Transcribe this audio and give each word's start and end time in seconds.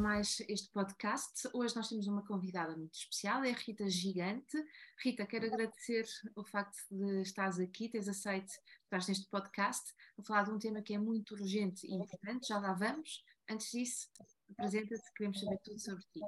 Mais 0.00 0.40
este 0.48 0.70
podcast. 0.70 1.46
Hoje 1.52 1.76
nós 1.76 1.88
temos 1.88 2.06
uma 2.06 2.24
convidada 2.24 2.74
muito 2.74 2.94
especial, 2.94 3.44
é 3.44 3.50
a 3.50 3.54
Rita 3.54 3.88
Gigante. 3.90 4.56
Rita, 4.98 5.26
quero 5.26 5.46
agradecer 5.46 6.06
o 6.34 6.42
facto 6.42 6.78
de 6.90 7.20
estares 7.20 7.60
aqui, 7.60 7.86
teres 7.86 8.08
aceito 8.08 8.50
estar 8.84 9.06
neste 9.06 9.28
podcast, 9.28 9.92
a 10.18 10.22
falar 10.22 10.44
de 10.44 10.52
um 10.52 10.58
tema 10.58 10.80
que 10.80 10.94
é 10.94 10.98
muito 10.98 11.34
urgente 11.34 11.86
e 11.86 11.94
importante, 11.94 12.48
já 12.48 12.58
lá 12.58 12.72
vamos. 12.72 13.22
Antes 13.48 13.70
disso, 13.72 14.08
apresenta-te, 14.52 15.12
queremos 15.14 15.38
saber 15.38 15.58
tudo 15.62 15.78
sobre 15.78 16.02
ti. 16.12 16.20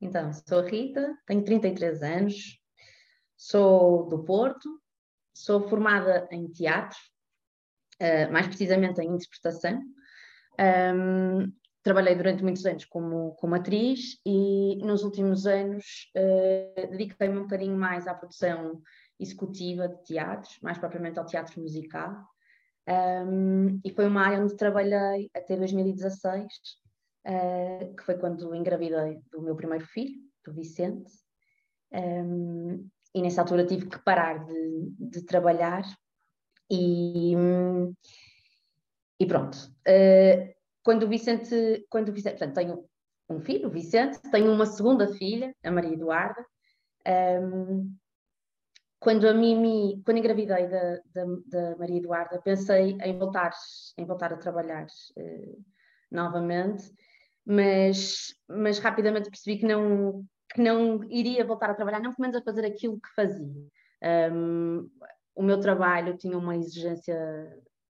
Então, 0.00 0.32
sou 0.32 0.60
a 0.60 0.68
Rita, 0.68 1.18
tenho 1.26 1.44
33 1.44 2.02
anos, 2.02 2.60
sou 3.36 4.08
do 4.08 4.22
Porto, 4.24 4.80
sou 5.34 5.68
formada 5.68 6.28
em 6.30 6.46
teatro, 6.46 6.98
eh, 7.98 8.28
mais 8.28 8.46
precisamente 8.46 9.00
em 9.00 9.14
interpretação, 9.14 9.82
um, 10.58 11.52
trabalhei 11.82 12.14
durante 12.14 12.42
muitos 12.42 12.64
anos 12.64 12.84
como, 12.84 13.32
como 13.34 13.54
atriz 13.54 14.20
e 14.24 14.76
nos 14.84 15.02
últimos 15.02 15.46
anos 15.46 16.10
uh, 16.16 16.90
dediquei-me 16.90 17.38
um 17.38 17.42
bocadinho 17.42 17.76
mais 17.76 18.06
à 18.06 18.14
produção 18.14 18.80
executiva 19.18 19.88
de 19.88 20.02
teatros, 20.04 20.58
mais 20.62 20.78
propriamente 20.78 21.18
ao 21.18 21.26
teatro 21.26 21.60
musical. 21.60 22.14
Um, 22.88 23.80
e 23.84 23.90
foi 23.90 24.06
uma 24.06 24.22
área 24.22 24.42
onde 24.42 24.56
trabalhei 24.56 25.30
até 25.34 25.56
2016, 25.56 26.44
uh, 26.44 26.48
ah, 27.26 27.94
que 27.96 28.02
foi 28.04 28.16
quando 28.18 28.54
engravidei 28.54 29.20
do 29.30 29.40
meu 29.42 29.54
primeiro 29.54 29.84
filho, 29.86 30.20
do 30.44 30.52
Vicente. 30.52 31.12
Um, 31.92 32.88
e 33.14 33.22
nessa 33.22 33.42
altura 33.42 33.66
tive 33.66 33.86
que 33.86 33.98
parar 34.02 34.44
de, 34.44 34.94
de 34.98 35.22
trabalhar 35.24 35.84
e, 36.70 37.34
e 39.20 39.26
pronto. 39.26 39.56
Uh, 39.86 40.52
quando 40.82 41.04
o 41.04 41.08
Vicente, 41.08 41.86
quando 41.88 42.08
o 42.08 42.12
Vicente, 42.12 42.38
portanto, 42.38 42.54
tenho 42.54 42.84
um 43.28 43.40
filho, 43.40 43.68
o 43.68 43.70
Vicente, 43.70 44.20
tenho 44.30 44.52
uma 44.52 44.66
segunda 44.66 45.08
filha, 45.14 45.54
a 45.62 45.70
Maria 45.70 45.94
Eduarda. 45.94 46.44
Um, 47.06 47.96
quando 48.98 49.26
a 49.26 49.34
Mimi, 49.34 50.00
quando 50.04 50.18
engravidei 50.18 50.68
da, 50.68 51.00
da, 51.12 51.24
da, 51.46 51.76
Maria 51.76 51.98
Eduarda, 51.98 52.40
pensei 52.40 52.96
em 53.02 53.18
voltar, 53.18 53.52
em 53.98 54.04
voltar 54.04 54.32
a 54.32 54.36
trabalhar 54.36 54.86
uh, 55.16 55.64
novamente, 56.10 56.92
mas, 57.44 58.34
mas 58.48 58.78
rapidamente 58.78 59.28
percebi 59.28 59.58
que 59.58 59.66
não, 59.66 60.24
que 60.54 60.62
não 60.62 61.02
iria 61.04 61.44
voltar 61.44 61.70
a 61.70 61.74
trabalhar, 61.74 62.00
não 62.00 62.12
pelo 62.12 62.28
menos 62.28 62.36
a 62.36 62.44
fazer 62.44 62.64
aquilo 62.64 63.00
que 63.00 63.08
fazia. 63.16 63.66
Um, 64.32 64.88
o 65.34 65.42
meu 65.42 65.58
trabalho 65.58 66.16
tinha 66.16 66.38
uma 66.38 66.56
exigência 66.56 67.16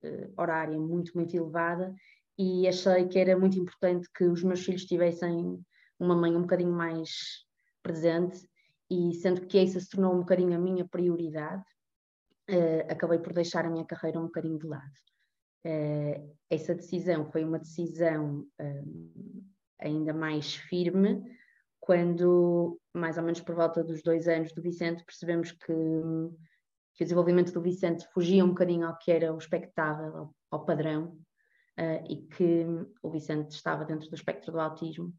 uh, 0.03 0.33
horária 0.35 0.79
muito, 0.79 1.11
muito 1.15 1.35
elevada 1.35 1.93
e 2.37 2.67
achei 2.67 3.07
que 3.07 3.19
era 3.19 3.37
muito 3.37 3.59
importante 3.59 4.09
que 4.15 4.25
os 4.25 4.43
meus 4.43 4.63
filhos 4.63 4.85
tivessem 4.85 5.63
uma 5.99 6.15
mãe 6.15 6.35
um 6.35 6.41
bocadinho 6.41 6.71
mais 6.71 7.45
presente 7.81 8.47
e 8.89 9.13
sendo 9.15 9.45
que 9.45 9.57
essa 9.57 9.79
se 9.79 9.89
tornou 9.89 10.13
um 10.13 10.19
bocadinho 10.19 10.55
a 10.55 10.59
minha 10.59 10.87
prioridade, 10.87 11.63
uh, 12.49 12.91
acabei 12.91 13.19
por 13.19 13.33
deixar 13.33 13.65
a 13.65 13.69
minha 13.69 13.85
carreira 13.85 14.19
um 14.19 14.25
bocadinho 14.25 14.59
de 14.59 14.67
lado. 14.67 14.91
Uh, 15.65 16.35
essa 16.49 16.75
decisão 16.75 17.31
foi 17.31 17.43
uma 17.43 17.59
decisão 17.59 18.45
uh, 18.61 19.43
ainda 19.79 20.13
mais 20.13 20.55
firme 20.55 21.23
quando, 21.79 22.79
mais 22.93 23.17
ou 23.17 23.23
menos 23.23 23.41
por 23.41 23.55
volta 23.55 23.83
dos 23.83 24.01
dois 24.01 24.27
anos 24.27 24.53
do 24.53 24.61
Vicente, 24.61 25.03
percebemos 25.03 25.51
que, 25.51 25.65
que 25.67 27.03
o 27.03 27.05
desenvolvimento 27.05 27.51
do 27.51 27.61
Vicente 27.61 28.07
fugia 28.13 28.43
um 28.43 28.49
bocadinho 28.49 28.87
ao 28.87 28.97
que 28.97 29.11
era 29.11 29.33
o 29.33 29.37
expectável, 29.37 30.15
ao, 30.15 30.35
ao 30.49 30.65
padrão, 30.65 31.17
uh, 31.79 32.11
e 32.11 32.27
que 32.27 32.65
o 33.01 33.09
Vicente 33.09 33.51
estava 33.51 33.85
dentro 33.85 34.09
do 34.09 34.15
espectro 34.15 34.51
do 34.51 34.59
autismo 34.59 35.13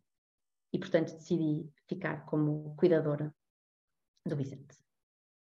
e, 0.73 0.79
portanto, 0.79 1.15
decidi 1.15 1.69
ficar 1.89 2.25
como 2.27 2.75
cuidadora 2.77 3.35
do 4.27 4.37
Vicente. 4.37 4.77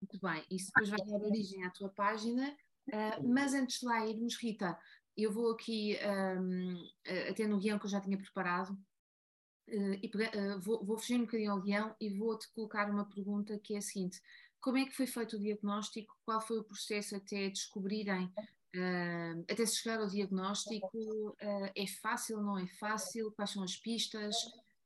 Muito 0.00 0.20
bem, 0.20 0.44
isso 0.50 0.66
depois 0.66 0.88
vai 0.90 0.98
dar 0.98 1.26
origem 1.26 1.64
à 1.64 1.70
tua 1.70 1.88
página, 1.88 2.56
uh, 2.88 3.28
mas 3.28 3.54
antes 3.54 3.80
de 3.80 3.86
lá 3.86 4.06
irmos, 4.06 4.36
Rita, 4.36 4.78
eu 5.16 5.32
vou 5.32 5.52
aqui, 5.52 5.96
um, 6.38 6.76
ehm, 7.04 7.30
até 7.30 7.46
no 7.46 7.58
guião 7.58 7.78
que 7.78 7.86
eu 7.86 7.90
já 7.90 8.00
tinha 8.00 8.18
preparado, 8.18 8.72
uh, 8.72 9.98
e 10.02 10.10
uh, 10.14 10.60
vou, 10.60 10.84
vou 10.84 10.98
fugir 10.98 11.16
um 11.16 11.24
bocadinho 11.24 11.52
ao 11.52 11.62
guião 11.62 11.96
e 11.98 12.10
vou-te 12.10 12.52
colocar 12.52 12.90
uma 12.90 13.08
pergunta 13.08 13.58
que 13.58 13.74
é 13.74 13.78
a 13.78 13.82
seguinte: 13.82 14.20
como 14.60 14.76
é 14.76 14.84
que 14.84 14.94
foi 14.94 15.06
feito 15.06 15.36
o 15.36 15.40
diagnóstico? 15.40 16.14
Qual 16.24 16.40
foi 16.40 16.58
o 16.58 16.64
processo 16.64 17.16
até 17.16 17.48
descobrirem 17.48 18.30
Uh, 18.76 19.40
até 19.50 19.64
se 19.64 19.76
chegar 19.76 20.00
ao 20.00 20.06
diagnóstico, 20.06 20.98
uh, 21.30 21.70
é 21.74 21.86
fácil, 22.02 22.42
não 22.42 22.58
é 22.58 22.66
fácil? 22.78 23.32
Quais 23.32 23.50
são 23.50 23.62
as 23.62 23.74
pistas? 23.76 24.36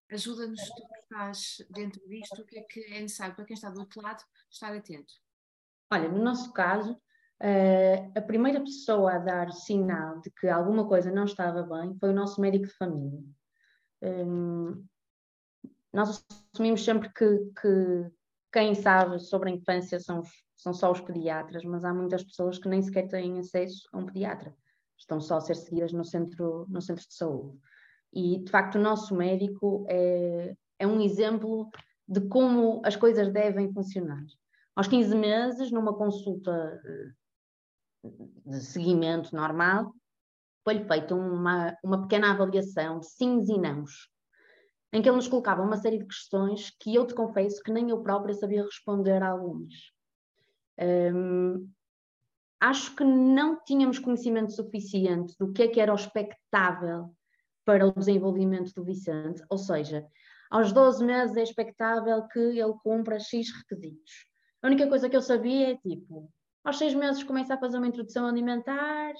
Ajuda-nos, 0.08 0.60
tu 0.60 0.86
que 0.86 0.98
estás 1.02 1.56
dentro 1.70 2.00
disto, 2.08 2.40
o 2.40 2.46
que 2.46 2.58
é 2.58 2.62
que 2.62 2.80
é 2.84 3.00
necessário 3.00 3.34
para 3.34 3.44
quem 3.44 3.54
está 3.54 3.68
do 3.68 3.80
outro 3.80 4.00
lado 4.00 4.22
estar 4.48 4.72
atento? 4.72 5.12
Olha, 5.92 6.08
no 6.08 6.22
nosso 6.22 6.52
caso, 6.52 6.92
uh, 6.92 8.12
a 8.16 8.22
primeira 8.22 8.60
pessoa 8.60 9.14
a 9.14 9.18
dar 9.18 9.50
sinal 9.50 10.20
de 10.20 10.30
que 10.30 10.46
alguma 10.46 10.86
coisa 10.86 11.10
não 11.10 11.24
estava 11.24 11.64
bem 11.64 11.96
foi 11.98 12.10
o 12.10 12.14
nosso 12.14 12.40
médico 12.40 12.66
de 12.66 12.74
família. 12.74 13.24
Um, 14.02 14.86
nós 15.92 16.24
assumimos 16.54 16.84
sempre 16.84 17.12
que, 17.12 17.38
que 17.60 18.10
quem 18.52 18.74
sabe 18.74 19.18
sobre 19.18 19.50
a 19.50 19.54
infância 19.54 19.98
são 20.00 20.22
são 20.60 20.74
só 20.74 20.92
os 20.92 21.00
pediatras, 21.00 21.64
mas 21.64 21.84
há 21.84 21.94
muitas 21.94 22.22
pessoas 22.22 22.58
que 22.58 22.68
nem 22.68 22.82
sequer 22.82 23.08
têm 23.08 23.38
acesso 23.38 23.88
a 23.92 23.98
um 23.98 24.04
pediatra, 24.04 24.54
estão 24.96 25.18
só 25.18 25.38
a 25.38 25.40
ser 25.40 25.56
seguidas 25.56 25.92
no 25.92 26.04
centro, 26.04 26.66
no 26.68 26.82
centro 26.82 27.06
de 27.06 27.14
saúde. 27.14 27.58
E, 28.12 28.38
de 28.40 28.50
facto, 28.50 28.74
o 28.74 28.80
nosso 28.80 29.14
médico 29.14 29.86
é, 29.88 30.54
é 30.78 30.86
um 30.86 31.00
exemplo 31.00 31.70
de 32.06 32.20
como 32.28 32.82
as 32.84 32.94
coisas 32.94 33.32
devem 33.32 33.72
funcionar. 33.72 34.22
Aos 34.76 34.86
15 34.86 35.16
meses, 35.16 35.70
numa 35.70 35.94
consulta 35.94 36.80
eh, 36.84 38.08
de 38.44 38.60
seguimento 38.60 39.34
normal, 39.34 39.94
foi-lhe 40.62 40.84
feita 40.84 41.14
uma, 41.14 41.74
uma 41.82 42.02
pequena 42.02 42.32
avaliação 42.32 42.98
de 42.98 43.06
sims 43.06 43.48
e 43.48 43.58
nãos, 43.58 44.10
em 44.92 45.00
que 45.00 45.08
ele 45.08 45.16
nos 45.16 45.28
colocava 45.28 45.62
uma 45.62 45.76
série 45.76 45.98
de 45.98 46.06
questões 46.06 46.70
que 46.80 46.94
eu 46.94 47.06
te 47.06 47.14
confesso 47.14 47.62
que 47.62 47.72
nem 47.72 47.90
eu 47.90 48.02
própria 48.02 48.34
sabia 48.34 48.64
responder 48.64 49.22
a 49.22 49.28
algumas. 49.28 49.72
Um, 51.14 51.68
acho 52.60 52.94
que 52.96 53.04
não 53.04 53.62
tínhamos 53.64 53.98
conhecimento 53.98 54.52
suficiente 54.52 55.34
do 55.38 55.52
que 55.52 55.62
é 55.62 55.68
que 55.68 55.80
era 55.80 55.92
o 55.92 55.96
expectável 55.96 57.14
para 57.64 57.86
o 57.86 57.92
desenvolvimento 57.92 58.72
do 58.74 58.84
Vicente, 58.84 59.42
ou 59.48 59.58
seja, 59.58 60.06
aos 60.50 60.72
12 60.72 61.04
meses 61.04 61.36
é 61.36 61.42
expectável 61.42 62.26
que 62.26 62.38
ele 62.38 62.74
cumpra 62.82 63.20
X 63.20 63.52
requisitos. 63.52 64.26
A 64.62 64.66
única 64.66 64.88
coisa 64.88 65.08
que 65.08 65.16
eu 65.16 65.22
sabia 65.22 65.72
é 65.72 65.76
tipo, 65.76 66.28
aos 66.64 66.78
6 66.78 66.94
meses 66.94 67.22
começa 67.22 67.54
a 67.54 67.58
fazer 67.58 67.78
uma 67.78 67.86
introdução 67.86 68.26
alimentar, 68.26 69.12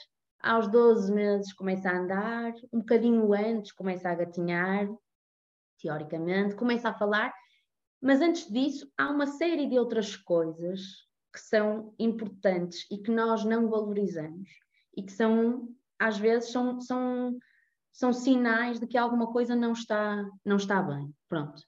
aos 0.42 0.69
12 0.69 1.12
meses 1.12 1.52
começa 1.52 1.88
a 1.88 1.99
andar, 1.99 2.52
um 2.73 2.81
bocadinho 2.81 3.32
antes 3.32 3.73
começa 3.73 4.11
a 4.11 4.14
gatinhar, 4.14 4.88
teoricamente, 5.81 6.55
começa 6.55 6.88
a 6.88 6.94
falar, 6.94 7.32
mas 8.00 8.21
antes 8.21 8.50
disso 8.50 8.91
há 8.97 9.11
uma 9.11 9.27
série 9.27 9.67
de 9.67 9.79
outras 9.79 10.17
coisas 10.17 10.81
que 11.32 11.41
são 11.41 11.94
importantes 11.99 12.87
e 12.91 12.99
que 12.99 13.11
nós 13.11 13.44
não 13.44 13.69
valorizamos 13.69 14.49
e 14.97 15.03
que 15.03 15.12
são, 15.12 15.69
às 15.99 16.19
vezes, 16.19 16.50
são, 16.50 16.81
são, 16.81 17.38
são 17.93 18.12
sinais 18.12 18.81
de 18.81 18.87
que 18.87 18.99
alguma 18.99 19.32
coisa 19.32 19.55
não 19.55 19.73
está, 19.73 20.29
não 20.44 20.56
está 20.56 20.82
bem. 20.82 21.15
Pronto. 21.29 21.62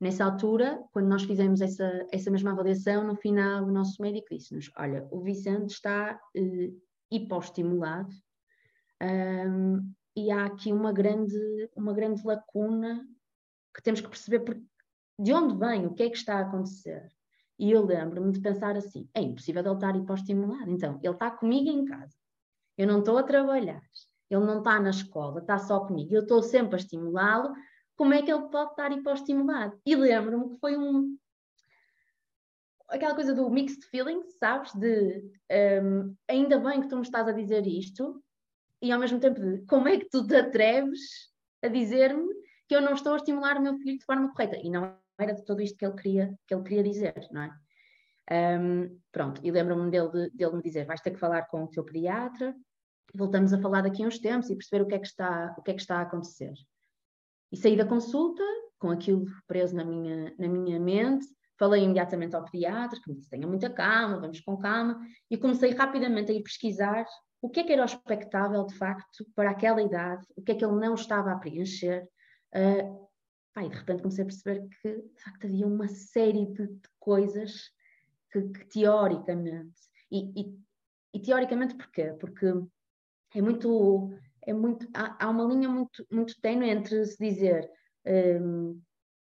Nessa 0.00 0.24
altura, 0.24 0.82
quando 0.92 1.06
nós 1.06 1.22
fizemos 1.22 1.60
essa, 1.60 2.06
essa 2.12 2.30
mesma 2.30 2.50
avaliação, 2.50 3.06
no 3.06 3.16
final 3.16 3.64
o 3.64 3.72
nosso 3.72 4.02
médico 4.02 4.26
disse-nos: 4.30 4.70
Olha, 4.76 5.06
o 5.10 5.20
Vicente 5.20 5.70
está 5.70 6.20
eh, 6.36 6.72
hipostimulado 7.10 8.10
um, 9.00 9.92
e 10.16 10.30
há 10.30 10.46
aqui 10.46 10.72
uma 10.72 10.92
grande, 10.92 11.38
uma 11.76 11.92
grande 11.92 12.22
lacuna 12.24 13.06
que 13.74 13.82
temos 13.82 14.00
que 14.00 14.08
perceber 14.08 14.44
de 15.18 15.32
onde 15.32 15.56
vem, 15.58 15.86
o 15.86 15.94
que 15.94 16.04
é 16.04 16.10
que 16.10 16.16
está 16.16 16.38
a 16.38 16.42
acontecer. 16.42 17.08
E 17.58 17.70
eu 17.70 17.84
lembro-me 17.84 18.32
de 18.32 18.40
pensar 18.40 18.76
assim: 18.76 19.08
é 19.14 19.20
impossível 19.20 19.62
ele 19.64 19.74
estar 19.74 19.96
hipostimulado. 19.96 20.70
Então, 20.70 20.98
ele 21.02 21.12
está 21.12 21.30
comigo 21.30 21.68
em 21.68 21.84
casa, 21.84 22.16
eu 22.76 22.86
não 22.86 23.00
estou 23.00 23.18
a 23.18 23.22
trabalhar, 23.22 23.82
ele 24.30 24.44
não 24.44 24.58
está 24.58 24.80
na 24.80 24.90
escola, 24.90 25.40
está 25.40 25.58
só 25.58 25.80
comigo, 25.80 26.14
eu 26.14 26.22
estou 26.22 26.42
sempre 26.42 26.76
a 26.76 26.78
estimulá-lo, 26.78 27.54
como 27.96 28.12
é 28.12 28.22
que 28.22 28.32
ele 28.32 28.48
pode 28.48 28.70
estar 28.70 28.90
hipostimulado? 28.90 29.80
E 29.86 29.94
lembro-me 29.94 30.50
que 30.50 30.60
foi 30.60 30.76
um. 30.76 31.16
aquela 32.88 33.14
coisa 33.14 33.32
do 33.34 33.48
mixed 33.48 33.84
feelings, 33.84 34.36
sabes? 34.38 34.74
De 34.74 35.22
um, 35.82 36.14
ainda 36.28 36.58
bem 36.58 36.80
que 36.80 36.88
tu 36.88 36.96
me 36.96 37.02
estás 37.02 37.28
a 37.28 37.32
dizer 37.32 37.66
isto, 37.66 38.20
e 38.82 38.90
ao 38.90 38.98
mesmo 38.98 39.20
tempo 39.20 39.40
de 39.40 39.64
como 39.66 39.88
é 39.88 39.98
que 39.98 40.08
tu 40.08 40.26
te 40.26 40.34
atreves 40.34 41.32
a 41.62 41.68
dizer-me 41.68 42.43
que 42.68 42.74
eu 42.74 42.80
não 42.80 42.94
estou 42.94 43.12
a 43.12 43.16
estimular 43.16 43.56
o 43.56 43.62
meu 43.62 43.76
filho 43.78 43.98
de 43.98 44.04
forma 44.04 44.32
correta? 44.32 44.56
E 44.56 44.70
não 44.70 44.96
era 45.18 45.34
de 45.34 45.44
tudo 45.44 45.62
isto 45.62 45.76
que 45.76 45.84
ele 45.84 45.94
queria, 45.94 46.34
que 46.46 46.54
ele 46.54 46.62
queria 46.62 46.82
dizer, 46.82 47.28
não 47.30 47.42
é? 47.42 47.52
Um, 48.58 48.98
pronto, 49.12 49.40
e 49.44 49.50
lembro-me 49.50 49.90
dele, 49.90 50.30
dele 50.30 50.56
me 50.56 50.62
dizer: 50.62 50.86
vais 50.86 51.00
ter 51.00 51.10
que 51.10 51.18
falar 51.18 51.42
com 51.42 51.64
o 51.64 51.68
teu 51.68 51.84
pediatra, 51.84 52.54
voltamos 53.14 53.52
a 53.52 53.60
falar 53.60 53.82
daqui 53.82 54.02
a 54.02 54.06
uns 54.06 54.18
tempos 54.18 54.48
e 54.48 54.56
perceber 54.56 54.82
o 54.82 54.86
que 54.86 54.94
é 54.94 54.98
que 54.98 55.06
está, 55.06 55.54
o 55.58 55.62
que 55.62 55.70
é 55.70 55.74
que 55.74 55.80
está 55.80 55.98
a 55.98 56.02
acontecer. 56.02 56.54
E 57.52 57.56
saí 57.56 57.76
da 57.76 57.84
consulta 57.84 58.42
com 58.78 58.90
aquilo 58.90 59.26
preso 59.46 59.76
na 59.76 59.84
minha, 59.84 60.34
na 60.38 60.48
minha 60.48 60.80
mente, 60.80 61.26
falei 61.58 61.84
imediatamente 61.84 62.34
ao 62.34 62.44
pediatra, 62.44 62.98
que 63.00 63.10
me 63.10 63.16
disse: 63.16 63.30
tenha 63.30 63.46
muita 63.46 63.70
calma, 63.70 64.18
vamos 64.18 64.40
com 64.40 64.56
calma, 64.56 64.98
e 65.30 65.36
comecei 65.36 65.72
rapidamente 65.72 66.32
a 66.32 66.34
ir 66.34 66.42
pesquisar 66.42 67.06
o 67.40 67.50
que 67.50 67.60
é 67.60 67.64
que 67.64 67.72
era 67.74 67.82
o 67.82 67.84
expectável 67.84 68.64
de 68.64 68.74
facto 68.74 69.22
para 69.34 69.50
aquela 69.50 69.82
idade, 69.82 70.26
o 70.34 70.42
que 70.42 70.52
é 70.52 70.54
que 70.54 70.64
ele 70.64 70.76
não 70.76 70.94
estava 70.94 71.30
a 71.30 71.36
preencher. 71.36 72.08
Uh, 72.54 73.08
pá, 73.52 73.64
e 73.64 73.68
de 73.68 73.76
repente 73.76 74.02
comecei 74.02 74.22
a 74.22 74.26
perceber 74.26 74.68
que 74.80 75.02
de 75.02 75.22
facto 75.22 75.46
havia 75.46 75.66
uma 75.66 75.88
série 75.88 76.46
de, 76.46 76.66
de 76.66 76.88
coisas 76.98 77.70
que, 78.30 78.42
que, 78.42 78.66
teoricamente, 78.66 79.80
e, 80.10 80.40
e, 80.40 80.58
e, 81.14 81.20
teoricamente 81.20 81.74
porquê? 81.74 82.12
Porque 82.18 82.46
é 83.34 83.42
muito, 83.42 84.12
é 84.42 84.52
muito 84.52 84.88
há, 84.94 85.24
há 85.24 85.30
uma 85.30 85.44
linha 85.44 85.68
muito, 85.68 86.06
muito 86.10 86.40
tenue 86.40 86.70
entre 86.70 87.04
se 87.06 87.18
dizer 87.18 87.68
um, 88.06 88.80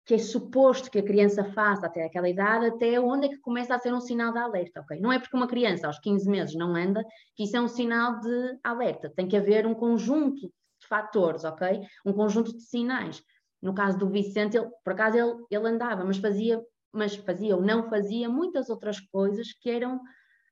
que 0.09 0.15
é 0.15 0.19
suposto 0.19 0.91
que 0.91 1.01
a 1.01 1.05
criança 1.05 1.45
faça 1.53 1.87
até 1.87 2.03
aquela 2.03 2.29
idade, 2.29 2.67
até 2.67 2.99
onde 2.99 3.27
é 3.27 3.29
que 3.29 3.41
começa 3.41 3.75
a 3.75 3.79
ser 3.79 3.93
um 3.93 4.01
sinal 4.01 4.33
de 4.33 4.39
alerta, 4.39 4.81
ok? 4.81 4.99
Não 4.99 5.13
é 5.13 5.19
porque 5.19 5.37
uma 5.37 5.47
criança 5.47 5.87
aos 5.87 5.99
15 5.99 6.31
meses 6.31 6.55
não 6.55 6.75
anda 6.75 7.05
que 7.37 7.45
isso 7.45 7.57
é 7.57 7.61
um 7.61 7.69
sinal 7.69 8.19
de 8.19 8.59
alerta. 8.65 9.13
Tem 9.15 9.29
que 9.29 9.37
haver 9.37 9.67
um 9.67 9.75
conjunto 9.75 10.51
fatores, 10.89 11.45
ok? 11.45 11.87
Um 12.05 12.13
conjunto 12.13 12.53
de 12.53 12.63
sinais. 12.63 13.23
No 13.61 13.75
caso 13.75 13.99
do 13.99 14.09
Vicente, 14.09 14.57
ele, 14.57 14.69
por 14.85 14.93
acaso 14.93 15.17
ele, 15.17 15.45
ele 15.51 15.69
andava, 15.69 16.05
mas 16.05 16.19
fazia, 16.19 16.63
mas 16.93 17.17
fazia 17.17 17.57
ou 17.57 17.63
não 17.63 17.89
fazia 17.89 18.29
muitas 18.29 18.69
outras 18.71 19.01
coisas 19.01 19.53
que 19.53 19.71
eram 19.71 20.01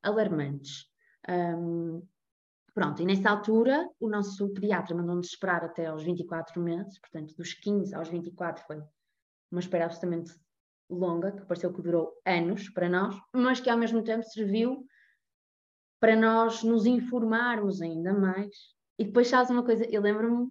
alarmantes. 0.03 0.87
Um, 1.29 2.07
pronto, 2.75 3.03
e 3.03 3.07
nessa 3.07 3.31
altura 3.31 3.89
o 3.99 4.09
nosso 4.09 4.53
pediatra 4.53 4.95
mandou-nos 4.95 5.29
esperar 5.29 5.65
até 5.65 5.87
aos 5.87 6.03
24 6.03 6.61
meses, 6.61 6.99
portanto, 7.01 7.35
dos 7.37 7.55
15 7.55 7.95
aos 7.95 8.09
24 8.09 8.65
foi 8.67 8.83
uma 9.51 9.61
espera 9.61 9.85
absolutamente 9.85 10.35
longa, 10.89 11.33
que 11.33 11.45
pareceu 11.47 11.73
que 11.73 11.83
durou 11.83 12.13
anos 12.25 12.69
para 12.69 12.89
nós, 12.89 13.17
mas 13.33 13.61
que 13.61 13.71
ao 13.71 13.79
mesmo 13.79 14.03
tempo 14.03 14.23
serviu 14.25 14.87
para 16.01 16.15
nós 16.15 16.63
nos 16.63 16.87
informarmos 16.87 17.81
ainda 17.81 18.13
mais. 18.13 18.76
E 18.99 19.05
depois, 19.05 19.29
sabes 19.29 19.51
uma 19.51 19.65
coisa, 19.65 19.85
eu 19.85 20.01
lembro-me 20.01 20.51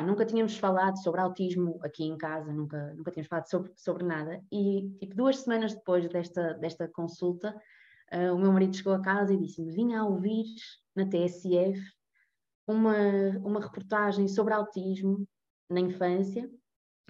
nunca 0.00 0.24
tínhamos 0.24 0.56
falado 0.56 1.02
sobre 1.02 1.20
autismo 1.20 1.78
aqui 1.82 2.04
em 2.04 2.16
casa, 2.16 2.50
nunca, 2.50 2.94
nunca 2.94 3.10
tínhamos 3.10 3.28
falado 3.28 3.50
sobre, 3.50 3.72
sobre 3.76 4.04
nada. 4.04 4.42
E 4.50 4.88
tipo, 4.98 5.14
duas 5.14 5.40
semanas 5.40 5.74
depois 5.74 6.08
desta, 6.08 6.54
desta 6.54 6.88
consulta, 6.88 7.54
uh, 8.12 8.34
o 8.34 8.38
meu 8.38 8.52
marido 8.52 8.74
chegou 8.74 8.94
a 8.94 9.02
casa 9.02 9.34
e 9.34 9.38
disse-me: 9.38 9.70
Vinha 9.70 10.00
a 10.00 10.06
ouvir 10.06 10.46
na 10.96 11.04
TSF 11.04 11.78
uma, 12.66 12.96
uma 13.44 13.60
reportagem 13.60 14.26
sobre 14.28 14.54
autismo 14.54 15.26
na 15.68 15.80
infância, 15.80 16.50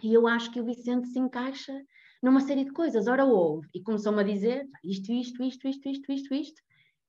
e 0.03 0.13
eu 0.13 0.27
acho 0.27 0.51
que 0.51 0.61
o 0.61 0.65
Vicente 0.65 1.07
se 1.09 1.19
encaixa 1.19 1.73
numa 2.21 2.41
série 2.41 2.65
de 2.65 2.73
coisas. 2.73 3.07
Ora, 3.07 3.25
ouve, 3.25 3.69
e 3.73 3.81
começou-me 3.81 4.21
a 4.21 4.25
dizer 4.25 4.67
isto, 4.83 5.13
isto, 5.13 5.43
isto, 5.43 5.69
isto, 5.69 5.89
isto, 5.89 6.13
isto, 6.13 6.35
isto, 6.35 6.63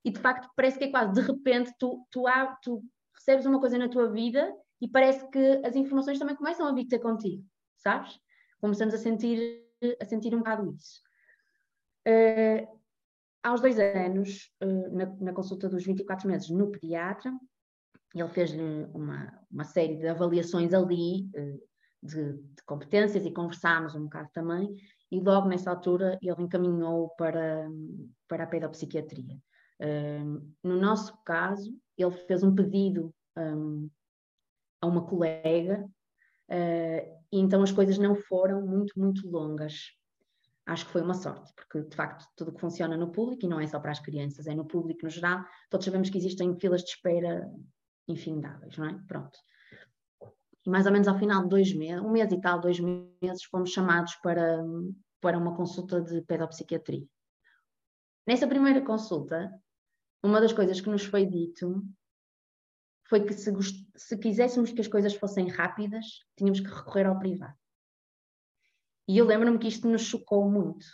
e 0.04 0.10
de 0.10 0.20
facto 0.20 0.48
parece 0.54 0.78
que 0.78 0.84
é 0.84 0.90
quase 0.90 1.12
de 1.12 1.20
repente 1.20 1.72
tu, 1.78 2.06
tu, 2.10 2.24
tu 2.62 2.84
recebes 3.24 3.46
uma 3.46 3.58
coisa 3.58 3.78
na 3.78 3.88
tua 3.88 4.10
vida 4.10 4.54
e 4.80 4.88
parece 4.88 5.26
que 5.30 5.62
as 5.64 5.74
informações 5.74 6.18
também 6.18 6.36
começam 6.36 6.66
a 6.66 6.72
vir 6.72 6.86
ter 6.86 6.98
contigo, 6.98 7.42
sabes? 7.78 8.20
Começamos 8.60 8.94
a 8.94 8.98
sentir, 8.98 9.64
a 10.00 10.04
sentir 10.04 10.34
um 10.34 10.38
bocado 10.38 10.70
isso. 10.74 11.00
Uh, 12.06 12.68
aos 13.42 13.62
dois 13.62 13.78
anos, 13.78 14.52
uh, 14.62 14.94
na, 14.94 15.06
na, 15.06 15.32
consulta 15.32 15.68
dos 15.70 15.84
24 15.84 16.28
meses 16.28 16.50
no 16.50 16.70
pediatra, 16.70 17.32
ele 18.14 18.28
fez-lhe 18.28 18.84
uma, 18.92 19.32
uma 19.50 19.64
série 19.64 19.96
de 19.96 20.06
avaliações 20.06 20.74
ali 20.74 21.30
uh, 21.34 21.62
de, 22.02 22.34
de, 22.34 22.62
competências 22.66 23.24
e 23.24 23.32
conversámos 23.32 23.94
um 23.94 24.04
bocado 24.04 24.28
também, 24.34 24.74
e 25.10 25.18
logo 25.18 25.48
nessa 25.48 25.70
altura 25.70 26.18
ele 26.20 26.42
encaminhou 26.42 27.08
para, 27.16 27.66
para 28.28 28.44
a 28.44 28.46
pedopsiquiatria. 28.46 29.38
no 30.62 30.76
nosso 30.76 31.16
caso, 31.24 31.72
ele 31.96 32.10
fez 32.10 32.42
um 32.42 32.54
pedido 32.54 33.14
um, 33.36 33.88
a 34.80 34.86
uma 34.86 35.06
colega, 35.06 35.84
uh, 36.50 37.24
e 37.32 37.38
então 37.38 37.62
as 37.62 37.72
coisas 37.72 37.98
não 37.98 38.14
foram 38.14 38.66
muito, 38.66 38.98
muito 38.98 39.28
longas. 39.28 39.92
Acho 40.66 40.86
que 40.86 40.92
foi 40.92 41.02
uma 41.02 41.14
sorte, 41.14 41.52
porque 41.54 41.82
de 41.82 41.94
facto 41.94 42.26
tudo 42.36 42.52
que 42.52 42.60
funciona 42.60 42.96
no 42.96 43.12
público, 43.12 43.44
e 43.44 43.48
não 43.48 43.60
é 43.60 43.66
só 43.66 43.78
para 43.78 43.90
as 43.92 44.00
crianças, 44.00 44.46
é 44.46 44.54
no 44.54 44.64
público 44.64 45.04
no 45.04 45.10
geral, 45.10 45.44
todos 45.68 45.84
sabemos 45.84 46.08
que 46.08 46.18
existem 46.18 46.58
filas 46.58 46.82
de 46.82 46.90
espera 46.90 47.50
infindáveis, 48.08 48.76
não 48.78 48.86
é? 48.86 48.98
Pronto. 49.06 49.38
E 50.66 50.70
mais 50.70 50.86
ou 50.86 50.92
menos 50.92 51.06
ao 51.06 51.18
final 51.18 51.42
de 51.42 51.50
dois 51.50 51.74
meses, 51.74 52.02
um 52.02 52.10
mês 52.10 52.32
e 52.32 52.40
tal, 52.40 52.58
dois 52.58 52.80
meses, 52.80 53.44
fomos 53.50 53.70
chamados 53.70 54.14
para, 54.16 54.64
para 55.20 55.38
uma 55.38 55.54
consulta 55.54 56.00
de 56.00 56.22
pedopsiquiatria. 56.22 57.06
Nessa 58.26 58.46
primeira 58.46 58.80
consulta, 58.80 59.52
uma 60.24 60.40
das 60.40 60.52
coisas 60.52 60.80
que 60.80 60.88
nos 60.88 61.04
foi 61.04 61.26
dito 61.26 61.84
foi 63.06 63.24
que 63.24 63.34
se, 63.34 63.52
se 63.94 64.18
quiséssemos 64.18 64.72
que 64.72 64.80
as 64.80 64.88
coisas 64.88 65.14
fossem 65.14 65.48
rápidas, 65.48 66.20
tínhamos 66.36 66.60
que 66.60 66.66
recorrer 66.66 67.06
ao 67.06 67.18
privado. 67.18 67.54
E 69.06 69.18
eu 69.18 69.26
lembro-me 69.26 69.58
que 69.58 69.68
isto 69.68 69.86
nos 69.86 70.02
chocou 70.02 70.50
muito. 70.50 70.86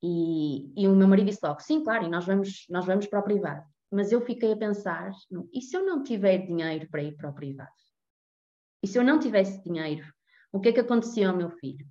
E, 0.00 0.72
e, 0.80 0.86
o 0.86 0.94
meu 0.94 1.08
marido 1.08 1.26
disse 1.26 1.40
logo: 1.42 1.60
sim, 1.60 1.82
claro, 1.82 2.04
e 2.04 2.08
nós 2.08 2.24
vamos, 2.24 2.64
nós 2.70 2.86
vamos 2.86 3.08
para 3.08 3.18
o 3.18 3.24
privado. 3.24 3.66
Mas 3.90 4.12
eu 4.12 4.20
fiquei 4.20 4.52
a 4.52 4.56
pensar: 4.56 5.10
e 5.52 5.60
se 5.60 5.76
eu 5.76 5.84
não 5.84 6.04
tiver 6.04 6.46
dinheiro 6.46 6.88
para 6.88 7.02
ir 7.02 7.16
para 7.16 7.30
o 7.30 7.34
privado? 7.34 7.70
E 8.80 8.86
se 8.86 8.96
eu 8.96 9.02
não 9.02 9.18
tivesse 9.18 9.60
dinheiro, 9.64 10.06
o 10.52 10.60
que 10.60 10.68
é 10.68 10.72
que 10.72 10.80
acontecia 10.80 11.28
ao 11.28 11.36
meu 11.36 11.50
filho? 11.50 11.84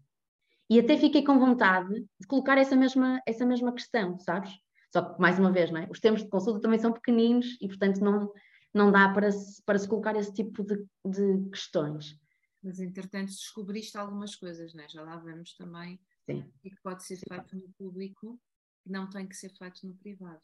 E 0.69 0.79
até 0.79 0.97
fiquei 0.97 1.23
com 1.23 1.37
vontade 1.37 1.93
de 1.93 2.27
colocar 2.27 2.57
essa 2.57 2.75
mesma, 2.75 3.21
essa 3.27 3.45
mesma 3.45 3.73
questão, 3.73 4.17
sabes? 4.19 4.53
Só 4.95 5.01
que, 5.01 5.19
mais 5.19 5.37
uma 5.37 5.51
vez, 5.51 5.69
é? 5.71 5.89
os 5.91 5.99
termos 5.99 6.23
de 6.23 6.29
consulta 6.29 6.61
também 6.61 6.79
são 6.79 6.93
pequeninos 6.93 7.57
e, 7.59 7.67
portanto, 7.67 7.99
não, 7.99 8.31
não 8.73 8.93
dá 8.93 9.09
para 9.09 9.29
se, 9.29 9.61
para 9.63 9.77
se 9.77 9.89
colocar 9.89 10.15
esse 10.15 10.33
tipo 10.33 10.63
de, 10.63 10.77
de 11.05 11.49
questões. 11.49 12.17
Mas, 12.63 12.79
entretanto, 12.79 13.27
descobriste 13.27 13.97
algumas 13.97 14.37
coisas, 14.37 14.73
né? 14.73 14.87
já 14.87 15.01
lá 15.01 15.17
vemos 15.17 15.53
também 15.57 15.99
Sim. 16.25 16.49
e 16.63 16.69
que 16.69 16.81
pode 16.81 17.03
ser 17.03 17.17
feito 17.17 17.57
no 17.57 17.67
público 17.77 18.39
e 18.85 18.89
não 18.89 19.09
tem 19.09 19.27
que 19.27 19.35
ser 19.35 19.49
feito 19.49 19.85
no 19.85 19.95
privado. 19.95 20.39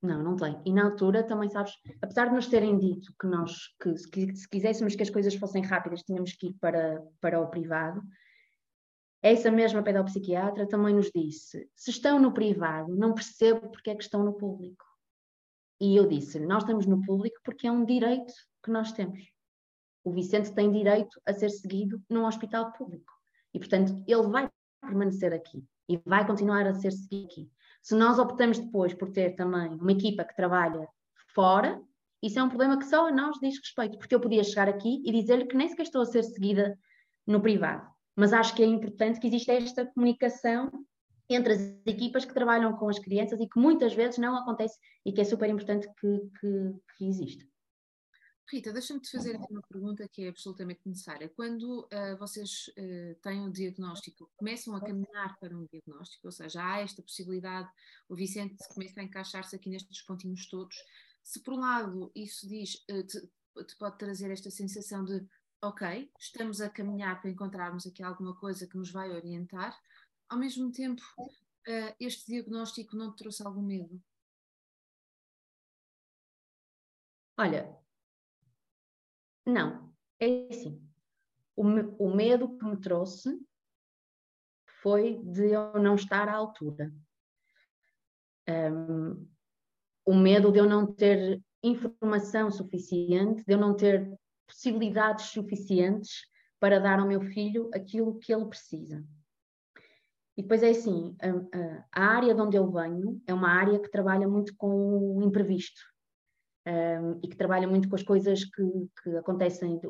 Não, 0.00 0.10
é? 0.10 0.14
não, 0.14 0.22
não 0.22 0.36
tem. 0.36 0.62
E 0.64 0.72
na 0.72 0.84
altura 0.84 1.24
também, 1.24 1.50
sabes, 1.50 1.72
apesar 2.00 2.26
de 2.26 2.36
nos 2.36 2.46
terem 2.46 2.78
dito 2.78 3.12
que 3.20 3.26
nós, 3.26 3.74
que 3.82 3.96
se, 3.96 4.36
se 4.36 4.48
quiséssemos 4.48 4.94
que 4.94 5.02
as 5.02 5.10
coisas 5.10 5.34
fossem 5.34 5.64
rápidas, 5.64 6.04
tínhamos 6.04 6.34
que 6.34 6.50
ir 6.50 6.54
para, 6.60 7.02
para 7.20 7.40
o 7.40 7.50
privado, 7.50 8.00
essa 9.26 9.50
mesma 9.50 9.82
pedopsiquiatra 9.82 10.68
também 10.68 10.94
nos 10.94 11.10
disse: 11.12 11.68
se 11.74 11.90
estão 11.90 12.20
no 12.20 12.32
privado, 12.32 12.94
não 12.94 13.12
percebo 13.12 13.68
porque 13.70 13.90
é 13.90 13.94
que 13.96 14.04
estão 14.04 14.24
no 14.24 14.34
público. 14.34 14.84
E 15.80 15.96
eu 15.96 16.06
disse: 16.06 16.38
nós 16.38 16.62
estamos 16.62 16.86
no 16.86 17.02
público 17.02 17.36
porque 17.44 17.66
é 17.66 17.72
um 17.72 17.84
direito 17.84 18.32
que 18.62 18.70
nós 18.70 18.92
temos. 18.92 19.20
O 20.04 20.12
Vicente 20.12 20.54
tem 20.54 20.70
direito 20.70 21.20
a 21.26 21.32
ser 21.32 21.50
seguido 21.50 22.00
num 22.08 22.24
hospital 22.24 22.72
público. 22.72 23.12
E, 23.52 23.58
portanto, 23.58 23.92
ele 24.06 24.28
vai 24.28 24.48
permanecer 24.80 25.32
aqui 25.32 25.64
e 25.88 26.00
vai 26.06 26.24
continuar 26.24 26.64
a 26.64 26.74
ser 26.74 26.92
seguido 26.92 27.26
aqui. 27.26 27.50
Se 27.82 27.96
nós 27.96 28.20
optamos 28.20 28.60
depois 28.60 28.94
por 28.94 29.10
ter 29.10 29.34
também 29.34 29.70
uma 29.74 29.90
equipa 29.90 30.24
que 30.24 30.36
trabalha 30.36 30.88
fora, 31.34 31.82
isso 32.22 32.38
é 32.38 32.42
um 32.42 32.48
problema 32.48 32.78
que 32.78 32.86
só 32.86 33.08
a 33.08 33.12
nós 33.12 33.36
diz 33.40 33.58
respeito, 33.58 33.98
porque 33.98 34.14
eu 34.14 34.20
podia 34.20 34.44
chegar 34.44 34.68
aqui 34.68 35.02
e 35.04 35.10
dizer-lhe 35.10 35.46
que 35.46 35.56
nem 35.56 35.68
sequer 35.68 35.82
estou 35.82 36.02
a 36.02 36.06
ser 36.06 36.22
seguida 36.22 36.78
no 37.26 37.40
privado. 37.40 37.95
Mas 38.16 38.32
acho 38.32 38.54
que 38.54 38.62
é 38.62 38.66
importante 38.66 39.20
que 39.20 39.26
exista 39.26 39.52
esta 39.52 39.86
comunicação 39.86 40.72
entre 41.28 41.52
as 41.52 41.60
equipas 41.86 42.24
que 42.24 42.34
trabalham 42.34 42.76
com 42.76 42.88
as 42.88 42.98
crianças 42.98 43.40
e 43.40 43.48
que 43.48 43.58
muitas 43.58 43.94
vezes 43.94 44.18
não 44.18 44.36
acontece 44.36 44.78
e 45.04 45.12
que 45.12 45.20
é 45.20 45.24
super 45.24 45.50
importante 45.50 45.88
que, 46.00 46.30
que, 46.40 46.74
que 46.96 47.08
exista. 47.08 47.44
Rita, 48.48 48.72
deixa-me 48.72 49.00
te 49.00 49.10
fazer 49.10 49.36
uma 49.50 49.60
pergunta 49.62 50.08
que 50.08 50.22
é 50.22 50.28
absolutamente 50.28 50.80
necessária. 50.86 51.28
Quando 51.34 51.80
uh, 51.80 52.16
vocês 52.16 52.68
uh, 52.78 53.16
têm 53.20 53.40
um 53.40 53.50
diagnóstico, 53.50 54.30
começam 54.36 54.76
a 54.76 54.80
caminhar 54.80 55.36
para 55.40 55.56
um 55.56 55.66
diagnóstico, 55.66 56.28
ou 56.28 56.32
seja, 56.32 56.62
há 56.62 56.78
esta 56.78 57.02
possibilidade, 57.02 57.68
o 58.08 58.14
Vicente 58.14 58.56
começa 58.68 59.00
a 59.00 59.02
encaixar-se 59.02 59.56
aqui 59.56 59.68
nestes 59.68 60.00
pontinhos 60.02 60.46
todos. 60.48 60.76
Se 61.24 61.42
por 61.42 61.54
um 61.54 61.60
lado 61.60 62.12
isso 62.14 62.48
diz, 62.48 62.76
uh, 62.88 63.02
te, 63.02 63.20
te 63.64 63.76
pode 63.78 63.98
trazer 63.98 64.30
esta 64.30 64.50
sensação 64.50 65.04
de 65.04 65.26
ok, 65.62 66.10
estamos 66.18 66.60
a 66.60 66.70
caminhar 66.70 67.20
para 67.20 67.30
encontrarmos 67.30 67.86
aqui 67.86 68.02
alguma 68.02 68.34
coisa 68.36 68.66
que 68.66 68.76
nos 68.76 68.90
vai 68.90 69.10
orientar, 69.10 69.76
ao 70.28 70.38
mesmo 70.38 70.70
tempo, 70.70 71.02
uh, 71.18 71.94
este 72.00 72.26
diagnóstico 72.26 72.96
não 72.96 73.12
te 73.12 73.18
trouxe 73.18 73.46
algum 73.46 73.62
medo? 73.62 74.02
Olha, 77.38 77.78
não, 79.44 79.94
é 80.18 80.48
assim. 80.50 80.82
O, 81.54 81.62
o 81.62 82.14
medo 82.14 82.56
que 82.58 82.64
me 82.64 82.76
trouxe 82.80 83.40
foi 84.80 85.22
de 85.22 85.52
eu 85.52 85.74
não 85.74 85.94
estar 85.94 86.28
à 86.28 86.34
altura. 86.34 86.92
Um, 88.48 89.28
o 90.04 90.14
medo 90.14 90.50
de 90.50 90.58
eu 90.58 90.68
não 90.68 90.92
ter 90.92 91.42
informação 91.62 92.50
suficiente, 92.50 93.44
de 93.44 93.52
eu 93.52 93.58
não 93.58 93.74
ter 93.76 94.18
possibilidades 94.46 95.26
suficientes 95.26 96.26
para 96.58 96.80
dar 96.80 96.98
ao 96.98 97.06
meu 97.06 97.20
filho 97.20 97.70
aquilo 97.74 98.18
que 98.18 98.32
ele 98.32 98.46
precisa. 98.46 99.04
E 100.36 100.42
depois 100.42 100.62
é 100.62 100.70
assim, 100.70 101.16
a, 101.92 102.00
a, 102.00 102.04
área 102.04 102.34
de 102.34 102.40
onde 102.40 102.56
eu 102.56 102.70
venho 102.70 103.22
é 103.26 103.32
uma 103.32 103.48
área 103.48 103.78
que 103.80 103.90
trabalha 103.90 104.28
muito 104.28 104.54
com 104.56 105.16
o 105.16 105.22
imprevisto 105.22 105.80
um, 106.66 107.20
e 107.22 107.28
que 107.28 107.36
trabalha 107.36 107.66
muito 107.66 107.88
com 107.88 107.94
as 107.94 108.02
coisas 108.02 108.44
que, 108.44 108.62
que, 109.02 109.16
acontecem. 109.16 109.80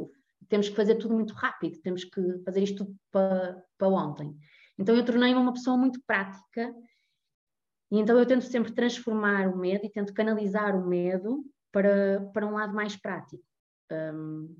Temos 0.48 0.68
que 0.68 0.76
fazer 0.76 0.96
tudo 0.96 1.14
muito 1.14 1.34
rápido, 1.34 1.80
temos 1.82 2.04
que 2.04 2.38
fazer 2.44 2.62
isto 2.62 2.84
tudo 2.84 2.96
para, 3.10 3.88
ontem. 3.88 4.36
Então 4.78 4.94
eu 4.94 5.04
tornei-me 5.04 5.40
uma 5.40 5.52
pessoa 5.52 5.76
muito 5.76 6.00
prática 6.06 6.72
e 7.90 7.98
então 7.98 8.16
eu 8.16 8.26
tento 8.26 8.44
sempre 8.44 8.72
transformar 8.72 9.48
o 9.48 9.56
medo 9.56 9.84
e 9.84 9.90
tento 9.90 10.14
canalizar 10.14 10.76
o 10.76 10.86
medo 10.86 11.44
para, 11.72 12.20
para 12.32 12.46
um 12.46 12.52
lado 12.52 12.72
mais 12.72 12.94
prático. 12.94 13.42
Um, 13.90 14.56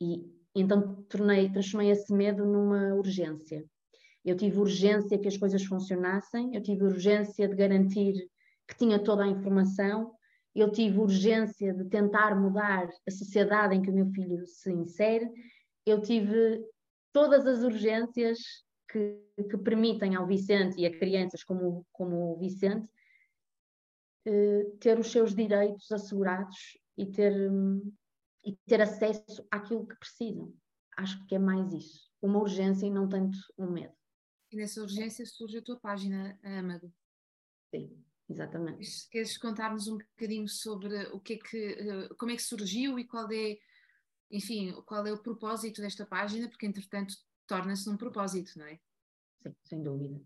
e 0.00 0.32
então 0.54 1.02
tornei, 1.04 1.50
transformei 1.50 1.90
esse 1.90 2.12
medo 2.12 2.44
numa 2.44 2.94
urgência. 2.94 3.64
Eu 4.24 4.36
tive 4.36 4.58
urgência 4.58 5.18
que 5.18 5.28
as 5.28 5.36
coisas 5.36 5.64
funcionassem, 5.64 6.54
eu 6.54 6.62
tive 6.62 6.84
urgência 6.84 7.48
de 7.48 7.56
garantir 7.56 8.14
que 8.68 8.76
tinha 8.76 9.02
toda 9.02 9.24
a 9.24 9.28
informação, 9.28 10.12
eu 10.54 10.70
tive 10.70 10.98
urgência 10.98 11.72
de 11.72 11.84
tentar 11.86 12.38
mudar 12.38 12.88
a 13.06 13.10
sociedade 13.10 13.74
em 13.74 13.82
que 13.82 13.90
o 13.90 13.94
meu 13.94 14.06
filho 14.10 14.46
se 14.46 14.70
insere, 14.70 15.28
eu 15.86 16.00
tive 16.00 16.62
todas 17.12 17.46
as 17.46 17.62
urgências 17.62 18.38
que, 18.88 19.18
que 19.50 19.58
permitem 19.58 20.14
ao 20.14 20.26
Vicente 20.26 20.78
e 20.78 20.86
a 20.86 20.98
crianças 20.98 21.42
como, 21.42 21.86
como 21.90 22.34
o 22.34 22.38
Vicente 22.38 22.88
eh, 24.24 24.66
ter 24.78 24.98
os 24.98 25.10
seus 25.10 25.34
direitos 25.34 25.90
assegurados 25.90 26.78
e 26.96 27.06
ter, 27.06 27.32
e 28.44 28.56
ter 28.66 28.80
acesso 28.80 29.46
àquilo 29.50 29.86
que 29.86 29.96
precisam. 29.96 30.52
Acho 30.96 31.24
que 31.26 31.34
é 31.34 31.38
mais 31.38 31.72
isso. 31.72 32.10
Uma 32.20 32.38
urgência 32.38 32.86
e 32.86 32.90
não 32.90 33.08
tanto 33.08 33.38
um 33.58 33.70
medo. 33.70 33.94
E 34.50 34.56
nessa 34.56 34.82
urgência 34.82 35.24
surge 35.24 35.58
a 35.58 35.62
tua 35.62 35.78
página, 35.80 36.38
Amado. 36.42 36.92
Sim, 37.74 38.04
exatamente. 38.28 39.08
Queres 39.10 39.38
contar-nos 39.38 39.88
um 39.88 39.96
bocadinho 39.96 40.46
sobre 40.46 41.04
o 41.06 41.20
que 41.20 41.34
é 41.34 41.38
que, 41.38 41.56
eh, 41.56 42.08
como 42.18 42.32
é 42.32 42.36
que 42.36 42.42
surgiu 42.42 42.98
e 42.98 43.06
qual 43.06 43.30
é, 43.32 43.56
enfim, 44.30 44.72
qual 44.84 45.06
é 45.06 45.12
o 45.12 45.22
propósito 45.22 45.80
desta 45.80 46.04
página, 46.04 46.48
porque 46.48 46.66
entretanto 46.66 47.14
torna-se 47.46 47.88
um 47.88 47.96
propósito, 47.96 48.58
não 48.58 48.66
é? 48.66 48.78
Sim, 49.42 49.54
sem 49.64 49.82
dúvida. 49.82 50.20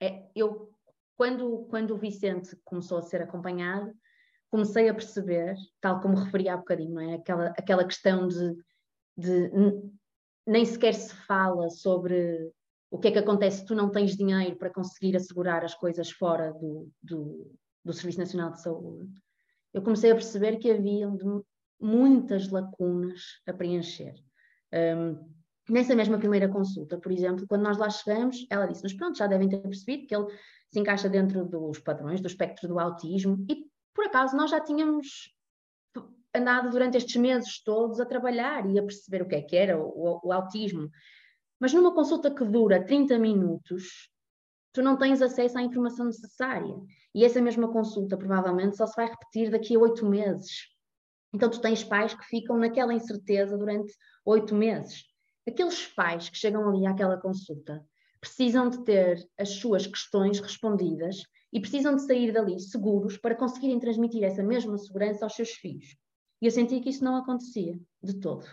É, 0.00 0.30
eu, 0.34 0.70
quando, 1.16 1.64
quando 1.70 1.94
o 1.94 1.98
Vicente 1.98 2.54
começou 2.64 2.98
a 2.98 3.02
ser 3.02 3.22
acompanhado, 3.22 3.96
comecei 4.54 4.88
a 4.88 4.94
perceber, 4.94 5.56
tal 5.80 6.00
como 6.00 6.14
referi 6.14 6.48
há 6.48 6.56
bocadinho, 6.56 7.00
é? 7.00 7.14
Aquela, 7.14 7.46
aquela 7.58 7.84
questão 7.84 8.28
de, 8.28 8.56
de 9.16 9.50
nem 10.46 10.64
sequer 10.64 10.94
se 10.94 11.12
fala 11.12 11.68
sobre 11.70 12.52
o 12.88 12.96
que 12.96 13.08
é 13.08 13.10
que 13.10 13.18
acontece 13.18 13.58
se 13.58 13.64
tu 13.64 13.74
não 13.74 13.90
tens 13.90 14.16
dinheiro 14.16 14.54
para 14.54 14.70
conseguir 14.70 15.16
assegurar 15.16 15.64
as 15.64 15.74
coisas 15.74 16.08
fora 16.12 16.52
do, 16.52 16.88
do, 17.02 17.52
do 17.84 17.92
Serviço 17.92 18.20
Nacional 18.20 18.52
de 18.52 18.62
Saúde, 18.62 19.10
eu 19.72 19.82
comecei 19.82 20.12
a 20.12 20.14
perceber 20.14 20.58
que 20.58 20.70
havia 20.70 21.10
muitas 21.80 22.48
lacunas 22.48 23.40
a 23.48 23.52
preencher. 23.52 24.14
Um, 24.72 25.18
nessa 25.68 25.96
mesma 25.96 26.16
primeira 26.16 26.48
consulta, 26.48 26.96
por 26.96 27.10
exemplo, 27.10 27.44
quando 27.48 27.62
nós 27.62 27.76
lá 27.76 27.90
chegamos, 27.90 28.46
ela 28.48 28.66
disse-nos: 28.66 28.94
Pronto, 28.94 29.18
já 29.18 29.26
devem 29.26 29.48
ter 29.48 29.58
percebido 29.58 30.06
que 30.06 30.14
ele 30.14 30.28
se 30.70 30.78
encaixa 30.78 31.08
dentro 31.08 31.44
dos 31.44 31.80
padrões 31.80 32.20
do 32.20 32.28
espectro 32.28 32.68
do 32.68 32.78
autismo, 32.78 33.44
e 33.50 33.73
por 33.94 34.06
acaso 34.06 34.36
nós 34.36 34.50
já 34.50 34.60
tínhamos 34.60 35.32
andado 36.34 36.68
durante 36.70 36.96
estes 36.96 37.16
meses 37.16 37.62
todos 37.62 38.00
a 38.00 38.04
trabalhar 38.04 38.68
e 38.68 38.78
a 38.78 38.82
perceber 38.82 39.22
o 39.22 39.28
que 39.28 39.36
é 39.36 39.42
que 39.42 39.56
era 39.56 39.78
o, 39.78 39.86
o, 39.86 40.28
o 40.28 40.32
autismo. 40.32 40.90
Mas 41.60 41.72
numa 41.72 41.94
consulta 41.94 42.34
que 42.34 42.44
dura 42.44 42.84
30 42.84 43.18
minutos, 43.18 44.10
tu 44.72 44.82
não 44.82 44.96
tens 44.96 45.22
acesso 45.22 45.56
à 45.56 45.62
informação 45.62 46.06
necessária. 46.06 46.74
E 47.14 47.24
essa 47.24 47.40
mesma 47.40 47.72
consulta 47.72 48.16
provavelmente 48.16 48.76
só 48.76 48.86
se 48.86 48.96
vai 48.96 49.06
repetir 49.06 49.50
daqui 49.50 49.76
a 49.76 49.78
oito 49.78 50.04
meses. 50.04 50.68
Então 51.32 51.48
tu 51.48 51.60
tens 51.60 51.84
pais 51.84 52.12
que 52.12 52.24
ficam 52.24 52.58
naquela 52.58 52.92
incerteza 52.92 53.56
durante 53.56 53.92
oito 54.24 54.54
meses. 54.54 55.04
Aqueles 55.46 55.86
pais 55.86 56.28
que 56.28 56.36
chegam 56.36 56.68
ali 56.68 56.86
àquela 56.86 57.16
consulta 57.16 57.84
precisam 58.20 58.68
de 58.68 58.82
ter 58.84 59.28
as 59.38 59.50
suas 59.50 59.86
questões 59.86 60.40
respondidas 60.40 61.22
e 61.54 61.60
precisam 61.60 61.94
de 61.94 62.02
sair 62.02 62.32
dali 62.32 62.58
seguros 62.58 63.16
para 63.16 63.36
conseguirem 63.36 63.78
transmitir 63.78 64.24
essa 64.24 64.42
mesma 64.42 64.76
segurança 64.76 65.24
aos 65.24 65.36
seus 65.36 65.50
filhos. 65.50 65.96
E 66.42 66.46
eu 66.46 66.50
senti 66.50 66.80
que 66.80 66.90
isso 66.90 67.04
não 67.04 67.14
acontecia 67.14 67.80
de 68.02 68.18
todo. 68.18 68.44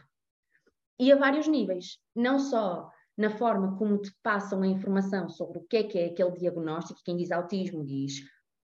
E 1.00 1.12
a 1.12 1.16
vários 1.16 1.48
níveis, 1.48 1.98
não 2.16 2.38
só 2.38 2.92
na 3.18 3.32
forma 3.32 3.76
como 3.76 3.98
te 3.98 4.14
passam 4.22 4.62
a 4.62 4.68
informação 4.68 5.28
sobre 5.30 5.58
o 5.58 5.64
que 5.64 5.78
é 5.78 5.84
que 5.84 5.98
é 5.98 6.06
aquele 6.06 6.32
diagnóstico, 6.32 7.02
quem 7.04 7.18
diz 7.18 7.32
autismo 7.32 7.84
diz 7.84 8.22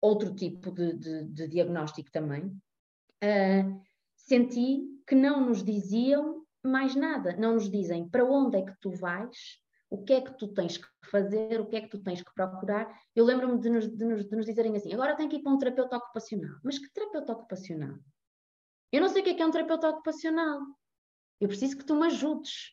outro 0.01 0.35
tipo 0.35 0.71
de, 0.73 0.95
de, 0.95 1.25
de 1.25 1.49
diagnóstico 1.49 2.11
também, 2.11 2.47
uh, 2.47 3.83
senti 4.17 4.83
que 5.07 5.15
não 5.15 5.47
nos 5.47 5.63
diziam 5.63 6.43
mais 6.63 6.95
nada, 6.95 7.37
não 7.37 7.55
nos 7.55 7.71
dizem 7.71 8.09
para 8.09 8.25
onde 8.25 8.57
é 8.57 8.63
que 8.63 8.75
tu 8.81 8.91
vais, 8.91 9.61
o 9.95 10.05
que 10.05 10.13
é 10.13 10.21
que 10.21 10.37
tu 10.37 10.49
tens 10.49 10.77
que 10.77 10.87
fazer, 11.09 11.61
o 11.61 11.67
que 11.67 11.77
é 11.77 11.81
que 11.81 11.89
tu 11.89 12.01
tens 12.03 12.21
que 12.21 12.35
procurar. 12.35 12.93
Eu 13.15 13.25
lembro-me 13.25 13.61
de 13.61 13.71
nos, 13.71 13.87
de, 13.87 14.05
nos, 14.05 14.29
de 14.29 14.37
nos 14.37 14.45
dizerem 14.45 14.75
assim: 14.75 14.93
agora 14.93 15.15
tem 15.15 15.29
que 15.29 15.37
ir 15.37 15.43
para 15.43 15.53
um 15.53 15.59
terapeuta 15.59 15.97
ocupacional. 15.97 16.57
Mas 16.65 16.79
que 16.79 16.93
terapeuta 16.93 17.33
ocupacional? 17.33 17.95
Eu 18.91 19.01
não 19.01 19.09
sei 19.09 19.23
o 19.23 19.25
que 19.25 19.31
é 19.31 19.35
que 19.35 19.43
é 19.43 19.47
um 19.47 19.53
terapeuta 19.53 19.89
ocupacional. 19.89 20.61
Eu 21.41 21.49
preciso 21.49 21.77
que 21.77 21.85
tu 21.85 21.95
me 21.95 22.07
ajudes 22.07 22.73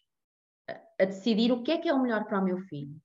a 0.99 1.05
decidir 1.05 1.51
o 1.51 1.61
que 1.61 1.71
é 1.71 1.77
que 1.77 1.89
é 1.89 1.93
o 1.93 2.01
melhor 2.01 2.25
para 2.25 2.39
o 2.39 2.43
meu 2.43 2.57
filho. 2.57 2.99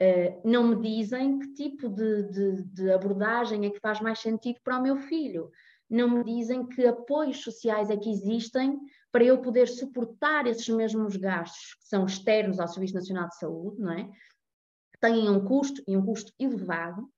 Uh, 0.00 0.48
não 0.48 0.68
me 0.68 0.80
dizem 0.80 1.38
que 1.38 1.52
tipo 1.54 1.88
de, 1.88 2.22
de, 2.30 2.62
de, 2.62 2.92
abordagem 2.92 3.66
é 3.66 3.70
que 3.70 3.80
faz 3.80 4.00
mais 4.00 4.20
sentido 4.20 4.60
para 4.62 4.78
o 4.78 4.82
meu 4.82 4.96
filho. 4.96 5.50
Não 5.90 6.08
me 6.08 6.24
dizem 6.24 6.66
que 6.66 6.86
apoios 6.86 7.42
sociais 7.42 7.90
é 7.90 7.96
que 7.96 8.10
existem 8.10 8.78
para 9.10 9.24
eu 9.24 9.40
poder 9.40 9.66
suportar 9.68 10.46
esses 10.46 10.68
mesmos 10.68 11.16
gastos 11.16 11.74
que 11.74 11.88
são 11.88 12.04
externos 12.04 12.60
ao 12.60 12.68
Serviço 12.68 12.94
Nacional 12.94 13.28
de 13.28 13.38
Saúde, 13.38 13.80
não 13.80 13.92
é? 13.92 14.04
Que 14.04 15.00
têm 15.00 15.28
um 15.28 15.44
custo 15.44 15.82
e 15.86 15.96
um 15.96 16.04
custo 16.04 16.32
elevado. 16.38 17.08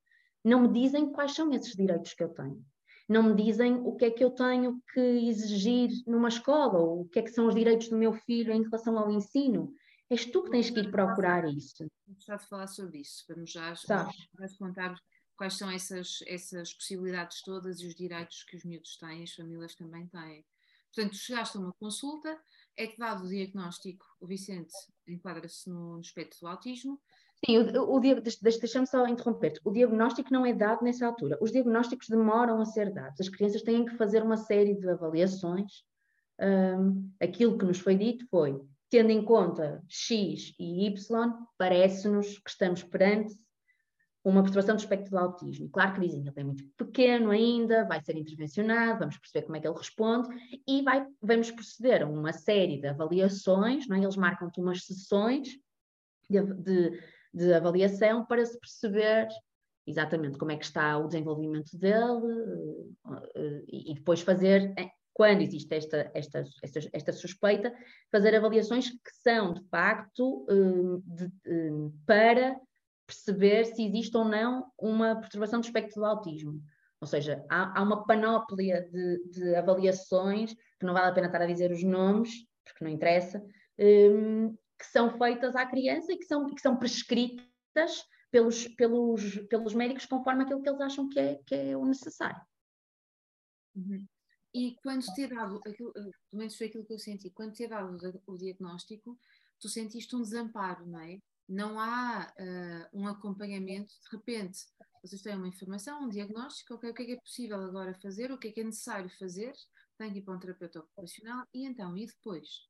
Não 0.44 0.62
me 0.62 0.68
dizem 0.68 1.10
quais 1.12 1.34
são 1.34 1.52
esses 1.52 1.74
direitos 1.74 2.14
que 2.14 2.22
eu 2.22 2.28
tenho. 2.28 2.64
Não 3.08 3.22
me 3.22 3.34
dizem 3.34 3.74
o 3.84 3.96
que 3.96 4.04
é 4.04 4.10
que 4.10 4.22
eu 4.22 4.30
tenho 4.30 4.80
que 4.92 5.00
exigir 5.00 5.90
numa 6.06 6.28
escola, 6.28 6.78
ou 6.78 7.00
o 7.02 7.08
que 7.08 7.18
é 7.18 7.22
que 7.22 7.30
são 7.30 7.48
os 7.48 7.54
direitos 7.54 7.88
do 7.88 7.96
meu 7.96 8.12
filho 8.12 8.52
em 8.52 8.62
relação 8.62 8.96
ao 8.96 9.10
ensino 9.10 9.74
És 10.10 10.26
tu 10.26 10.42
que 10.42 10.50
tens 10.50 10.68
que 10.68 10.80
ir 10.80 10.90
procurar 10.90 11.44
isso. 11.48 11.86
Vamos 12.04 12.24
já 12.24 12.36
falar 12.36 12.66
sobre 12.66 12.98
isso. 12.98 13.24
Vamos 13.28 13.52
já, 13.52 13.72
já 13.74 14.08
contar 14.58 14.96
quais 15.36 15.56
são 15.56 15.70
essas, 15.70 16.18
essas 16.26 16.74
possibilidades 16.74 17.42
todas 17.42 17.80
e 17.80 17.86
os 17.86 17.94
direitos 17.94 18.42
que 18.42 18.56
os 18.56 18.64
miúdos 18.64 18.96
têm, 18.96 19.22
as 19.22 19.32
famílias 19.32 19.76
também 19.76 20.08
têm. 20.08 20.44
Portanto, 20.94 21.16
chegaste 21.16 21.56
a 21.56 21.60
uma 21.60 21.72
consulta, 21.74 22.38
é-te 22.76 22.98
dado 22.98 23.24
o 23.24 23.28
diagnóstico, 23.28 24.04
o 24.20 24.26
Vicente 24.26 24.72
enquadra-se 25.06 25.68
no, 25.68 25.94
no 25.94 26.00
espectro 26.00 26.38
do 26.40 26.48
autismo. 26.48 27.00
Sim, 27.44 27.58
o, 27.58 27.96
o, 27.96 28.00
deixa-me 28.00 28.86
só 28.86 29.06
interromper-te. 29.06 29.60
O 29.64 29.72
diagnóstico 29.72 30.32
não 30.32 30.44
é 30.44 30.52
dado 30.52 30.84
nessa 30.84 31.06
altura. 31.06 31.38
Os 31.40 31.52
diagnósticos 31.52 32.08
demoram 32.08 32.60
a 32.60 32.66
ser 32.66 32.92
dados. 32.92 33.20
As 33.20 33.28
crianças 33.28 33.62
têm 33.62 33.86
que 33.86 33.96
fazer 33.96 34.22
uma 34.22 34.36
série 34.36 34.74
de 34.74 34.88
avaliações. 34.88 35.84
Um, 36.38 37.10
aquilo 37.20 37.56
que 37.56 37.64
nos 37.64 37.78
foi 37.78 37.96
dito 37.96 38.26
foi 38.28 38.60
tendo 38.90 39.10
em 39.10 39.24
conta 39.24 39.82
X 39.88 40.52
e 40.58 40.86
Y, 40.86 41.32
parece-nos 41.56 42.38
que 42.38 42.50
estamos 42.50 42.82
perante 42.82 43.34
uma 44.22 44.42
perturbação 44.42 44.76
do 44.76 44.80
espectro 44.80 45.10
do 45.10 45.18
autismo. 45.18 45.70
Claro 45.70 45.94
que 45.94 46.00
dizem 46.00 46.22
que 46.22 46.28
ele 46.28 46.40
é 46.40 46.44
muito 46.44 46.64
pequeno 46.76 47.30
ainda, 47.30 47.84
vai 47.84 48.02
ser 48.02 48.16
intervencionado, 48.16 48.98
vamos 48.98 49.18
perceber 49.18 49.46
como 49.46 49.56
é 49.56 49.60
que 49.60 49.66
ele 49.66 49.76
responde 49.76 50.28
e 50.66 50.82
vai, 50.82 51.06
vamos 51.22 51.50
proceder 51.50 52.02
a 52.02 52.06
uma 52.06 52.32
série 52.32 52.78
de 52.78 52.86
avaliações, 52.86 53.88
não 53.88 53.96
é? 53.96 54.02
eles 54.02 54.16
marcam-te 54.16 54.60
umas 54.60 54.84
sessões 54.84 55.48
de, 56.28 56.42
de, 56.54 57.02
de, 57.32 57.54
avaliação 57.54 58.24
para 58.26 58.44
se 58.44 58.58
perceber 58.58 59.28
exatamente 59.86 60.38
como 60.38 60.52
é 60.52 60.56
que 60.56 60.64
está 60.64 60.98
o 60.98 61.06
desenvolvimento 61.06 61.76
dele 61.76 62.90
eh, 63.06 63.30
eh, 63.34 63.64
e 63.66 63.94
depois 63.94 64.20
fazer 64.20 64.74
quando 65.12 65.42
existe 65.42 65.74
esta, 65.74 66.10
esta, 66.14 66.44
esta, 66.62 66.80
esta 66.92 67.12
suspeita, 67.12 67.74
fazer 68.10 68.34
avaliações 68.34 68.90
que 68.90 69.10
são, 69.22 69.52
de 69.52 69.62
facto, 69.68 70.46
hum, 70.48 71.02
de, 71.04 71.30
para 72.06 72.58
perceber 73.10 73.64
se 73.64 73.84
existe 73.84 74.16
ou 74.16 74.24
não 74.24 74.70
uma 74.78 75.16
perturbação 75.16 75.60
do 75.60 75.64
espectro 75.64 76.00
do 76.00 76.06
autismo. 76.06 76.62
Ou 77.00 77.06
seja, 77.06 77.44
há, 77.50 77.78
há 77.78 77.82
uma 77.82 78.06
panóplia 78.06 78.88
de, 78.90 79.24
de, 79.30 79.54
avaliações, 79.56 80.54
que 80.78 80.86
não 80.86 80.92
vale 80.94 81.08
a 81.08 81.12
pena 81.12 81.26
estar 81.26 81.42
a 81.42 81.46
dizer 81.46 81.72
os 81.72 81.82
nomes, 81.82 82.30
porque 82.64 82.84
não 82.84 82.90
interessa, 82.90 83.42
um, 83.78 84.52
que 84.78 84.86
são 84.86 85.18
feitas 85.18 85.56
à 85.56 85.66
criança 85.66 86.12
e 86.12 86.18
que 86.18 86.24
são, 86.24 86.46
que 86.46 86.60
são 86.60 86.76
prescritas 86.76 88.04
pelos, 88.30 88.68
pelos, 88.68 89.38
pelos 89.48 89.74
médicos 89.74 90.06
conforme 90.06 90.44
aquilo 90.44 90.62
que 90.62 90.68
eles 90.68 90.80
acham 90.80 91.08
que 91.08 91.18
é, 91.18 91.40
que 91.46 91.54
é 91.54 91.76
o 91.76 91.84
necessário. 91.84 92.40
Uhum. 93.74 94.06
E 94.54 94.76
quando 94.82 95.02
te 95.02 95.22
é 95.22 95.28
dado, 95.28 95.60
pelo 95.60 96.12
menos 96.32 96.56
foi 96.56 96.66
aquilo 96.66 96.84
que 96.84 96.92
eu 96.92 96.98
senti, 96.98 97.30
quando 97.30 97.52
te 97.52 97.64
é 97.64 97.68
dado 97.68 97.96
o 98.26 98.36
diagnóstico, 98.36 99.18
tu 99.58 99.68
sentiste 99.68 100.14
um 100.14 100.22
desamparo, 100.22 100.86
não 100.86 101.00
é? 101.00 101.18
Não 101.50 101.80
há 101.80 102.32
uh, 102.38 102.98
um 103.00 103.08
acompanhamento, 103.08 103.92
de 104.04 104.16
repente, 104.16 104.60
vocês 105.02 105.20
têm 105.20 105.34
uma 105.34 105.48
informação, 105.48 106.04
um 106.04 106.08
diagnóstico, 106.08 106.74
okay, 106.74 106.90
o 106.90 106.94
que 106.94 107.02
é 107.02 107.06
que 107.06 107.12
é 107.12 107.20
possível 107.20 107.60
agora 107.60 107.92
fazer, 107.94 108.30
o 108.30 108.38
que 108.38 108.48
é 108.48 108.52
que 108.52 108.60
é 108.60 108.64
necessário 108.64 109.10
fazer, 109.18 109.52
tem 109.98 110.12
que 110.12 110.20
ir 110.20 110.22
para 110.22 110.34
um 110.34 110.38
terapeuta 110.38 110.78
ocupacional, 110.78 111.44
e 111.52 111.66
então, 111.66 111.96
e 111.96 112.06
depois? 112.06 112.68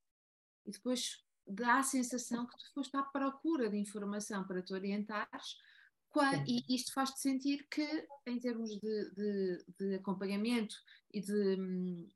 E 0.65 0.71
depois 0.71 1.23
dá 1.47 1.81
a 1.81 1.83
sensação 1.83 2.47
que 2.47 2.57
tu 2.57 2.73
foste 2.73 2.97
à 2.97 3.03
procura 3.03 3.69
de 3.69 3.77
informação 3.77 4.47
para 4.47 4.63
te 4.63 4.73
orientares, 4.73 5.59
e 6.49 6.75
isto 6.75 6.95
faz-te 6.95 7.21
sentir 7.21 7.69
que, 7.71 8.09
em 8.27 8.41
termos 8.41 8.71
de, 8.71 9.11
de, 9.11 9.65
de 9.79 9.95
acompanhamento 9.97 10.75
e 11.13 11.21
de, 11.21 12.09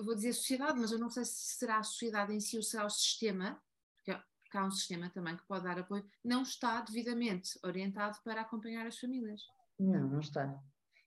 vou 0.00 0.16
dizer 0.16 0.32
sociedade, 0.32 0.80
mas 0.80 0.90
eu 0.90 0.98
não 0.98 1.08
sei 1.08 1.24
se 1.24 1.56
será 1.58 1.78
a 1.78 1.82
sociedade 1.84 2.34
em 2.34 2.40
si 2.40 2.56
ou 2.56 2.62
será 2.62 2.84
o 2.84 2.90
sistema, 2.90 3.62
porque, 4.48 4.58
há 4.58 4.64
um 4.64 4.70
sistema 4.70 5.10
também 5.10 5.36
que 5.36 5.46
pode 5.46 5.64
dar 5.64 5.78
apoio, 5.78 6.04
não 6.24 6.42
está 6.42 6.80
devidamente 6.80 7.50
orientado 7.62 8.16
para 8.24 8.40
acompanhar 8.40 8.86
as 8.86 8.98
famílias. 8.98 9.42
Não, 9.78 10.08
não 10.08 10.20
está. 10.20 10.58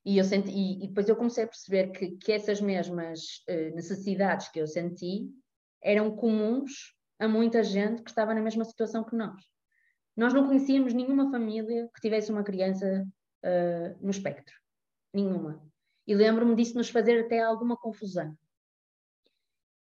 E, 0.05 0.17
eu 0.17 0.23
senti, 0.23 0.49
e, 0.49 0.83
e 0.83 0.87
depois 0.87 1.09
eu 1.09 1.15
comecei 1.15 1.43
a 1.43 1.47
perceber 1.47 1.91
que, 1.91 2.11
que 2.17 2.31
essas 2.31 2.61
mesmas 2.61 3.43
uh, 3.49 3.75
necessidades 3.75 4.47
que 4.49 4.59
eu 4.59 4.67
senti 4.67 5.29
eram 5.81 6.15
comuns 6.15 6.95
a 7.19 7.27
muita 7.27 7.63
gente 7.63 8.03
que 8.03 8.09
estava 8.09 8.33
na 8.33 8.41
mesma 8.41 8.63
situação 8.63 9.03
que 9.03 9.15
nós. 9.15 9.41
Nós 10.15 10.33
não 10.33 10.45
conhecíamos 10.45 10.93
nenhuma 10.93 11.29
família 11.31 11.89
que 11.93 12.01
tivesse 12.01 12.31
uma 12.31 12.43
criança 12.43 13.07
uh, 13.43 13.97
no 14.05 14.11
espectro. 14.11 14.55
Nenhuma. 15.13 15.63
E 16.07 16.15
lembro-me 16.15 16.55
disso 16.55 16.77
nos 16.77 16.89
fazer 16.89 17.25
até 17.25 17.41
alguma 17.41 17.75
confusão. 17.77 18.35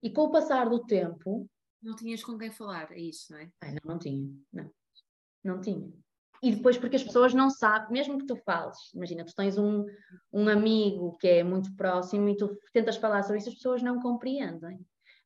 E 0.03 0.11
com 0.11 0.23
o 0.23 0.31
passar 0.31 0.69
do 0.69 0.85
tempo. 0.85 1.49
Não 1.85 1.95
tinhas 1.95 2.25
com 2.25 2.38
quem 2.38 2.50
falar, 2.50 2.91
é 2.93 2.99
isso, 2.99 3.31
não 3.33 3.38
é? 3.38 3.50
Não, 3.62 3.93
não 3.93 3.99
tinha. 3.99 4.26
Não. 4.53 4.71
Não 5.45 5.61
tinha. 5.61 5.93
E 6.43 6.55
depois, 6.55 6.76
porque 6.76 6.97
as 6.97 7.03
pessoas 7.05 7.33
não 7.33 7.49
sabem, 7.50 7.91
mesmo 7.91 8.19
que 8.19 8.26
tu 8.26 8.37
fales, 8.37 8.76
imagina, 8.95 9.25
tu 9.25 9.35
tens 9.35 9.57
um, 9.57 9.85
um 10.33 10.49
amigo 10.49 11.17
que 11.19 11.29
é 11.29 11.45
muito 11.45 11.75
próximo 11.76 12.29
e 12.29 12.37
tu 12.37 12.59
tentas 12.73 12.97
falar 12.97 13.23
sobre 13.23 13.38
isso, 13.38 13.49
as 13.50 13.55
pessoas 13.55 13.83
não 13.83 14.00
compreendem. 14.00 14.79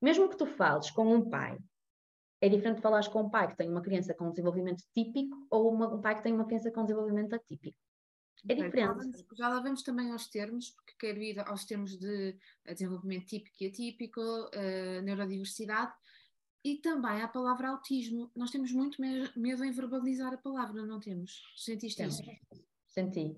Mesmo 0.02 0.28
que 0.28 0.36
tu 0.36 0.46
fales 0.46 0.90
com 0.90 1.12
um 1.12 1.28
pai 1.28 1.58
é 2.40 2.48
diferente 2.48 2.76
de 2.76 2.82
falares 2.82 3.08
com 3.08 3.22
um 3.22 3.30
pai 3.30 3.48
que 3.48 3.56
tem 3.56 3.68
uma 3.68 3.82
criança 3.82 4.14
com 4.14 4.30
desenvolvimento 4.30 4.84
típico 4.94 5.36
ou 5.50 5.72
uma, 5.72 5.92
um 5.92 6.00
pai 6.00 6.16
que 6.16 6.22
tem 6.22 6.32
uma 6.32 6.46
criança 6.46 6.70
com 6.70 6.84
desenvolvimento 6.84 7.34
atípico. 7.34 7.76
É 8.48 8.52
okay, 8.52 8.64
diferente. 8.64 9.26
Já 9.36 9.48
lá 9.48 9.60
vamos 9.60 9.82
também 9.82 10.12
aos 10.12 10.28
termos, 10.28 10.70
porque 10.70 10.94
quero 11.00 11.20
ir 11.20 11.40
aos 11.40 11.64
termos 11.64 11.98
de 11.98 12.36
desenvolvimento 12.64 13.26
típico 13.26 13.56
e 13.60 13.66
atípico, 13.66 14.20
uh, 14.20 15.02
neurodiversidade 15.02 15.92
e 16.68 16.76
também 16.76 17.22
a 17.22 17.28
palavra 17.28 17.70
autismo. 17.70 18.30
Nós 18.36 18.50
temos 18.50 18.72
muito 18.72 19.00
medo 19.00 19.64
em 19.64 19.72
verbalizar 19.72 20.34
a 20.34 20.38
palavra, 20.38 20.84
não 20.84 21.00
temos? 21.00 21.42
Sentiste 21.56 22.02
isso? 22.02 22.22
Senti. 22.86 23.36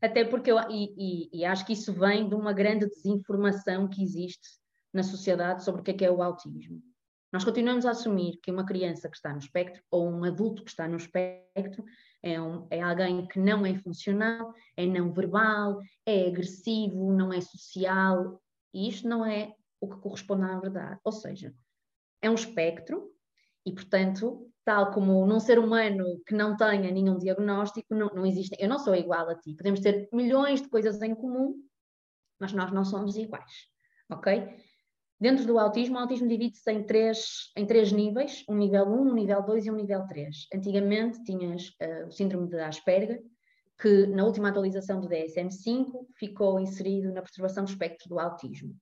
Até 0.00 0.24
porque 0.24 0.50
eu, 0.50 0.58
e, 0.68 0.94
e, 0.98 1.40
e, 1.40 1.44
acho 1.44 1.64
que 1.64 1.74
isso 1.74 1.92
vem 1.92 2.28
de 2.28 2.34
uma 2.34 2.52
grande 2.52 2.88
desinformação 2.88 3.88
que 3.88 4.02
existe 4.02 4.48
na 4.92 5.04
sociedade 5.04 5.62
sobre 5.62 5.80
o 5.80 5.84
que 5.84 5.92
é, 5.92 5.94
que 5.94 6.04
é 6.04 6.10
o 6.10 6.20
autismo. 6.20 6.82
Nós 7.32 7.44
continuamos 7.44 7.86
a 7.86 7.92
assumir 7.92 8.38
que 8.42 8.50
uma 8.50 8.66
criança 8.66 9.08
que 9.08 9.16
está 9.16 9.32
no 9.32 9.38
espectro 9.38 9.80
ou 9.90 10.10
um 10.10 10.24
adulto 10.24 10.64
que 10.64 10.70
está 10.70 10.88
no 10.88 10.96
espectro 10.96 11.84
é, 12.20 12.40
um, 12.40 12.66
é 12.68 12.82
alguém 12.82 13.26
que 13.26 13.38
não 13.38 13.64
é 13.64 13.74
funcional, 13.78 14.52
é 14.76 14.84
não 14.84 15.12
verbal, 15.12 15.80
é 16.04 16.26
agressivo, 16.26 17.12
não 17.12 17.32
é 17.32 17.40
social, 17.40 18.42
e 18.74 18.88
isto 18.88 19.08
não 19.08 19.24
é 19.24 19.54
o 19.80 19.88
que 19.88 20.00
corresponde 20.00 20.42
à 20.42 20.58
verdade. 20.58 21.00
Ou 21.04 21.12
seja, 21.12 21.54
é 22.22 22.30
um 22.30 22.34
espectro 22.34 23.12
e, 23.66 23.72
portanto, 23.72 24.48
tal 24.64 24.92
como 24.92 25.26
num 25.26 25.40
ser 25.40 25.58
humano 25.58 26.22
que 26.26 26.34
não 26.34 26.56
tenha 26.56 26.90
nenhum 26.90 27.18
diagnóstico, 27.18 27.94
não, 27.94 28.08
não 28.08 28.24
existe. 28.24 28.56
Eu 28.58 28.68
não 28.68 28.78
sou 28.78 28.94
igual 28.94 29.28
a 29.28 29.34
ti. 29.34 29.54
Podemos 29.54 29.80
ter 29.80 30.08
milhões 30.12 30.62
de 30.62 30.68
coisas 30.68 31.02
em 31.02 31.14
comum, 31.14 31.54
mas 32.38 32.52
nós 32.52 32.72
não 32.72 32.84
somos 32.84 33.16
iguais. 33.16 33.66
Ok? 34.10 34.56
Dentro 35.20 35.46
do 35.46 35.58
autismo, 35.58 35.96
o 35.96 36.00
autismo 36.00 36.26
divide-se 36.26 36.68
em 36.72 36.82
três, 36.82 37.52
em 37.56 37.64
três 37.64 37.92
níveis, 37.92 38.44
um 38.48 38.56
nível 38.56 38.84
1, 38.84 39.10
um 39.10 39.14
nível 39.14 39.42
2 39.42 39.66
e 39.66 39.70
um 39.70 39.76
nível 39.76 40.04
3. 40.06 40.48
Antigamente 40.52 41.22
tinhas 41.22 41.68
uh, 41.80 42.08
o 42.08 42.10
síndrome 42.10 42.48
de 42.48 42.58
Asperger, 42.58 43.22
que 43.80 44.06
na 44.06 44.24
última 44.24 44.48
atualização 44.48 45.00
do 45.00 45.08
DSM-5 45.08 46.06
ficou 46.16 46.58
inserido 46.58 47.12
na 47.12 47.22
perturbação 47.22 47.64
do 47.64 47.70
espectro 47.70 48.08
do 48.08 48.18
autismo. 48.18 48.74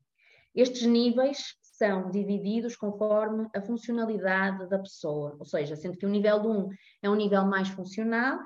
Estes 0.55 0.83
níveis 0.87 1.55
são 1.81 2.11
divididos 2.11 2.77
conforme 2.77 3.49
a 3.57 3.63
funcionalidade 3.63 4.69
da 4.69 4.79
pessoa, 4.79 5.35
ou 5.39 5.47
seja, 5.47 5.75
sendo 5.75 5.97
que 5.97 6.05
o 6.05 6.11
nível 6.11 6.37
1 6.37 6.69
é 7.03 7.09
um 7.09 7.15
nível 7.15 7.47
mais 7.47 7.71
funcional, 7.71 8.39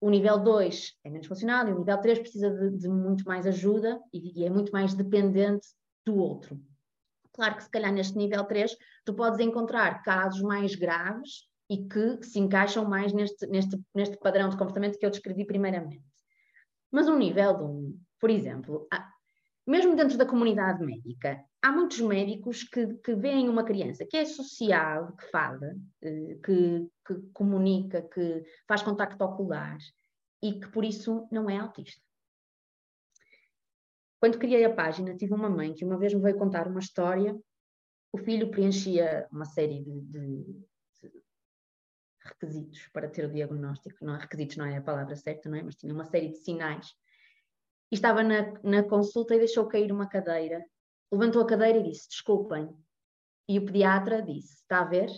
o 0.00 0.10
nível 0.10 0.36
2 0.40 0.96
é 1.04 1.08
menos 1.08 1.28
funcional 1.28 1.68
e 1.68 1.72
o 1.72 1.78
nível 1.78 1.98
3 1.98 2.18
precisa 2.18 2.50
de, 2.50 2.78
de 2.78 2.88
muito 2.88 3.22
mais 3.24 3.46
ajuda 3.46 4.00
e, 4.12 4.40
e 4.40 4.44
é 4.44 4.50
muito 4.50 4.72
mais 4.72 4.92
dependente 4.92 5.68
do 6.04 6.16
outro. 6.16 6.60
Claro 7.32 7.54
que 7.54 7.62
se 7.62 7.70
calhar 7.70 7.92
neste 7.92 8.18
nível 8.18 8.44
3 8.44 8.76
tu 9.04 9.14
podes 9.14 9.38
encontrar 9.38 10.02
casos 10.02 10.42
mais 10.42 10.74
graves 10.74 11.48
e 11.70 11.86
que 11.86 12.20
se 12.24 12.40
encaixam 12.40 12.84
mais 12.86 13.12
neste, 13.12 13.46
neste, 13.46 13.80
neste 13.94 14.16
padrão 14.18 14.48
de 14.48 14.56
comportamento 14.56 14.98
que 14.98 15.06
eu 15.06 15.10
descrevi 15.10 15.44
primeiramente. 15.44 16.02
Mas 16.90 17.08
um 17.08 17.16
nível 17.16 17.56
de 17.56 17.62
1, 17.62 18.00
por 18.18 18.30
exemplo, 18.30 18.88
mesmo 19.64 19.94
dentro 19.94 20.18
da 20.18 20.26
comunidade 20.26 20.84
médica, 20.84 21.40
há 21.62 21.72
muitos 21.72 22.00
médicos 22.00 22.62
que, 22.64 22.94
que 22.98 23.14
veem 23.14 23.48
uma 23.48 23.64
criança 23.64 24.06
que 24.06 24.16
é 24.16 24.24
social, 24.24 25.14
que 25.16 25.30
fala, 25.30 25.74
eh, 26.02 26.38
que, 26.44 26.88
que 27.06 27.14
comunica, 27.32 28.02
que 28.02 28.44
faz 28.66 28.82
contacto 28.82 29.22
ocular 29.22 29.78
e 30.42 30.58
que 30.58 30.68
por 30.68 30.84
isso 30.84 31.28
não 31.30 31.50
é 31.50 31.58
autista. 31.58 32.02
Quando 34.18 34.38
criei 34.38 34.64
a 34.64 34.74
página, 34.74 35.16
tive 35.16 35.32
uma 35.32 35.48
mãe 35.48 35.72
que 35.72 35.84
uma 35.84 35.98
vez 35.98 36.12
me 36.12 36.20
veio 36.20 36.36
contar 36.36 36.66
uma 36.68 36.80
história. 36.80 37.38
O 38.12 38.18
filho 38.18 38.50
preenchia 38.50 39.26
uma 39.30 39.46
série 39.46 39.82
de, 39.82 40.00
de, 40.02 40.44
de 41.02 41.22
requisitos 42.22 42.86
para 42.92 43.08
ter 43.08 43.24
o 43.24 43.32
diagnóstico. 43.32 44.04
Não, 44.04 44.18
requisitos 44.18 44.56
não 44.56 44.66
é 44.66 44.76
a 44.76 44.82
palavra 44.82 45.16
certa, 45.16 45.48
não 45.48 45.56
é? 45.56 45.62
Mas 45.62 45.76
tinha 45.76 45.92
uma 45.92 46.04
série 46.04 46.28
de 46.28 46.38
sinais. 46.38 46.94
E 47.90 47.94
estava 47.94 48.22
na, 48.22 48.52
na 48.62 48.82
consulta 48.82 49.34
e 49.34 49.38
deixou 49.38 49.66
cair 49.66 49.90
uma 49.90 50.08
cadeira. 50.08 50.64
Levantou 51.12 51.42
a 51.42 51.46
cadeira 51.46 51.78
e 51.78 51.82
disse: 51.82 52.08
Desculpem. 52.08 52.68
E 53.48 53.58
o 53.58 53.64
pediatra 53.64 54.22
disse: 54.22 54.54
Está 54.54 54.80
a 54.80 54.84
ver? 54.84 55.10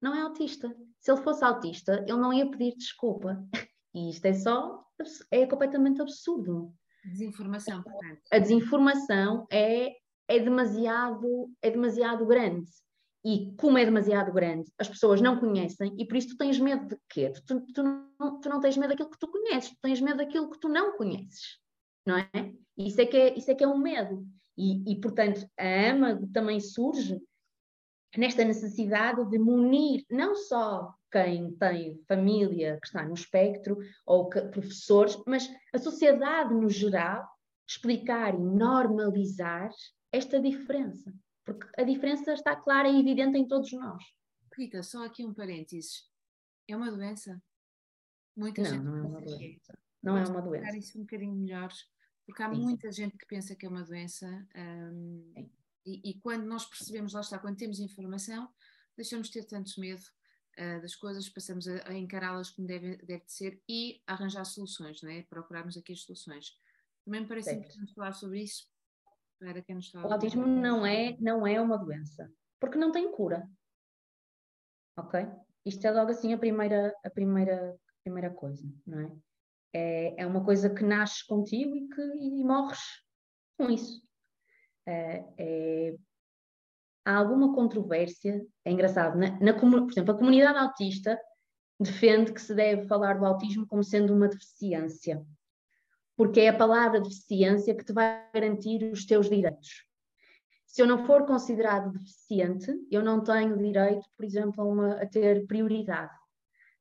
Não 0.00 0.14
é 0.14 0.20
autista. 0.20 0.74
Se 1.00 1.10
ele 1.10 1.22
fosse 1.22 1.44
autista, 1.44 2.04
ele 2.06 2.18
não 2.18 2.32
ia 2.32 2.50
pedir 2.50 2.76
desculpa. 2.76 3.42
E 3.94 4.10
isto 4.10 4.26
é 4.26 4.34
só, 4.34 4.84
é 5.30 5.46
completamente 5.46 6.00
absurdo. 6.00 6.72
Desinformação, 7.04 7.82
portanto. 7.82 8.20
A 8.30 8.38
desinformação 8.38 9.46
é, 9.50 9.96
é, 10.28 10.38
demasiado, 10.38 11.50
é 11.62 11.70
demasiado 11.70 12.26
grande. 12.26 12.70
E 13.24 13.52
como 13.56 13.78
é 13.78 13.84
demasiado 13.84 14.32
grande, 14.32 14.70
as 14.78 14.88
pessoas 14.88 15.20
não 15.20 15.40
conhecem 15.40 15.94
e 15.98 16.06
por 16.06 16.16
isso 16.16 16.28
tu 16.28 16.36
tens 16.36 16.58
medo 16.60 16.86
de 16.86 16.96
quê? 17.08 17.32
Tu, 17.46 17.60
tu, 17.72 17.82
não, 17.82 18.40
tu 18.40 18.48
não 18.48 18.60
tens 18.60 18.76
medo 18.76 18.90
daquilo 18.90 19.10
que 19.10 19.18
tu 19.18 19.28
conheces, 19.28 19.70
tu 19.70 19.76
tens 19.82 20.00
medo 20.00 20.18
daquilo 20.18 20.48
que 20.48 20.60
tu 20.60 20.68
não 20.68 20.96
conheces, 20.96 21.58
não 22.06 22.16
é? 22.16 22.30
Isso 22.76 23.00
é 23.00 23.06
que 23.06 23.16
é, 23.16 23.36
isso 23.36 23.50
é, 23.50 23.54
que 23.54 23.64
é 23.64 23.68
um 23.68 23.76
medo. 23.76 24.24
E, 24.58 24.92
e, 24.92 25.00
portanto, 25.00 25.48
a 25.56 25.90
AMA 25.90 26.20
também 26.32 26.58
surge 26.58 27.22
nesta 28.16 28.44
necessidade 28.44 29.24
de 29.30 29.38
munir 29.38 30.04
não 30.10 30.34
só 30.34 30.92
quem 31.12 31.52
tem 31.52 32.02
família 32.08 32.76
que 32.80 32.88
está 32.88 33.04
no 33.04 33.14
espectro 33.14 33.78
ou 34.04 34.28
que, 34.28 34.40
professores, 34.42 35.16
mas 35.26 35.48
a 35.72 35.78
sociedade 35.78 36.52
no 36.52 36.68
geral 36.68 37.24
explicar 37.68 38.34
e 38.34 38.38
normalizar 38.38 39.70
esta 40.10 40.40
diferença, 40.40 41.14
porque 41.44 41.66
a 41.78 41.84
diferença 41.84 42.32
está 42.32 42.56
clara 42.56 42.88
e 42.88 42.98
evidente 42.98 43.38
em 43.38 43.46
todos 43.46 43.72
nós. 43.72 44.02
Rita, 44.56 44.82
só 44.82 45.04
aqui 45.04 45.24
um 45.24 45.32
parênteses. 45.32 46.10
É 46.66 46.76
uma 46.76 46.90
doença? 46.90 47.40
Muita 48.34 48.62
não, 48.62 48.70
gente 48.70 48.82
não 48.82 48.96
é 48.96 49.02
uma 49.02 49.20
doença. 49.20 49.78
Não 50.02 50.18
é 50.18 50.24
uma 50.24 50.42
doença. 50.42 50.76
isso 50.76 50.98
um 50.98 51.02
bocadinho 51.02 51.36
melhor 51.36 51.70
porque 52.28 52.42
há 52.42 52.54
Sim. 52.54 52.60
muita 52.60 52.92
gente 52.92 53.16
que 53.16 53.24
pensa 53.24 53.56
que 53.56 53.64
é 53.64 53.68
uma 53.70 53.82
doença 53.82 54.26
um, 54.54 55.32
e, 55.86 56.10
e, 56.10 56.20
quando 56.20 56.44
nós 56.44 56.66
percebemos, 56.66 57.14
lá 57.14 57.22
está, 57.22 57.38
quando 57.38 57.56
temos 57.56 57.80
informação, 57.80 58.46
deixamos 58.94 59.28
de 59.28 59.40
ter 59.40 59.46
tanto 59.46 59.80
medo 59.80 60.02
uh, 60.58 60.82
das 60.82 60.94
coisas, 60.94 61.26
passamos 61.30 61.66
a, 61.66 61.88
a 61.88 61.94
encará-las 61.94 62.50
como 62.50 62.68
deve, 62.68 62.98
deve 62.98 63.24
de 63.24 63.32
ser 63.32 63.62
e 63.66 64.02
arranjar 64.06 64.44
soluções, 64.44 65.00
não 65.00 65.10
é? 65.10 65.22
procurarmos 65.22 65.78
aqui 65.78 65.94
as 65.94 66.02
soluções. 66.02 66.54
Também 67.02 67.22
me 67.22 67.26
parece 67.26 67.48
certo. 67.48 67.64
importante 67.64 67.94
falar 67.94 68.12
sobre 68.12 68.42
isso 68.42 68.70
para 69.38 69.62
quem 69.62 69.76
nos 69.76 69.86
está 69.86 70.06
O 70.06 70.12
autismo 70.12 70.46
não 70.46 70.84
é, 70.84 71.16
não 71.18 71.46
é 71.46 71.58
uma 71.58 71.78
doença, 71.78 72.30
porque 72.60 72.76
não 72.76 72.92
tem 72.92 73.10
cura. 73.10 73.50
Ok? 74.98 75.26
Isto 75.64 75.86
é 75.86 75.90
logo 75.92 76.10
assim 76.10 76.34
a 76.34 76.38
primeira, 76.38 76.94
a 77.02 77.08
primeira, 77.08 77.70
a 77.72 78.02
primeira 78.02 78.28
coisa, 78.28 78.70
não 78.86 79.00
é? 79.00 79.16
É? 79.72 80.22
É 80.22 80.26
uma 80.26 80.44
coisa 80.44 80.70
que 80.70 80.84
nasce 80.84 81.26
contigo 81.26 81.76
e 81.76 81.88
que 81.88 82.00
e 82.00 82.44
morres 82.44 82.80
com 83.56 83.70
isso. 83.70 84.02
É, 84.86 85.24
é, 85.38 85.96
há 87.04 87.16
alguma 87.16 87.54
controvérsia, 87.54 88.44
é 88.64 88.72
engraçado, 88.72 89.18
na, 89.18 89.38
na, 89.40 89.52
por 89.54 89.90
exemplo, 89.90 90.14
a 90.14 90.18
comunidade 90.18 90.58
autista 90.58 91.20
defende 91.78 92.32
que 92.32 92.40
se 92.40 92.54
deve 92.54 92.86
falar 92.86 93.18
do 93.18 93.26
autismo 93.26 93.66
como 93.66 93.84
sendo 93.84 94.14
uma 94.14 94.28
deficiência 94.28 95.24
porque 96.18 96.40
é 96.40 96.48
a 96.48 96.56
palavra 96.56 97.00
deficiência 97.00 97.76
que 97.76 97.84
te 97.84 97.92
vai 97.92 98.28
garantir 98.34 98.82
os 98.92 99.06
teus 99.06 99.30
direitos. 99.30 99.84
Se 100.66 100.82
eu 100.82 100.86
não 100.86 101.06
for 101.06 101.24
considerado 101.24 101.92
deficiente, 101.92 102.72
eu 102.90 103.04
não 103.04 103.22
tenho 103.22 103.56
direito, 103.56 104.04
por 104.16 104.24
exemplo, 104.24 104.60
a, 104.60 104.64
uma, 104.64 104.92
a 105.00 105.06
ter 105.06 105.46
prioridade. 105.46 106.12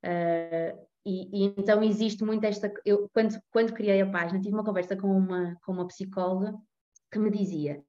Uh, 0.03 0.86
e, 1.07 1.29
e, 1.31 1.53
então 1.57 1.81
existe 1.81 2.21
muito 2.25 2.43
esta. 2.43 2.69
Eu, 2.83 3.09
quando, 3.13 3.39
quando 3.49 3.73
criei 3.73 4.01
a 4.01 4.11
página, 4.11 4.41
tive 4.41 4.53
uma 4.53 4.63
conversa 4.63 4.97
com 4.97 5.07
uma, 5.07 5.55
com 5.63 5.71
uma 5.71 5.87
psicóloga 5.87 6.53
que 7.09 7.17
me 7.17 7.31
dizia: 7.31 7.81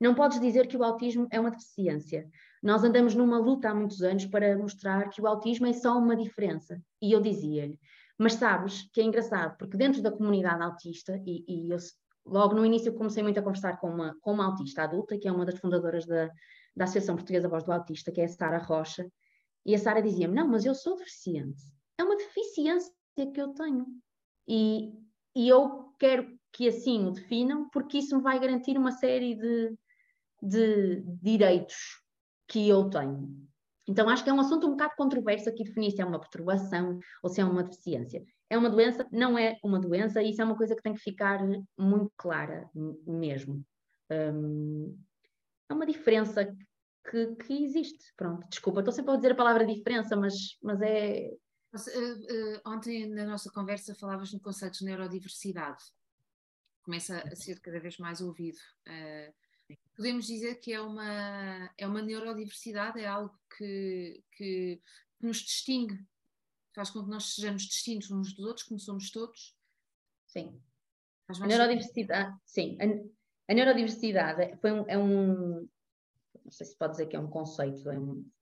não 0.00 0.14
podes 0.14 0.40
dizer 0.40 0.66
que 0.66 0.76
o 0.76 0.82
autismo 0.82 1.28
é 1.30 1.38
uma 1.38 1.50
deficiência. 1.50 2.26
Nós 2.62 2.82
andamos 2.82 3.14
numa 3.14 3.38
luta 3.38 3.68
há 3.68 3.74
muitos 3.74 4.02
anos 4.02 4.24
para 4.24 4.56
mostrar 4.56 5.10
que 5.10 5.20
o 5.20 5.26
autismo 5.26 5.66
é 5.66 5.74
só 5.74 5.98
uma 5.98 6.16
diferença. 6.16 6.80
E 7.02 7.12
eu 7.12 7.20
dizia-lhe: 7.20 7.78
mas 8.18 8.34
sabes 8.34 8.88
que 8.90 9.02
é 9.02 9.04
engraçado, 9.04 9.58
porque 9.58 9.76
dentro 9.76 10.00
da 10.00 10.10
comunidade 10.10 10.62
autista, 10.62 11.20
e, 11.26 11.44
e 11.46 11.70
eu, 11.70 11.76
logo 12.24 12.54
no 12.54 12.64
início 12.64 12.94
comecei 12.94 13.22
muito 13.22 13.38
a 13.38 13.42
conversar 13.42 13.78
com 13.78 13.90
uma, 13.90 14.16
com 14.22 14.32
uma 14.32 14.46
autista 14.46 14.84
adulta, 14.84 15.18
que 15.18 15.28
é 15.28 15.32
uma 15.32 15.44
das 15.44 15.58
fundadoras 15.58 16.06
da, 16.06 16.30
da 16.74 16.84
Associação 16.84 17.16
Portuguesa 17.16 17.50
Voz 17.50 17.64
do 17.64 17.72
Autista, 17.72 18.10
que 18.10 18.22
é 18.22 18.24
a 18.24 18.28
Sara 18.28 18.56
Rocha, 18.56 19.06
e 19.66 19.74
a 19.74 19.78
Sara 19.78 20.00
dizia-me: 20.00 20.34
Não, 20.34 20.48
mas 20.48 20.64
eu 20.64 20.74
sou 20.74 20.96
deficiente. 20.96 21.62
É 21.98 22.04
uma 22.04 22.16
deficiência 22.16 22.92
que 23.16 23.40
eu 23.40 23.52
tenho. 23.54 23.86
E, 24.48 24.92
e 25.34 25.48
eu 25.48 25.94
quero 25.98 26.38
que 26.52 26.68
assim 26.68 27.06
o 27.06 27.12
definam, 27.12 27.68
porque 27.70 27.98
isso 27.98 28.16
me 28.16 28.22
vai 28.22 28.38
garantir 28.38 28.76
uma 28.76 28.92
série 28.92 29.34
de, 29.34 29.76
de 30.42 31.02
direitos 31.22 32.02
que 32.46 32.68
eu 32.68 32.90
tenho. 32.90 33.48
Então, 33.88 34.08
acho 34.08 34.22
que 34.22 34.30
é 34.30 34.32
um 34.32 34.40
assunto 34.40 34.66
um 34.66 34.72
bocado 34.72 34.94
controverso 34.96 35.48
aqui 35.48 35.64
definir 35.64 35.90
se 35.90 36.00
é 36.00 36.04
uma 36.04 36.20
perturbação 36.20 36.98
ou 37.22 37.28
se 37.28 37.40
é 37.40 37.44
uma 37.44 37.64
deficiência. 37.64 38.24
É 38.48 38.56
uma 38.56 38.70
doença, 38.70 39.06
não 39.10 39.38
é 39.38 39.56
uma 39.64 39.80
doença, 39.80 40.22
e 40.22 40.30
isso 40.30 40.42
é 40.42 40.44
uma 40.44 40.56
coisa 40.56 40.76
que 40.76 40.82
tem 40.82 40.94
que 40.94 41.00
ficar 41.00 41.40
muito 41.78 42.12
clara 42.16 42.70
mesmo. 43.06 43.64
Um, 44.10 44.96
é 45.68 45.74
uma 45.74 45.86
diferença 45.86 46.44
que, 47.10 47.34
que, 47.36 47.64
existe. 47.64 48.12
Pronto, 48.16 48.46
desculpa, 48.48 48.80
estou 48.80 48.92
sempre 48.92 49.12
a 49.12 49.16
dizer 49.16 49.32
a 49.32 49.36
palavra 49.36 49.66
diferença, 49.66 50.14
mas, 50.16 50.34
mas 50.62 50.80
é. 50.82 51.30
Uh, 51.72 51.78
uh, 51.78 52.60
ontem 52.66 53.08
na 53.08 53.24
nossa 53.24 53.50
conversa 53.50 53.94
falavas 53.94 54.32
no 54.32 54.40
conceito 54.40 54.78
de 54.78 54.84
neurodiversidade. 54.84 55.82
Começa 56.82 57.18
a 57.18 57.34
ser 57.34 57.60
cada 57.60 57.80
vez 57.80 57.96
mais 57.96 58.20
ouvido. 58.20 58.58
Uh, 58.86 59.32
podemos 59.96 60.26
dizer 60.26 60.56
que 60.56 60.72
é 60.72 60.80
uma, 60.80 61.70
é 61.78 61.86
uma 61.86 62.02
neurodiversidade, 62.02 63.00
é 63.00 63.06
algo 63.06 63.34
que, 63.56 64.22
que, 64.36 64.82
nos 65.20 65.38
distingue, 65.38 66.04
faz 66.74 66.90
com 66.90 67.04
que 67.04 67.10
nós 67.10 67.34
sejamos 67.34 67.62
distintos 67.62 68.10
uns 68.10 68.34
dos 68.34 68.44
outros, 68.44 68.66
como 68.66 68.78
somos 68.78 69.10
todos. 69.10 69.56
Sim. 70.26 70.60
A 71.28 71.46
neurodiversidade, 71.46 72.36
sim. 72.44 72.76
A, 72.80 73.52
a, 73.52 73.54
neurodiversidade 73.54 74.58
foi 74.60 74.72
um, 74.72 74.84
é 74.88 74.98
um, 74.98 75.68
não 76.44 76.50
sei 76.50 76.66
se 76.66 76.76
pode 76.76 76.92
dizer 76.92 77.06
que 77.06 77.16
é 77.16 77.20
um 77.20 77.30
conceito, 77.30 77.88
é 77.88 77.98
um, 77.98 78.28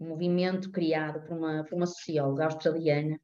um 0.00 0.08
movimento 0.08 0.70
criado 0.70 1.20
por 1.26 1.36
uma, 1.36 1.64
por 1.64 1.76
uma 1.76 1.86
socióloga 1.86 2.44
australiana 2.44 3.20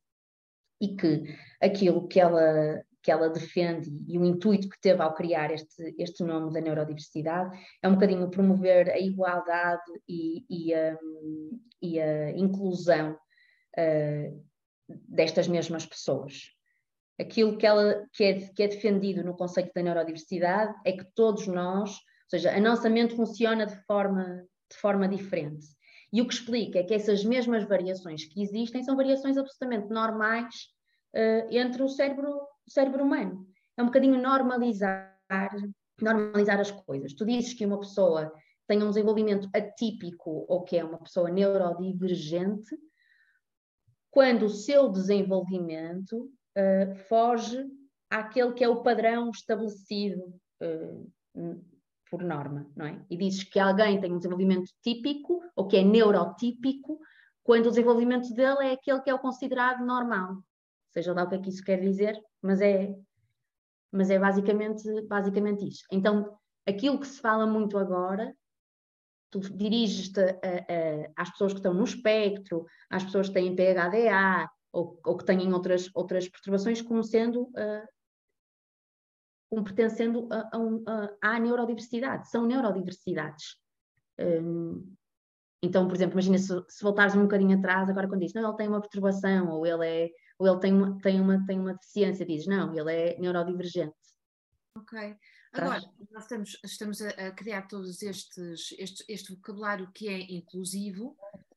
e 0.81 0.95
que 0.95 1.25
aquilo 1.61 2.07
que 2.07 2.21
ela 2.21 2.85
que 3.07 3.13
ela 3.13 3.31
defende 3.31 3.89
e 4.09 4.19
o 4.19 4.25
intuito 4.25 4.69
que 4.69 4.81
teve 4.81 5.01
ao 5.01 5.15
criar 5.15 5.53
este, 5.53 5.95
este 5.97 6.25
nome 6.25 6.53
da 6.53 6.61
neurodiversidade 6.61 7.57
é 7.81 7.87
um 7.87 7.95
bocadinho 7.95 8.29
promover 8.29 8.91
a 8.91 8.99
igualdade 8.99 9.85
e, 10.09 10.45
e, 10.51 10.75
a, 10.75 10.99
e 11.81 12.01
a, 12.01 12.31
inclusão 12.33 13.13
uh, 13.79 14.45
destas 14.89 15.47
mesmas 15.47 15.87
pessoas. 15.87 16.51
Aquilo 17.17 17.57
que, 17.57 17.65
ela, 17.65 18.05
que, 18.13 18.25
é, 18.25 18.41
que 18.49 18.63
é 18.65 18.67
defendido 18.67 19.23
no 19.23 19.37
conceito 19.37 19.73
da 19.73 19.83
neurodiversidade 19.85 20.75
é 20.85 20.91
que 20.91 21.07
todos 21.15 21.47
nós, 21.47 21.91
ou 21.91 22.31
seja, 22.31 22.57
a 22.57 22.61
nossa 22.61 22.91
mente 22.91 23.15
funciona 23.15 23.67
de 23.67 23.77
forma, 23.85 24.45
de 24.69 24.77
forma 24.79 25.07
diferente. 25.07 25.65
E 26.17 26.23
o 26.23 26.27
que 26.27 26.33
explica 26.33 26.79
é 26.79 26.83
que 26.83 26.95
essas 26.95 27.23
mesmas 27.23 27.65
variações 27.65 28.25
que 28.25 28.43
existem 28.43 28.83
são 28.83 28.97
variações 28.97 29.37
absolutamente 29.37 29.91
normais 29.91 30.55
uh, 31.15 31.47
entre 31.51 31.83
o 31.83 31.91
cérebro 31.91 32.41
o 32.67 32.71
cérebro 32.71 33.05
humano. 33.05 33.47
É 33.77 33.83
um 33.83 33.87
bocadinho 33.87 34.19
normalizar, 34.19 35.15
normalizar 36.01 36.59
as 36.59 36.71
coisas. 36.71 37.13
Tu 37.13 37.27
dizes 37.27 37.53
que 37.53 37.67
uma 37.67 37.79
pessoa 37.79 38.33
tem 38.67 38.83
um 38.83 38.89
desenvolvimento 38.89 39.47
atípico 39.53 40.47
ou 40.49 40.65
que 40.65 40.79
é 40.79 40.85
uma 40.85 40.99
pessoa 40.99 41.31
neurodivergente, 41.31 42.75
quando 44.11 44.47
o 44.47 44.49
seu 44.49 44.89
desenvolvimento 44.89 46.33
uh, 46.57 46.95
foge 47.11 47.63
àquele 48.09 48.55
que 48.55 48.65
é 48.65 48.69
o 48.71 48.83
padrão 48.83 49.29
estabelecido 49.29 50.35
uh, 50.63 51.13
por 52.11 52.23
norma, 52.23 52.67
não 52.77 52.87
é? 52.87 53.05
E 53.11 53.17
dizes 53.17 53.45
que 53.45 53.59
alguém 53.59 54.01
tem 54.01 54.13
um 54.13 54.19
desenvolvimento 54.19 54.71
típico 54.83 55.43
ou 55.55 55.67
que 55.67 55.77
é 55.77 55.83
neurotípico, 55.83 56.99
quando 57.43 57.67
o 57.67 57.71
desenvolvimento 57.71 58.33
dele 58.35 58.69
é 58.69 58.73
aquele 58.73 59.01
que 59.01 59.11
é 59.11 59.15
o 59.15 59.19
considerado 59.19 59.85
normal 59.85 60.39
seja 60.97 61.13
lá 61.13 61.25
o 61.25 61.29
que 61.29 61.35
é 61.35 61.39
que 61.39 61.51
isso 61.51 61.63
quer 61.63 61.79
dizer, 61.79 62.19
mas 62.41 62.63
é, 62.63 62.95
mas 63.93 64.09
é 64.09 64.19
basicamente, 64.19 64.83
basicamente 65.03 65.69
isso. 65.69 65.85
Então, 65.93 66.39
aquilo 66.67 66.99
que 66.99 67.07
se 67.07 67.21
fala 67.21 67.47
muito 67.47 67.77
agora, 67.77 68.35
tu 69.31 69.41
diriges-te 69.41 70.21
às 71.15 71.31
pessoas 71.31 71.53
que 71.53 71.59
estão 71.59 71.75
no 71.75 71.85
espectro, 71.85 72.65
às 72.89 73.05
pessoas 73.05 73.29
que 73.29 73.35
têm 73.35 73.55
PHDA 73.55 74.49
ou, 74.73 74.99
ou 75.05 75.17
que 75.19 75.25
têm 75.25 75.53
outras, 75.53 75.91
outras 75.95 76.29
perturbações 76.29 76.81
como 76.81 77.05
sendo 77.05 77.43
uh, 77.43 77.87
como 79.49 79.65
pertencendo 79.65 80.29
a, 80.31 80.51
a 80.53 81.11
a, 81.23 81.35
à 81.37 81.41
neurodiversidade, 81.41 82.29
são 82.29 82.47
neurodiversidades. 82.47 83.57
Um, 84.19 84.95
então, 85.63 85.87
por 85.87 85.95
exemplo, 85.95 86.15
imagina 86.15 86.39
se, 86.39 86.55
se 86.69 86.83
voltares 86.83 87.15
um 87.15 87.23
bocadinho 87.23 87.59
atrás, 87.59 87.89
agora 87.89 88.09
quando 88.09 88.21
diz, 88.21 88.35
não, 88.35 88.49
ele 88.49 88.57
tem 88.57 88.69
uma 88.69 88.81
perturbação, 88.81 89.49
ou 89.49 89.67
ele 89.67 89.87
é 89.87 90.11
ou 90.39 90.47
ele 90.47 90.61
tem 90.61 90.73
uma, 90.73 90.99
tem 91.01 91.21
uma, 91.21 91.47
tem 91.47 91.59
uma 91.59 91.75
deficiência, 91.75 92.27
diz, 92.27 92.47
não, 92.47 92.75
ele 92.77 92.93
é 92.93 93.19
neurodivergente. 93.19 93.97
Ok. 94.77 95.17
Agora, 95.53 95.81
nós 96.11 96.25
estamos, 96.25 96.61
estamos 96.63 97.01
a, 97.01 97.09
a 97.09 97.33
criar 97.33 97.63
todos 97.63 98.03
estes, 98.03 98.75
este, 98.79 99.05
este 99.09 99.35
vocabulário 99.35 99.91
que 99.93 100.09
é 100.09 100.21
inclusivo 100.35 101.17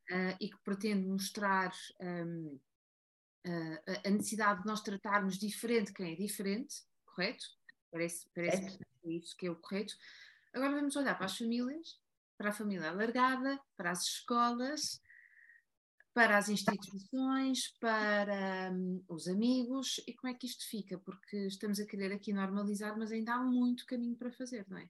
uh, 0.10 0.38
e 0.40 0.50
que 0.50 0.58
pretende 0.64 1.06
mostrar 1.06 1.74
um, 2.00 2.58
uh, 3.46 3.80
a 4.06 4.10
necessidade 4.10 4.62
de 4.62 4.68
nós 4.68 4.82
tratarmos 4.82 5.38
diferente 5.38 5.92
quem 5.92 6.14
é 6.14 6.16
diferente, 6.16 6.76
correto? 7.06 7.46
Parece, 7.92 8.28
parece 8.34 8.78
que 8.78 8.84
é 9.06 9.12
isso 9.12 9.36
que 9.36 9.48
é 9.48 9.52
o 9.52 9.56
correto. 9.56 9.96
Agora 10.54 10.76
vamos 10.76 10.96
olhar 10.96 11.16
para 11.16 11.26
as 11.26 11.38
famílias, 11.38 12.00
para 12.38 12.50
a 12.50 12.54
família 12.54 12.90
alargada, 12.90 13.60
para 13.76 13.92
as 13.92 14.04
escolas, 14.04 15.02
para 16.14 16.38
as 16.38 16.50
instituições, 16.50 17.74
para 17.80 18.72
um, 18.72 19.04
os 19.08 19.28
amigos, 19.28 20.02
e 20.08 20.14
como 20.14 20.34
é 20.34 20.38
que 20.38 20.48
isto 20.48 20.68
fica? 20.68 20.98
Porque 20.98 21.38
estamos 21.48 21.80
a 21.80 21.86
querer 21.86 22.12
aqui 22.12 22.34
normalizar, 22.34 22.98
mas 22.98 23.12
ainda 23.12 23.34
há 23.34 23.40
muito 23.40 23.86
caminho 23.86 24.16
para 24.16 24.32
fazer, 24.32 24.66
não 24.70 24.78
é? 24.78 24.90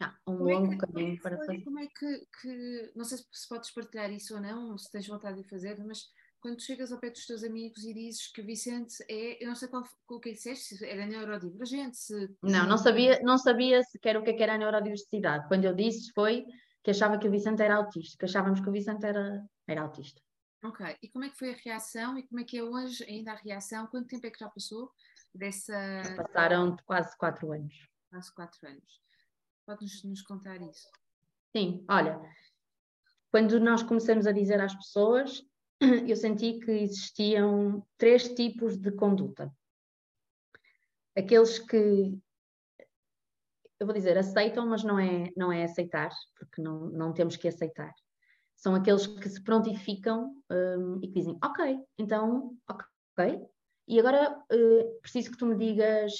Há 0.00 0.14
um 0.26 0.36
como 0.38 0.50
longo 0.50 0.72
é 0.72 0.76
que, 0.76 0.86
caminho 0.86 1.14
é 1.14 1.20
para 1.20 1.36
fazer. 1.38 1.62
Como 1.62 1.78
é 1.78 1.86
que, 1.86 2.26
que, 2.40 2.92
não 2.94 3.04
sei 3.04 3.18
se 3.18 3.48
podes 3.48 3.70
partilhar 3.70 4.10
isso 4.12 4.34
ou 4.34 4.40
não, 4.40 4.76
se 4.76 4.90
tens 4.90 5.06
vontade 5.06 5.42
de 5.42 5.48
fazer, 5.48 5.82
mas 5.84 6.10
quando 6.44 6.60
chegas 6.60 6.92
ao 6.92 7.00
pé 7.00 7.08
dos 7.08 7.24
teus 7.24 7.42
amigos 7.42 7.84
e 7.84 7.94
dizes 7.94 8.26
que 8.30 8.42
Vicente 8.42 9.02
é, 9.08 9.42
eu 9.42 9.48
não 9.48 9.54
sei 9.54 9.66
qual, 9.66 9.82
o 10.10 10.20
que 10.20 10.32
disseste, 10.32 10.76
se 10.76 10.84
era 10.84 11.06
neurodivergente, 11.06 11.96
se... 11.96 12.36
Não, 12.42 12.66
não 12.66 12.76
sabia, 12.76 13.18
não 13.22 13.38
sabia 13.38 13.82
sequer 13.82 14.18
o 14.18 14.22
que, 14.22 14.28
é 14.28 14.32
que 14.34 14.42
era 14.42 14.54
a 14.54 14.58
neurodiversidade. 14.58 15.48
Quando 15.48 15.64
eu 15.64 15.74
disse 15.74 16.12
foi 16.12 16.44
que 16.82 16.90
achava 16.90 17.18
que 17.18 17.26
o 17.26 17.30
Vicente 17.30 17.62
era 17.62 17.76
autista, 17.76 18.18
que 18.18 18.26
achávamos 18.26 18.60
que 18.60 18.68
o 18.68 18.72
Vicente 18.72 19.06
era, 19.06 19.42
era 19.66 19.80
autista. 19.80 20.20
Ok, 20.62 20.96
e 21.02 21.08
como 21.08 21.24
é 21.24 21.30
que 21.30 21.38
foi 21.38 21.54
a 21.54 21.56
reação 21.56 22.18
e 22.18 22.22
como 22.26 22.40
é 22.40 22.44
que 22.44 22.58
é 22.58 22.62
hoje 22.62 23.02
ainda 23.04 23.32
a 23.32 23.36
reação? 23.36 23.86
Quanto 23.86 24.08
tempo 24.08 24.26
é 24.26 24.30
que 24.30 24.38
já 24.38 24.48
passou? 24.48 24.90
dessa. 25.34 26.02
Passaram 26.16 26.76
quase 26.86 27.16
quatro 27.16 27.52
anos. 27.52 27.74
Quase 28.10 28.32
quatro 28.34 28.68
anos. 28.68 29.02
Pode-nos 29.66 30.04
nos 30.04 30.22
contar 30.22 30.60
isso? 30.62 30.88
Sim, 31.56 31.84
olha, 31.88 32.20
quando 33.30 33.58
nós 33.58 33.82
começamos 33.82 34.26
a 34.26 34.32
dizer 34.32 34.60
às 34.60 34.74
pessoas, 34.74 35.42
eu 36.08 36.16
senti 36.16 36.58
que 36.58 36.70
existiam 36.70 37.84
três 37.98 38.28
tipos 38.34 38.76
de 38.76 38.90
conduta. 38.92 39.52
Aqueles 41.16 41.58
que, 41.58 42.18
eu 43.78 43.86
vou 43.86 43.94
dizer, 43.94 44.18
aceitam, 44.18 44.66
mas 44.66 44.82
não 44.82 44.98
é, 44.98 45.30
não 45.36 45.52
é 45.52 45.64
aceitar, 45.64 46.10
porque 46.36 46.60
não, 46.60 46.90
não 46.90 47.12
temos 47.12 47.36
que 47.36 47.48
aceitar. 47.48 47.92
São 48.56 48.74
aqueles 48.74 49.06
que 49.06 49.28
se 49.28 49.42
prontificam 49.42 50.34
um, 50.50 50.98
e 51.02 51.08
que 51.08 51.14
dizem, 51.14 51.38
ok, 51.42 51.78
então, 51.98 52.56
ok, 52.68 53.46
e 53.86 54.00
agora 54.00 54.32
uh, 54.32 55.00
preciso 55.02 55.30
que 55.30 55.36
tu 55.36 55.46
me 55.46 55.56
digas 55.56 56.12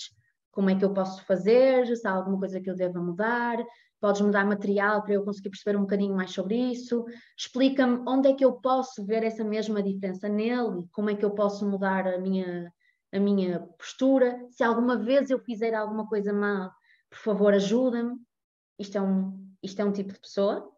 como 0.53 0.70
é 0.70 0.79
que 0.79 0.85
eu 0.85 0.92
posso 0.92 1.24
fazer, 1.24 1.87
se 1.96 2.07
há 2.07 2.12
alguma 2.12 2.38
coisa 2.38 2.61
que 2.61 2.70
eu 2.70 2.77
deva 2.77 3.00
mudar, 3.00 3.57
podes 4.05 4.21
me 4.21 4.31
dar 4.31 4.45
material 4.45 5.03
para 5.03 5.14
eu 5.14 5.25
conseguir 5.25 5.49
perceber 5.49 5.79
um 5.79 5.81
bocadinho 5.81 6.14
mais 6.14 6.31
sobre 6.31 6.55
isso, 6.55 7.07
explica-me 7.38 8.05
onde 8.07 8.29
é 8.29 8.35
que 8.35 8.45
eu 8.45 8.53
posso 8.53 9.03
ver 9.03 9.25
essa 9.25 9.43
mesma 9.43 9.83
diferença 9.83 10.29
nele, 10.29 10.87
como 10.93 11.09
é 11.09 11.17
que 11.17 11.25
eu 11.25 11.31
posso 11.31 11.67
mudar 11.67 12.07
a 12.07 12.19
minha, 12.19 12.71
a 13.11 13.19
minha 13.19 13.61
postura, 13.79 14.47
se 14.51 14.62
alguma 14.62 14.99
vez 14.99 15.31
eu 15.31 15.38
fizer 15.38 15.73
alguma 15.73 16.07
coisa 16.07 16.35
mal, 16.35 16.71
por 17.09 17.17
favor 17.17 17.55
ajuda-me. 17.55 18.14
Isto, 18.79 18.99
é 18.99 19.01
um, 19.01 19.51
isto 19.62 19.81
é 19.81 19.85
um 19.87 19.93
tipo 19.93 20.12
de 20.12 20.21
pessoa. 20.21 20.71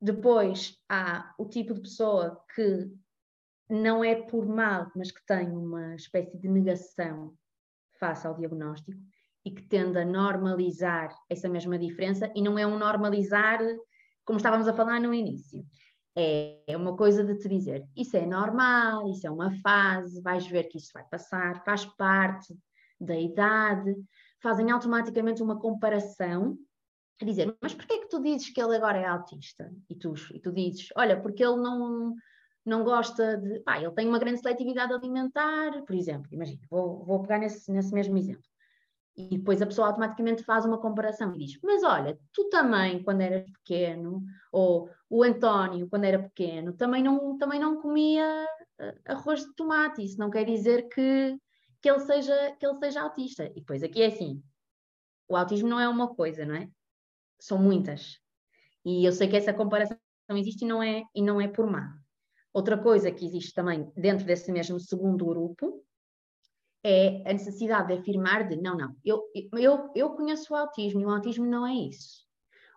Depois 0.00 0.76
há 0.88 1.32
o 1.38 1.44
tipo 1.44 1.72
de 1.72 1.82
pessoa 1.82 2.42
que 2.52 2.90
não 3.70 4.02
é 4.02 4.16
por 4.22 4.44
mal, 4.44 4.90
mas 4.96 5.12
que 5.12 5.24
tem 5.24 5.52
uma 5.52 5.94
espécie 5.94 6.36
de 6.36 6.48
negação 6.48 7.32
face 8.00 8.26
ao 8.26 8.34
diagnóstico 8.34 8.98
e 9.46 9.50
que 9.52 9.62
tende 9.62 9.96
a 9.96 10.04
normalizar 10.04 11.16
essa 11.30 11.48
mesma 11.48 11.78
diferença, 11.78 12.28
e 12.34 12.42
não 12.42 12.58
é 12.58 12.66
um 12.66 12.76
normalizar 12.76 13.60
como 14.24 14.38
estávamos 14.38 14.66
a 14.66 14.72
falar 14.72 15.00
no 15.00 15.14
início. 15.14 15.64
É 16.16 16.76
uma 16.76 16.96
coisa 16.96 17.22
de 17.22 17.38
te 17.38 17.48
dizer, 17.48 17.86
isso 17.94 18.16
é 18.16 18.26
normal, 18.26 19.08
isso 19.08 19.24
é 19.24 19.30
uma 19.30 19.52
fase, 19.60 20.20
vais 20.20 20.44
ver 20.48 20.64
que 20.64 20.78
isso 20.78 20.90
vai 20.92 21.04
passar, 21.04 21.62
faz 21.64 21.84
parte 21.84 22.58
da 23.00 23.16
idade, 23.16 23.94
fazem 24.42 24.72
automaticamente 24.72 25.40
uma 25.44 25.60
comparação, 25.60 26.58
a 27.22 27.24
dizer, 27.24 27.56
mas 27.62 27.72
porquê 27.72 27.94
é 27.94 27.98
que 28.00 28.08
tu 28.08 28.20
dizes 28.20 28.50
que 28.50 28.60
ele 28.60 28.74
agora 28.74 28.98
é 28.98 29.06
autista? 29.06 29.72
E 29.88 29.94
tu, 29.94 30.12
e 30.34 30.40
tu 30.40 30.50
dizes, 30.50 30.88
olha, 30.96 31.20
porque 31.20 31.44
ele 31.44 31.56
não, 31.56 32.16
não 32.64 32.82
gosta 32.82 33.36
de. 33.36 33.60
Pá, 33.60 33.80
ele 33.80 33.92
tem 33.92 34.08
uma 34.08 34.18
grande 34.18 34.40
seletividade 34.40 34.92
alimentar, 34.92 35.84
por 35.84 35.94
exemplo, 35.94 36.28
imagina, 36.32 36.62
vou, 36.68 37.04
vou 37.04 37.22
pegar 37.22 37.38
nesse, 37.38 37.70
nesse 37.70 37.94
mesmo 37.94 38.18
exemplo. 38.18 38.42
E 39.16 39.38
depois 39.38 39.62
a 39.62 39.66
pessoa 39.66 39.88
automaticamente 39.88 40.44
faz 40.44 40.66
uma 40.66 40.78
comparação 40.78 41.34
e 41.34 41.38
diz: 41.38 41.58
Mas 41.62 41.82
olha, 41.82 42.18
tu 42.32 42.50
também, 42.50 43.02
quando 43.02 43.22
eras 43.22 43.50
pequeno, 43.50 44.22
ou 44.52 44.90
o 45.08 45.22
António, 45.22 45.88
quando 45.88 46.04
era 46.04 46.22
pequeno, 46.22 46.74
também 46.74 47.02
não, 47.02 47.38
também 47.38 47.58
não 47.58 47.80
comia 47.80 48.46
eh, 48.78 48.94
arroz 49.06 49.40
de 49.40 49.54
tomate. 49.54 50.04
Isso 50.04 50.18
não 50.18 50.30
quer 50.30 50.44
dizer 50.44 50.88
que, 50.88 51.38
que, 51.80 51.88
ele 51.88 52.00
seja, 52.00 52.56
que 52.60 52.66
ele 52.66 52.78
seja 52.78 53.00
autista. 53.00 53.44
E 53.46 53.60
depois 53.60 53.82
aqui 53.82 54.02
é 54.02 54.06
assim: 54.06 54.42
o 55.28 55.36
autismo 55.36 55.68
não 55.68 55.80
é 55.80 55.88
uma 55.88 56.14
coisa, 56.14 56.44
não 56.44 56.54
é? 56.54 56.68
São 57.38 57.56
muitas. 57.56 58.20
E 58.84 59.04
eu 59.04 59.12
sei 59.12 59.28
que 59.28 59.36
essa 59.36 59.54
comparação 59.54 59.96
existe 60.30 60.64
e 60.64 60.68
não 60.68 60.82
é, 60.82 61.04
e 61.14 61.22
não 61.22 61.40
é 61.40 61.48
por 61.48 61.66
má. 61.66 61.98
Outra 62.52 62.76
coisa 62.76 63.10
que 63.10 63.24
existe 63.24 63.54
também 63.54 63.90
dentro 63.96 64.26
desse 64.26 64.52
mesmo 64.52 64.78
segundo 64.78 65.24
grupo 65.24 65.82
é 66.88 67.28
a 67.28 67.32
necessidade 67.32 67.88
de 67.88 67.94
afirmar 67.94 68.46
de 68.46 68.54
não, 68.56 68.76
não, 68.76 68.94
eu, 69.04 69.20
eu, 69.54 69.90
eu 69.92 70.10
conheço 70.10 70.54
o 70.54 70.56
autismo 70.56 71.00
e 71.00 71.04
o 71.04 71.10
autismo 71.10 71.44
não 71.44 71.66
é 71.66 71.74
isso. 71.74 72.24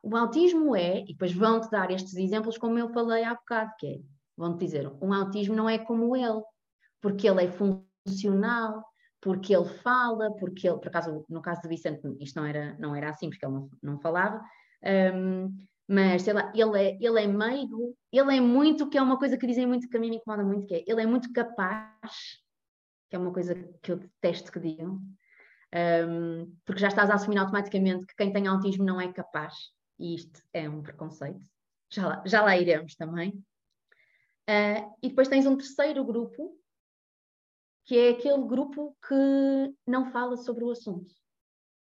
O 0.01 0.17
autismo 0.17 0.75
é, 0.75 1.01
e 1.01 1.13
depois 1.13 1.31
vão-te 1.31 1.69
dar 1.69 1.91
estes 1.91 2.15
exemplos 2.15 2.57
como 2.57 2.79
eu 2.79 2.89
falei 2.89 3.23
há 3.23 3.35
bocado, 3.35 3.71
que 3.77 3.85
é, 3.85 3.99
vão-te 4.35 4.65
dizer, 4.65 4.91
um 4.99 5.13
autismo 5.13 5.55
não 5.55 5.69
é 5.69 5.77
como 5.77 6.15
ele, 6.15 6.41
porque 6.99 7.29
ele 7.29 7.43
é 7.43 7.51
funcional, 7.51 8.83
porque 9.21 9.55
ele 9.55 9.65
fala, 9.83 10.31
porque 10.37 10.67
ele, 10.67 10.79
por 10.79 10.87
acaso, 10.87 11.23
no 11.29 11.41
caso 11.41 11.61
de 11.61 11.67
Vicente, 11.67 12.01
isto 12.19 12.39
não 12.39 12.47
era, 12.47 12.75
não 12.79 12.95
era 12.95 13.09
assim, 13.09 13.29
porque 13.29 13.45
ele 13.45 13.53
não, 13.53 13.69
não 13.83 13.99
falava, 13.99 14.41
um, 15.13 15.55
mas 15.87 16.23
sei 16.23 16.33
lá, 16.33 16.51
ele 16.55 16.83
é, 16.83 16.97
ele 16.99 17.23
é 17.23 17.27
meigo, 17.27 17.95
ele 18.11 18.37
é 18.37 18.41
muito, 18.41 18.89
que 18.89 18.97
é 18.97 19.01
uma 19.01 19.19
coisa 19.19 19.37
que 19.37 19.45
dizem 19.45 19.67
muito 19.67 19.87
que 19.87 19.97
a 19.97 19.99
mim 19.99 20.09
me 20.09 20.15
incomoda 20.15 20.43
muito, 20.43 20.65
que 20.65 20.75
é, 20.75 20.83
ele 20.87 21.03
é 21.03 21.05
muito 21.05 21.31
capaz, 21.31 22.39
que 23.09 23.15
é 23.15 23.19
uma 23.19 23.33
coisa 23.33 23.55
que 23.81 23.91
eu 23.91 23.97
detesto 23.97 24.51
que 24.51 24.59
digam, 24.59 25.01
um, 26.07 26.55
porque 26.65 26.81
já 26.81 26.87
estás 26.87 27.09
a 27.09 27.15
assumir 27.15 27.37
automaticamente 27.37 28.05
que 28.05 28.15
quem 28.15 28.31
tem 28.31 28.47
autismo 28.47 28.85
não 28.85 29.01
é 29.01 29.11
capaz, 29.11 29.53
e 29.97 30.15
isto 30.15 30.41
é 30.53 30.69
um 30.69 30.81
preconceito, 30.81 31.45
já 31.89 32.07
lá, 32.07 32.23
já 32.25 32.41
lá 32.41 32.57
iremos 32.57 32.95
também. 32.95 33.31
Uh, 34.49 34.95
e 35.01 35.09
depois 35.09 35.27
tens 35.27 35.45
um 35.45 35.57
terceiro 35.57 36.03
grupo, 36.03 36.59
que 37.85 37.97
é 37.97 38.09
aquele 38.11 38.43
grupo 38.45 38.95
que 39.07 39.75
não 39.85 40.11
fala 40.11 40.37
sobre 40.37 40.63
o 40.63 40.71
assunto. 40.71 41.13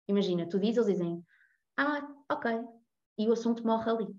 Imagina, 0.09 0.49
tu 0.49 0.59
dizes, 0.59 0.77
eles 0.87 0.99
dizem, 0.99 1.25
ah, 1.77 2.09
ok, 2.31 2.51
e 3.19 3.29
o 3.29 3.33
assunto 3.33 3.67
morre 3.67 3.91
ali. 3.91 4.17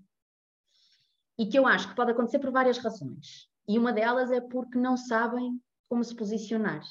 E 1.38 1.46
que 1.46 1.58
eu 1.58 1.66
acho 1.66 1.88
que 1.88 1.94
pode 1.94 2.12
acontecer 2.12 2.38
por 2.38 2.50
várias 2.50 2.78
razões. 2.78 3.48
E 3.68 3.78
uma 3.78 3.92
delas 3.92 4.30
é 4.30 4.40
porque 4.40 4.78
não 4.78 4.96
sabem 4.96 5.60
como 5.92 6.02
se 6.02 6.16
posicionar 6.16 6.82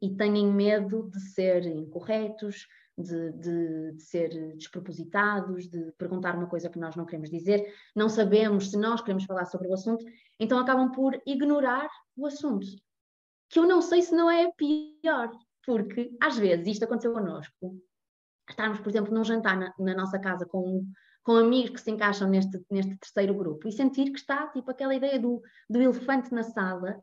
e 0.00 0.16
têm 0.16 0.50
medo 0.50 1.10
de 1.10 1.20
ser 1.20 1.66
incorretos, 1.66 2.66
de, 2.96 3.30
de, 3.32 3.92
de, 3.92 4.02
ser 4.02 4.54
despropositados, 4.54 5.68
de 5.68 5.92
perguntar 5.98 6.34
uma 6.34 6.46
coisa 6.46 6.70
que 6.70 6.78
nós 6.78 6.96
não 6.96 7.04
queremos 7.04 7.28
dizer, 7.28 7.70
não 7.94 8.08
sabemos 8.08 8.70
se 8.70 8.78
nós 8.78 9.02
queremos 9.02 9.26
falar 9.26 9.44
sobre 9.44 9.68
o 9.68 9.74
assunto, 9.74 10.02
então 10.40 10.58
acabam 10.58 10.90
por 10.90 11.20
ignorar 11.26 11.90
o 12.16 12.24
assunto. 12.24 12.66
Que 13.50 13.58
eu 13.58 13.66
não 13.66 13.82
sei 13.82 14.00
se 14.00 14.14
não 14.14 14.30
é 14.30 14.50
pior, 14.52 15.30
porque 15.66 16.10
às 16.18 16.38
vezes 16.38 16.68
isto 16.68 16.84
aconteceu 16.86 17.12
connosco. 17.12 17.78
Estarmos, 18.48 18.80
por 18.80 18.88
exemplo, 18.88 19.12
num 19.12 19.24
jantar 19.24 19.58
na, 19.58 19.74
na 19.78 19.94
nossa 19.94 20.18
casa 20.18 20.46
com 20.46 20.86
com 21.22 21.36
amigos 21.36 21.72
que 21.72 21.80
se 21.82 21.90
encaixam 21.90 22.26
neste, 22.26 22.58
neste 22.70 22.96
terceiro 22.96 23.34
grupo 23.34 23.68
e 23.68 23.72
sentir 23.72 24.10
que 24.10 24.18
está 24.18 24.46
tipo 24.46 24.70
aquela 24.70 24.94
ideia 24.94 25.18
do, 25.18 25.42
do 25.68 25.78
elefante 25.78 26.32
na 26.32 26.42
sala, 26.42 26.98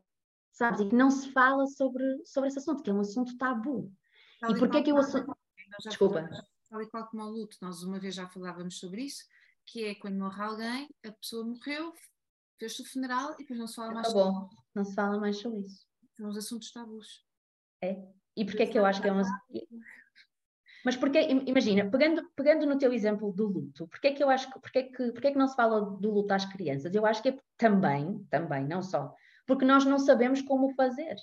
sabes? 0.56 0.80
E 0.80 0.88
que 0.88 0.94
não 0.94 1.10
se 1.10 1.30
fala 1.32 1.66
sobre, 1.66 2.24
sobre 2.24 2.48
esse 2.48 2.58
assunto, 2.58 2.82
que 2.82 2.90
é 2.90 2.92
um 2.92 3.00
assunto 3.00 3.36
tabu. 3.36 3.92
Tal 4.40 4.50
e 4.52 4.58
porquê 4.58 4.78
é 4.78 4.82
que 4.82 4.92
o 4.92 4.96
assunto. 4.96 5.36
Desculpa. 5.84 6.28
Tal 6.70 6.82
e 6.82 6.86
qual 6.86 7.06
como 7.06 7.22
o 7.22 7.30
luto, 7.30 7.56
nós 7.60 7.82
uma 7.82 7.98
vez 7.98 8.14
já 8.14 8.26
falávamos 8.26 8.78
sobre 8.78 9.02
isso, 9.02 9.24
que 9.66 9.84
é 9.84 9.94
quando 9.94 10.18
morre 10.18 10.42
alguém, 10.42 10.88
a 11.04 11.12
pessoa 11.12 11.44
morreu, 11.44 11.92
fez-se 12.58 12.82
o 12.82 12.86
funeral 12.86 13.34
e 13.34 13.38
depois 13.38 13.58
não 13.58 13.66
se 13.66 13.74
fala 13.74 13.92
mais 13.92 14.08
sobre 14.08 14.32
isso. 14.32 14.48
Não 14.74 14.84
se 14.84 14.94
fala 14.94 15.20
mais 15.20 15.36
sobre 15.38 15.60
isso. 15.60 15.86
São 16.16 16.28
os 16.28 16.36
assuntos 16.36 16.72
tabus. 16.72 17.24
É. 17.82 18.02
E 18.34 18.44
porquê 18.44 18.62
é 18.62 18.66
que 18.66 18.78
eu 18.78 18.86
acho 18.86 19.02
que 19.02 19.08
é 19.08 19.12
um. 19.12 19.22
Mas 20.84 20.96
porque, 20.96 21.20
imagina, 21.20 21.90
pegando, 21.90 22.30
pegando 22.34 22.64
no 22.64 22.78
teu 22.78 22.92
exemplo 22.92 23.32
do 23.32 23.46
luto, 23.46 23.88
porque 23.88 24.08
é 24.08 24.12
que 24.12 24.22
eu 24.22 24.30
acho 24.30 24.50
que, 24.50 24.60
porque 24.60 24.78
é 24.78 24.82
que, 24.84 25.12
porque 25.12 25.26
é 25.28 25.32
que 25.32 25.38
não 25.38 25.48
se 25.48 25.56
fala 25.56 25.80
do 25.80 26.10
luto 26.10 26.32
às 26.32 26.44
crianças? 26.44 26.94
Eu 26.94 27.04
acho 27.04 27.22
que 27.22 27.30
é 27.30 27.38
também, 27.56 28.24
também, 28.30 28.66
não 28.66 28.80
só, 28.80 29.14
porque 29.46 29.64
nós 29.64 29.84
não 29.84 29.98
sabemos 29.98 30.42
como 30.42 30.74
fazer. 30.74 31.16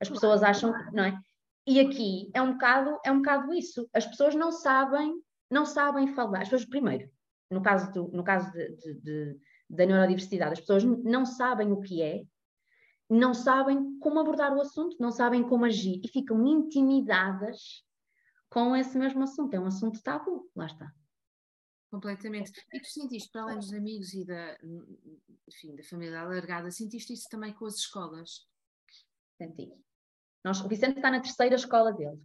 As 0.00 0.08
pessoas 0.08 0.42
acham 0.42 0.72
que, 0.72 0.96
não 0.96 1.04
é? 1.04 1.18
E 1.66 1.80
aqui 1.80 2.30
é 2.34 2.42
um 2.42 2.52
bocado, 2.52 2.98
é 3.04 3.10
um 3.10 3.18
bocado 3.18 3.52
isso. 3.54 3.88
As 3.92 4.06
pessoas 4.06 4.34
não 4.34 4.52
sabem, 4.52 5.14
não 5.50 5.64
sabem 5.64 6.08
falar. 6.08 6.42
As 6.42 6.48
pessoas, 6.48 6.64
primeiro, 6.68 7.10
no 7.50 7.62
caso, 7.62 7.90
do, 7.92 8.08
no 8.08 8.24
caso 8.24 8.50
de, 8.52 8.76
de, 8.76 8.94
de, 9.00 9.40
da 9.70 9.86
neurodiversidade, 9.86 10.52
as 10.52 10.60
pessoas 10.60 10.84
não 10.84 11.24
sabem 11.24 11.72
o 11.72 11.80
que 11.80 12.02
é, 12.02 12.22
não 13.08 13.34
sabem 13.34 13.98
como 13.98 14.18
abordar 14.18 14.54
o 14.54 14.60
assunto, 14.60 14.96
não 14.98 15.10
sabem 15.10 15.42
como 15.42 15.64
agir 15.64 16.00
e 16.02 16.08
ficam 16.08 16.46
intimidadas 16.46 17.84
com 18.50 18.74
esse 18.74 18.96
mesmo 18.98 19.22
assunto. 19.22 19.54
É 19.54 19.60
um 19.60 19.66
assunto 19.66 20.02
tabu, 20.02 20.50
lá 20.54 20.66
está. 20.66 20.92
Completamente. 21.94 22.50
E 22.72 22.80
tu 22.80 22.88
sentiste, 22.88 23.30
para 23.30 23.42
além 23.42 23.58
dos 23.60 23.72
amigos 23.72 24.12
e 24.14 24.24
da, 24.24 24.58
enfim, 25.46 25.76
da 25.76 25.84
família 25.84 26.22
alargada, 26.22 26.68
sentiste 26.68 27.12
isso 27.12 27.28
também 27.30 27.52
com 27.52 27.66
as 27.66 27.76
escolas? 27.76 28.48
Senti. 29.40 29.70
Nós, 30.44 30.60
o 30.60 30.68
Vicente 30.68 30.96
está 30.96 31.08
na 31.08 31.20
terceira 31.20 31.54
escola 31.54 31.92
dele, 31.92 32.20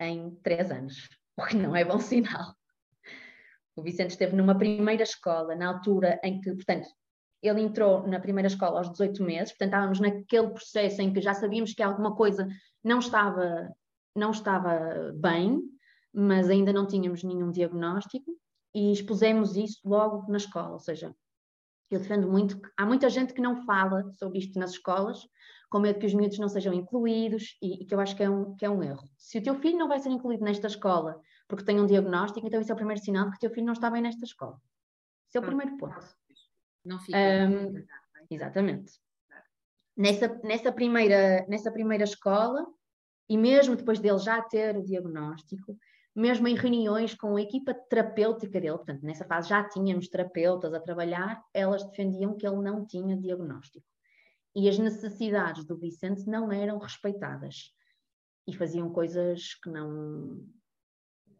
em 0.00 0.34
três 0.42 0.68
anos, 0.68 1.08
o 1.38 1.46
que 1.46 1.54
não 1.54 1.76
é 1.76 1.84
bom 1.84 2.00
sinal. 2.00 2.56
O 3.76 3.82
Vicente 3.84 4.10
esteve 4.10 4.34
numa 4.34 4.58
primeira 4.58 5.04
escola, 5.04 5.54
na 5.54 5.68
altura 5.68 6.18
em 6.24 6.40
que, 6.40 6.52
portanto, 6.52 6.88
ele 7.40 7.60
entrou 7.60 8.04
na 8.08 8.18
primeira 8.18 8.48
escola 8.48 8.78
aos 8.78 8.90
18 8.90 9.22
meses, 9.22 9.52
portanto, 9.52 9.68
estávamos 9.68 10.00
naquele 10.00 10.50
processo 10.50 11.00
em 11.00 11.12
que 11.12 11.20
já 11.20 11.34
sabíamos 11.34 11.72
que 11.72 11.84
alguma 11.84 12.16
coisa 12.16 12.48
não 12.82 12.98
estava 12.98 13.72
não 14.12 14.32
estava 14.32 15.12
bem, 15.14 15.62
mas 16.12 16.48
ainda 16.48 16.72
não 16.72 16.86
tínhamos 16.86 17.22
nenhum 17.22 17.50
diagnóstico 17.50 18.30
e 18.74 18.92
expusemos 18.92 19.56
isso 19.56 19.80
logo 19.84 20.30
na 20.30 20.36
escola. 20.36 20.72
Ou 20.72 20.78
seja, 20.78 21.14
eu 21.90 21.98
defendo 21.98 22.30
muito 22.30 22.60
que 22.60 22.68
há 22.76 22.86
muita 22.86 23.08
gente 23.08 23.34
que 23.34 23.40
não 23.40 23.64
fala 23.64 24.10
sobre 24.12 24.38
isto 24.38 24.58
nas 24.58 24.72
escolas, 24.72 25.26
com 25.68 25.78
medo 25.80 25.98
que 25.98 26.06
os 26.06 26.14
miúdos 26.14 26.38
não 26.38 26.48
sejam 26.48 26.72
incluídos, 26.72 27.56
e, 27.62 27.82
e, 27.82 27.86
que 27.86 27.94
eu 27.94 28.00
acho 28.00 28.16
que 28.16 28.22
é, 28.22 28.30
um, 28.30 28.54
que 28.56 28.64
é 28.64 28.70
um 28.70 28.82
erro. 28.82 29.08
Se 29.16 29.38
o 29.38 29.42
teu 29.42 29.54
filho 29.56 29.78
não 29.78 29.88
vai 29.88 29.98
ser 29.98 30.10
incluído 30.10 30.44
nesta 30.44 30.66
escola 30.66 31.20
porque 31.48 31.64
tem 31.64 31.80
um 31.80 31.86
diagnóstico, 31.86 32.46
então 32.46 32.60
isso 32.60 32.70
é 32.70 32.74
o 32.74 32.76
primeiro 32.76 33.02
sinal 33.02 33.24
de 33.24 33.32
que 33.32 33.36
o 33.36 33.40
teu 33.40 33.50
filho 33.50 33.66
não 33.66 33.72
está 33.72 33.90
bem 33.90 34.02
nesta 34.02 34.24
escola. 34.24 34.60
Esse 35.28 35.38
é 35.38 35.40
o 35.40 35.44
primeiro 35.44 35.76
ponto. 35.76 36.04
Não 36.84 36.98
fica. 36.98 37.18
Um, 37.18 37.84
exatamente. 38.30 38.92
Nessa, 39.96 40.40
nessa, 40.44 40.72
primeira, 40.72 41.44
nessa 41.48 41.70
primeira 41.70 42.04
escola, 42.04 42.66
e 43.28 43.36
mesmo 43.36 43.76
depois 43.76 43.98
dele 43.98 44.18
já 44.18 44.40
ter 44.42 44.76
o 44.76 44.84
diagnóstico, 44.84 45.76
mesmo 46.14 46.48
em 46.48 46.54
reuniões 46.54 47.14
com 47.14 47.36
a 47.36 47.42
equipa 47.42 47.72
terapêutica 47.72 48.60
dele, 48.60 48.76
portanto, 48.76 49.02
nessa 49.02 49.24
fase 49.24 49.48
já 49.48 49.62
tínhamos 49.68 50.08
terapeutas 50.08 50.72
a 50.74 50.80
trabalhar, 50.80 51.42
elas 51.54 51.84
defendiam 51.84 52.36
que 52.36 52.46
ele 52.46 52.56
não 52.56 52.84
tinha 52.84 53.16
diagnóstico. 53.16 53.86
E 54.54 54.68
as 54.68 54.78
necessidades 54.78 55.64
do 55.64 55.76
Vicente 55.76 56.26
não 56.26 56.50
eram 56.50 56.78
respeitadas. 56.78 57.72
E 58.46 58.56
faziam 58.56 58.90
coisas 58.90 59.54
que 59.62 59.70
não, 59.70 60.44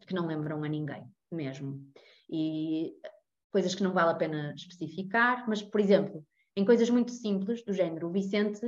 que 0.06 0.14
não 0.14 0.26
lembram 0.26 0.62
a 0.62 0.68
ninguém, 0.68 1.04
mesmo. 1.30 1.84
E 2.28 2.94
coisas 3.50 3.74
que 3.74 3.82
não 3.82 3.92
vale 3.92 4.10
a 4.10 4.14
pena 4.14 4.54
especificar, 4.54 5.48
mas, 5.48 5.60
por 5.60 5.80
exemplo, 5.80 6.24
em 6.54 6.64
coisas 6.64 6.88
muito 6.88 7.10
simples, 7.10 7.64
do 7.64 7.72
género, 7.72 8.06
o 8.08 8.12
Vicente 8.12 8.60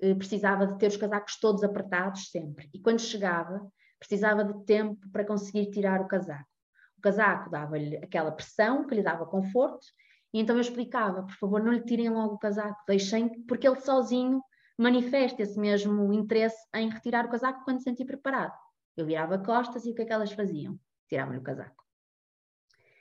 eh, 0.00 0.14
precisava 0.14 0.66
de 0.66 0.78
ter 0.78 0.86
os 0.86 0.96
casacos 0.96 1.38
todos 1.40 1.64
apertados 1.64 2.30
sempre. 2.30 2.68
E 2.72 2.78
quando 2.78 3.00
chegava, 3.00 3.66
precisava 3.98 4.44
de 4.44 4.64
tempo 4.64 5.08
para 5.10 5.24
conseguir 5.24 5.70
tirar 5.70 6.00
o 6.00 6.08
casaco. 6.08 6.48
O 6.96 7.00
casaco 7.00 7.50
dava-lhe 7.50 7.96
aquela 7.96 8.32
pressão 8.32 8.86
que 8.86 8.94
lhe 8.94 9.02
dava 9.02 9.26
conforto, 9.26 9.86
e 10.32 10.40
então 10.40 10.56
eu 10.56 10.60
explicava: 10.60 11.22
por 11.22 11.34
favor, 11.36 11.62
não 11.62 11.72
lhe 11.72 11.84
tirem 11.84 12.10
logo 12.10 12.34
o 12.34 12.38
casaco, 12.38 12.82
deixem, 12.86 13.42
porque 13.44 13.66
ele 13.66 13.80
sozinho 13.80 14.42
manifesta 14.78 15.42
esse 15.42 15.58
mesmo 15.58 16.12
interesse 16.12 16.56
em 16.74 16.88
retirar 16.88 17.26
o 17.26 17.30
casaco 17.30 17.64
quando 17.64 17.78
se 17.78 17.84
sentir 17.84 18.04
preparado. 18.04 18.56
Eu 18.96 19.06
virava 19.06 19.38
costas 19.38 19.84
e 19.84 19.90
o 19.90 19.94
que 19.94 20.02
é 20.02 20.04
que 20.04 20.12
elas 20.12 20.32
faziam? 20.32 20.78
Tiravam-lhe 21.08 21.38
o 21.38 21.42
casaco. 21.42 21.84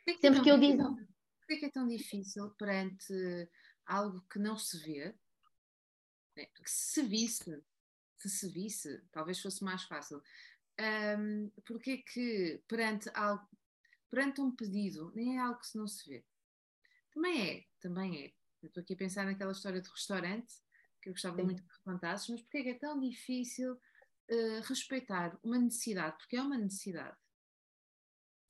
Que 0.06 0.14
que 0.14 0.22
Sempre 0.22 0.42
que 0.42 0.50
eu 0.50 0.60
digo. 0.60 0.96
Por 0.96 1.60
que 1.60 1.66
é 1.66 1.70
tão 1.70 1.88
difícil 1.88 2.50
perante 2.52 3.14
algo 3.86 4.22
que 4.30 4.40
não 4.40 4.58
se 4.58 4.78
vê? 4.80 5.16
Né? 6.36 6.46
Porque 6.54 6.70
se 6.70 6.94
se 6.94 7.04
visse, 7.04 7.64
se 8.18 8.30
se 8.30 8.50
visse, 8.50 9.02
talvez 9.12 9.40
fosse 9.42 9.64
mais 9.64 9.84
fácil 9.84 10.22
um, 10.80 11.52
porque 11.66 11.92
é 11.92 11.98
que 11.98 12.64
perante, 12.68 13.10
algo, 13.14 13.48
perante 14.10 14.42
um 14.42 14.56
pedido 14.56 15.12
nem 15.16 15.38
é 15.38 15.40
algo 15.40 15.60
que 15.60 15.78
não 15.78 15.88
se 15.88 16.08
vê. 16.10 16.26
Também 17.12 17.50
é, 17.50 17.66
também 17.80 18.26
é. 18.26 18.34
Eu 18.62 18.68
estou 18.68 18.82
aqui 18.82 18.94
a 18.94 18.98
pensar 18.98 19.26
naquela 19.26 19.52
história 19.52 19.82
do 19.82 19.90
restaurante, 19.90 20.54
que 21.02 21.10
eu 21.10 21.14
gostava 21.14 21.38
Sim. 21.38 21.44
muito 21.44 21.64
que 21.64 21.84
contasses, 21.84 22.30
mas 22.30 22.42
porque 22.42 22.58
é 22.58 22.64
que 22.64 22.70
é 22.70 22.80
tão 22.80 23.00
difícil 23.00 23.74
uh, 23.74 24.62
respeitar 24.66 25.38
uma 25.44 25.58
necessidade, 25.58 26.18
porque 26.18 26.36
é 26.36 26.42
uma 26.42 26.58
necessidade 26.58 27.18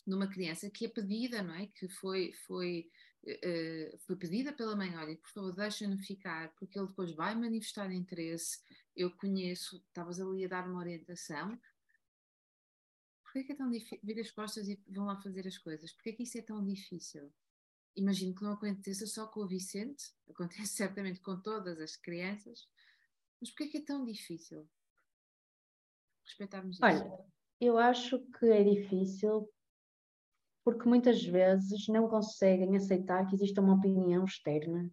numa 0.05 0.27
criança 0.27 0.69
que 0.69 0.85
é 0.85 0.89
pedida, 0.89 1.43
não 1.43 1.53
é? 1.53 1.67
Que 1.67 1.89
foi, 1.89 2.31
foi, 2.45 2.89
uh, 3.25 3.97
foi 4.05 4.15
pedida 4.15 4.53
pela 4.53 4.75
mãe, 4.75 4.95
olha, 4.97 5.15
por 5.17 5.29
favor, 5.29 5.53
deixa-me 5.53 6.01
ficar, 6.01 6.53
porque 6.55 6.79
ele 6.79 6.87
depois 6.87 7.11
vai 7.13 7.35
manifestar 7.35 7.91
interesse. 7.91 8.59
Eu 8.95 9.11
conheço, 9.11 9.83
estavas 9.87 10.19
ali 10.19 10.45
a 10.45 10.47
dar 10.47 10.67
uma 10.67 10.79
orientação, 10.79 11.59
Porquê 13.37 13.43
que 13.43 13.53
é 13.53 13.55
tão 13.55 13.69
difícil? 13.69 13.99
Vir 14.03 14.19
as 14.19 14.31
costas 14.31 14.67
e 14.67 14.79
vão 14.87 15.05
lá 15.05 15.15
fazer 15.21 15.45
as 15.45 15.59
coisas. 15.59 15.93
Porquê 15.93 16.13
que 16.13 16.23
isso 16.23 16.39
é 16.39 16.41
tão 16.41 16.63
difícil? 16.63 17.31
Imagino 17.95 18.33
que 18.33 18.43
não 18.43 18.53
aconteça 18.53 19.05
só 19.05 19.27
com 19.27 19.41
o 19.41 19.47
Vicente, 19.47 20.11
acontece 20.27 20.73
certamente 20.73 21.19
com 21.21 21.39
todas 21.39 21.79
as 21.79 21.95
crianças, 21.95 22.67
mas 23.39 23.51
porquê 23.51 23.67
que 23.67 23.77
é 23.77 23.85
tão 23.85 24.03
difícil 24.03 24.67
respeitarmos 26.25 26.77
isso? 26.77 26.83
Olha, 26.83 27.25
eu 27.61 27.77
acho 27.77 28.19
que 28.39 28.45
é 28.47 28.63
difícil 28.63 29.47
porque 30.63 30.89
muitas 30.89 31.23
vezes 31.23 31.87
não 31.87 32.09
conseguem 32.09 32.75
aceitar 32.75 33.25
que 33.27 33.35
exista 33.35 33.61
uma 33.61 33.75
opinião 33.75 34.25
externa. 34.25 34.91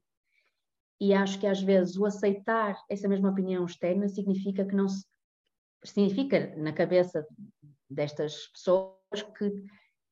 E 1.01 1.13
acho 1.15 1.41
que 1.41 1.47
às 1.47 1.61
vezes 1.63 1.97
o 1.97 2.05
aceitar 2.05 2.81
essa 2.89 3.09
mesma 3.09 3.31
opinião 3.31 3.65
externa 3.65 4.07
significa 4.07 4.65
que 4.67 4.77
não 4.77 4.89
se 4.89 5.05
significa 5.85 6.55
na 6.57 6.73
cabeça 6.73 7.27
destas 7.89 8.47
pessoas 8.49 9.23
que, 9.37 9.51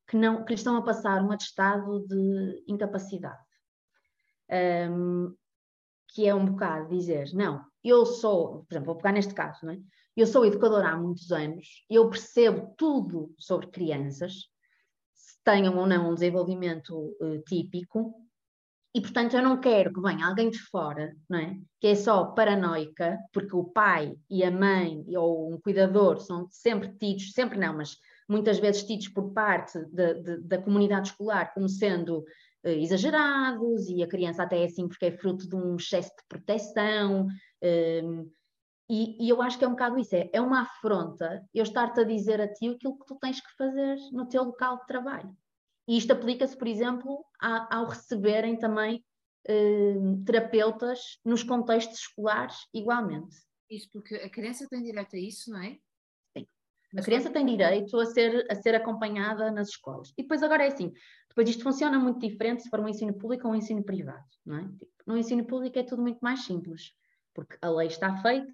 que, 0.08 0.16
não, 0.16 0.44
que 0.44 0.52
lhes 0.52 0.60
estão 0.60 0.76
a 0.76 0.82
passar 0.82 1.22
um 1.22 1.32
atestado 1.32 2.06
de 2.06 2.64
incapacidade. 2.68 3.42
Um, 4.90 5.34
que 6.08 6.26
é 6.26 6.34
um 6.34 6.44
bocado 6.44 6.88
dizer, 6.90 7.32
não, 7.32 7.64
eu 7.82 8.04
sou, 8.04 8.64
por 8.64 8.74
exemplo, 8.74 8.92
vou 8.92 8.96
pegar 8.96 9.12
neste 9.12 9.32
caso, 9.32 9.64
não 9.64 9.72
é? 9.72 9.78
eu 10.16 10.26
sou 10.26 10.44
educadora 10.44 10.88
há 10.88 10.96
muitos 10.96 11.32
anos, 11.32 11.84
eu 11.88 12.08
percebo 12.10 12.74
tudo 12.76 13.34
sobre 13.38 13.68
crianças, 13.68 14.50
se 15.14 15.42
tenham 15.42 15.76
ou 15.78 15.86
não 15.86 16.10
um 16.10 16.14
desenvolvimento 16.14 17.16
uh, 17.20 17.42
típico, 17.46 18.14
e, 18.94 19.00
portanto, 19.00 19.34
eu 19.34 19.42
não 19.42 19.58
quero 19.58 19.92
que 19.92 20.00
venha 20.00 20.26
alguém 20.26 20.50
de 20.50 20.58
fora, 20.58 21.16
não 21.28 21.38
é? 21.38 21.56
que 21.80 21.86
é 21.88 21.94
só 21.94 22.26
paranoica, 22.26 23.18
porque 23.32 23.56
o 23.56 23.64
pai 23.64 24.14
e 24.28 24.44
a 24.44 24.50
mãe 24.50 25.02
ou 25.16 25.54
um 25.54 25.60
cuidador 25.60 26.20
são 26.20 26.46
sempre 26.50 26.92
tidos, 26.98 27.32
sempre 27.32 27.58
não, 27.58 27.76
mas 27.76 27.96
muitas 28.28 28.58
vezes 28.58 28.84
tidos 28.84 29.08
por 29.08 29.32
parte 29.32 29.78
de, 29.86 30.14
de, 30.14 30.36
da 30.42 30.58
comunidade 30.58 31.08
escolar 31.08 31.52
como 31.54 31.68
sendo 31.68 32.18
uh, 32.18 32.68
exagerados 32.68 33.88
e 33.88 34.02
a 34.02 34.06
criança 34.06 34.42
até 34.42 34.60
é 34.60 34.66
assim 34.66 34.86
porque 34.86 35.06
é 35.06 35.16
fruto 35.16 35.48
de 35.48 35.56
um 35.56 35.76
excesso 35.76 36.10
de 36.10 36.24
proteção. 36.28 37.26
Ehm, 37.62 38.26
e, 38.90 39.24
e, 39.24 39.28
eu 39.30 39.40
acho 39.40 39.58
que 39.58 39.64
é 39.64 39.68
um 39.68 39.72
bocado 39.72 39.98
isso, 39.98 40.14
é, 40.14 40.28
é 40.34 40.40
uma 40.40 40.62
afronta 40.62 41.42
eu 41.54 41.62
estar-te 41.62 42.00
a 42.00 42.04
dizer 42.04 42.40
a 42.42 42.52
ti 42.52 42.68
aquilo 42.68 42.98
que 42.98 43.06
tu 43.06 43.16
tens 43.16 43.40
que 43.40 43.56
fazer 43.56 43.96
no 44.12 44.28
teu 44.28 44.44
local 44.44 44.78
de 44.80 44.86
trabalho. 44.86 45.34
E 45.88 45.96
isto 45.96 46.12
aplica-se, 46.12 46.56
por 46.56 46.68
exemplo, 46.68 47.24
a, 47.40 47.76
ao 47.76 47.86
receberem 47.86 48.56
também 48.56 49.04
eh, 49.46 49.94
terapeutas 50.24 51.18
nos 51.24 51.42
contextos 51.42 52.00
escolares, 52.00 52.56
igualmente. 52.72 53.36
Isso 53.68 53.88
porque 53.92 54.14
a 54.16 54.30
criança 54.30 54.68
tem 54.68 54.82
direito 54.82 55.16
a 55.16 55.18
isso, 55.18 55.50
não 55.50 55.60
é? 55.60 55.78
Sim. 56.36 56.46
A 56.96 57.02
criança 57.02 57.30
tem 57.30 57.44
direito 57.44 57.98
a 57.98 58.06
ser, 58.06 58.46
a 58.50 58.54
ser 58.54 58.74
acompanhada 58.74 59.50
nas 59.50 59.70
escolas. 59.70 60.12
E 60.16 60.22
depois 60.22 60.42
agora 60.42 60.64
é 60.64 60.68
assim, 60.68 60.92
depois 61.28 61.48
isto 61.48 61.64
funciona 61.64 61.98
muito 61.98 62.20
diferente 62.20 62.62
se 62.62 62.70
for 62.70 62.78
um 62.78 62.88
ensino 62.88 63.14
público 63.14 63.48
ou 63.48 63.54
um 63.54 63.56
ensino 63.56 63.82
privado, 63.82 64.28
não 64.46 64.58
é? 64.58 64.68
Tipo, 64.68 64.92
no 65.06 65.16
ensino 65.16 65.44
público 65.44 65.78
é 65.78 65.82
tudo 65.82 66.02
muito 66.02 66.20
mais 66.20 66.44
simples, 66.44 66.92
porque 67.34 67.56
a 67.60 67.70
lei 67.70 67.88
está 67.88 68.16
feita 68.18 68.52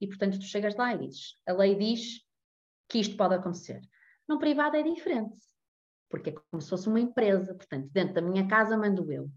e, 0.00 0.08
portanto, 0.08 0.38
tu 0.38 0.44
chegas 0.44 0.74
lá 0.76 0.94
e 0.94 0.98
dizes, 0.98 1.36
a 1.46 1.52
lei 1.52 1.76
diz 1.76 2.24
que 2.88 2.98
isto 2.98 3.16
pode 3.16 3.34
acontecer. 3.34 3.80
No 4.26 4.38
privado 4.38 4.76
é 4.76 4.82
diferente 4.82 5.36
porque 6.14 6.30
é 6.30 6.34
como 6.48 6.62
se 6.62 6.70
fosse 6.70 6.88
uma 6.88 7.00
empresa, 7.00 7.52
portanto, 7.52 7.88
dentro 7.90 8.14
da 8.14 8.22
minha 8.22 8.46
casa 8.46 8.78
mando 8.78 9.10
eu. 9.10 9.28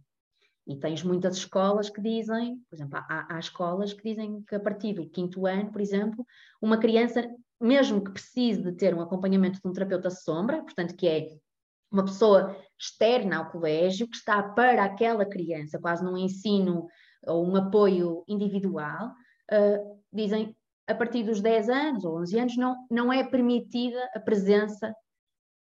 E 0.67 0.77
tens 0.77 1.01
muitas 1.01 1.37
escolas 1.37 1.89
que 1.89 1.99
dizem, 1.99 2.59
por 2.69 2.75
exemplo, 2.75 2.99
há, 2.99 3.35
há 3.35 3.39
escolas 3.39 3.93
que 3.93 4.03
dizem 4.03 4.43
que 4.43 4.53
a 4.53 4.59
partir 4.59 4.93
do 4.93 5.09
quinto 5.09 5.47
ano, 5.47 5.71
por 5.71 5.81
exemplo, 5.81 6.23
uma 6.61 6.77
criança, 6.77 7.27
mesmo 7.59 8.03
que 8.03 8.11
precise 8.11 8.61
de 8.61 8.73
ter 8.73 8.93
um 8.93 9.01
acompanhamento 9.01 9.59
de 9.59 9.67
um 9.67 9.73
terapeuta 9.73 10.11
sombra, 10.11 10.61
portanto, 10.61 10.95
que 10.95 11.07
é 11.07 11.27
uma 11.91 12.05
pessoa 12.05 12.55
externa 12.79 13.37
ao 13.37 13.49
colégio, 13.49 14.07
que 14.07 14.17
está 14.17 14.43
para 14.43 14.83
aquela 14.83 15.25
criança, 15.25 15.79
quase 15.79 16.03
num 16.03 16.15
ensino 16.15 16.85
ou 17.25 17.43
um 17.43 17.55
apoio 17.55 18.23
individual, 18.27 19.13
uh, 19.51 19.99
dizem 20.13 20.55
a 20.85 20.93
partir 20.93 21.23
dos 21.23 21.41
10 21.41 21.69
anos 21.69 22.05
ou 22.05 22.19
11 22.19 22.39
anos 22.39 22.57
não, 22.57 22.75
não 22.91 23.11
é 23.11 23.23
permitida 23.23 24.07
a 24.13 24.19
presença 24.19 24.93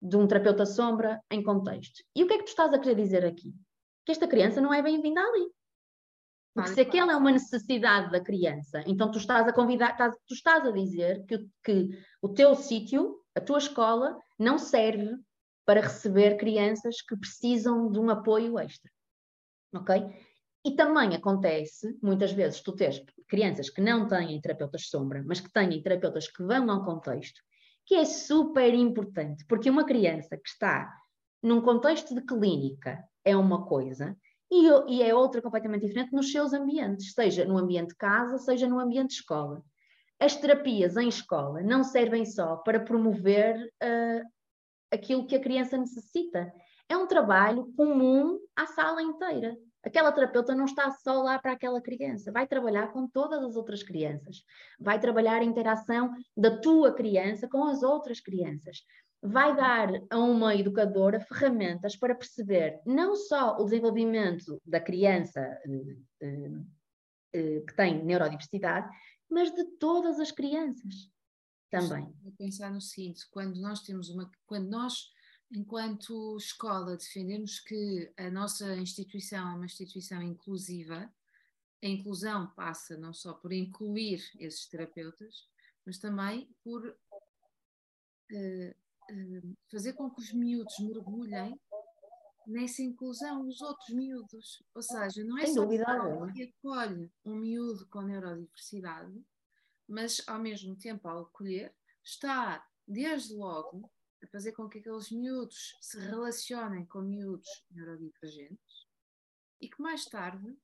de 0.02 0.18
um 0.18 0.28
terapeuta 0.28 0.66
sombra 0.66 1.22
em 1.30 1.44
contexto. 1.44 2.04
E 2.16 2.24
o 2.24 2.28
que 2.28 2.34
é 2.34 2.38
que 2.38 2.46
tu 2.46 2.50
estás 2.50 2.74
a 2.74 2.80
querer 2.80 2.96
dizer 2.96 3.26
aqui? 3.26 3.54
Que 4.06 4.12
esta 4.12 4.28
criança 4.28 4.60
não 4.60 4.74
é 4.74 4.82
bem-vinda 4.82 5.22
ali. 5.22 5.52
Porque 6.54 6.72
se 6.72 6.82
aquela 6.82 7.14
é 7.14 7.16
uma 7.16 7.32
necessidade 7.32 8.12
da 8.12 8.20
criança, 8.20 8.84
então 8.86 9.10
tu 9.10 9.18
estás 9.18 9.48
a 9.48 9.54
convidar, 9.54 9.92
estás, 9.92 10.16
tu 10.28 10.34
estás 10.34 10.66
a 10.66 10.72
dizer 10.72 11.26
que, 11.26 11.48
que 11.64 11.90
o 12.22 12.28
teu 12.28 12.56
sítio, 12.56 13.22
a 13.34 13.40
tua 13.40 13.60
escola, 13.60 14.18
não 14.38 14.58
serve 14.58 15.16
para 15.66 15.82
receber 15.82 16.36
crianças 16.36 17.02
que 17.02 17.16
precisam 17.16 17.90
de 17.90 18.00
um 18.00 18.10
apoio 18.10 18.60
extra. 18.60 18.92
Ok? 19.74 19.96
E 20.66 20.76
também 20.76 21.16
acontece, 21.16 21.98
muitas 22.04 22.34
vezes, 22.34 22.60
tu 22.60 22.76
tens 22.76 23.02
crianças 23.28 23.70
que 23.70 23.82
não 23.82 24.08
têm 24.08 24.40
terapeutas 24.42 24.90
sombra, 24.90 25.24
mas 25.26 25.40
que 25.40 25.52
têm 25.52 25.82
terapeutas 25.82 26.28
que 26.28 26.44
vão 26.44 26.70
ao 26.70 26.84
contexto 26.84 27.42
que 27.86 27.96
é 27.96 28.06
super 28.06 28.74
importante, 28.74 29.46
porque 29.48 29.70
uma 29.70 29.86
criança 29.86 30.38
que 30.38 30.48
está 30.48 30.94
num 31.42 31.62
contexto 31.62 32.14
de 32.14 32.22
clínica 32.22 33.04
é 33.26 33.36
uma 33.36 33.66
coisa 33.66 34.16
e, 34.52 34.68
e 34.88 35.02
é 35.02 35.16
outra 35.16 35.42
completamente 35.42 35.86
diferente 35.86 36.14
nos 36.14 36.32
seus 36.32 36.54
ambientes, 36.54 37.14
seja 37.14 37.46
no 37.46 37.58
ambiente 37.58 37.90
de 37.90 37.96
casa, 37.96 38.38
seja 38.38 38.68
no 38.68 38.80
ambiente 38.80 39.10
de 39.10 39.16
escola. 39.16 39.64
As 40.20 40.36
terapias 40.36 40.98
em 40.98 41.08
escola 41.08 41.62
não 41.64 41.84
servem 41.84 42.26
só 42.26 42.58
para 42.58 42.80
promover 42.80 43.58
uh, 43.82 44.30
aquilo 44.92 45.26
que 45.26 45.36
a 45.36 45.42
criança 45.42 45.78
necessita. 45.78 46.54
É 46.88 46.96
um 46.96 47.08
trabalho 47.08 47.72
comum 47.76 48.38
à 48.56 48.68
sala 48.68 49.02
inteira. 49.02 49.58
Aquela 49.84 50.12
terapeuta 50.12 50.54
não 50.54 50.66
está 50.66 50.92
só 50.92 51.24
lá 51.24 51.40
para 51.40 51.54
aquela 51.54 51.82
criança, 51.82 52.32
vai 52.32 52.46
trabalhar 52.46 52.92
com 52.94 53.08
todas 53.08 53.44
as 53.44 53.56
outras 53.56 53.82
crianças, 53.82 54.44
vai 54.80 55.00
trabalhar 55.00 55.42
a 55.42 55.44
interação 55.44 56.14
da 56.38 56.56
tua 56.58 56.94
criança 56.94 57.48
com 57.48 57.64
as 57.64 57.82
outras 57.82 58.20
crianças, 58.20 58.84
vai 59.22 59.56
dar 59.56 59.90
a 60.10 60.18
uma 60.18 60.56
educadora 60.56 61.20
ferramentas 61.20 61.96
para 61.96 62.16
perceber 62.16 62.80
não 62.86 63.16
só 63.16 63.58
o 63.58 63.66
desenvolvimento 63.66 64.62
da 64.66 64.80
criança 64.80 65.40
eh, 65.40 65.98
eh, 66.22 66.52
eh, 67.34 67.62
que 67.62 67.76
tem 67.76 68.04
neurodiversidade, 68.04 68.90
mas 69.30 69.54
de 69.54 69.64
todas 69.78 70.20
as 70.20 70.32
crianças 70.32 71.10
também. 71.70 72.12
Vou 72.22 72.34
pensar 72.34 72.72
no 72.72 72.82
seguinte: 72.82 73.22
quando 73.32 73.60
nós 73.62 73.82
temos 73.82 74.10
uma, 74.10 74.30
quando 74.46 74.70
nós 74.70 75.12
enquanto 75.52 76.38
escola, 76.38 76.96
defendemos 76.96 77.60
que 77.60 78.12
a 78.18 78.30
nossa 78.30 78.76
instituição 78.78 79.50
é 79.50 79.56
uma 79.56 79.66
instituição 79.66 80.22
inclusiva. 80.22 81.12
A 81.84 81.88
inclusão 81.88 82.48
passa 82.56 82.98
não 82.98 83.14
só 83.14 83.34
por 83.34 83.52
incluir 83.52 84.24
esses 84.40 84.66
terapeutas, 84.68 85.50
mas 85.86 85.98
também 85.98 86.50
por 86.64 86.86
uh, 86.88 86.96
uh, 88.32 89.58
fazer 89.70 89.94
com 89.94 90.10
que 90.10 90.22
os 90.22 90.32
miúdos 90.32 90.80
mergulhem 90.80 91.60
nessa 92.48 92.82
inclusão 92.82 93.48
os 93.48 93.62
outros 93.62 93.90
miúdos. 93.90 94.64
Ou 94.74 94.82
seja, 94.82 95.24
não 95.24 95.38
é 95.38 95.46
Sem 95.46 95.56
só 95.56 95.62
dúvida, 95.64 95.86
que 96.34 96.44
acolhe 96.44 97.12
um 97.26 97.36
miúdo 97.36 97.86
com 97.88 98.02
neurodiversidade, 98.02 99.26
mas 99.88 100.24
ao 100.28 100.40
mesmo 100.40 100.76
tempo, 100.76 101.08
ao 101.08 101.24
acolher, 101.24 101.74
está 102.04 102.66
desde 102.88 103.34
logo 103.34 103.92
a 104.24 104.28
fazer 104.28 104.52
com 104.54 104.70
que 104.70 104.80
aqueles 104.80 105.12
miúdos 105.12 105.78
se 105.82 106.00
relacionem 106.00 106.86
com 106.86 107.02
miúdos 107.02 107.48
neurodivergentes 107.72 108.88
e 109.60 109.70
que 109.70 109.82
mais 109.82 110.06
tarde, 110.06 110.58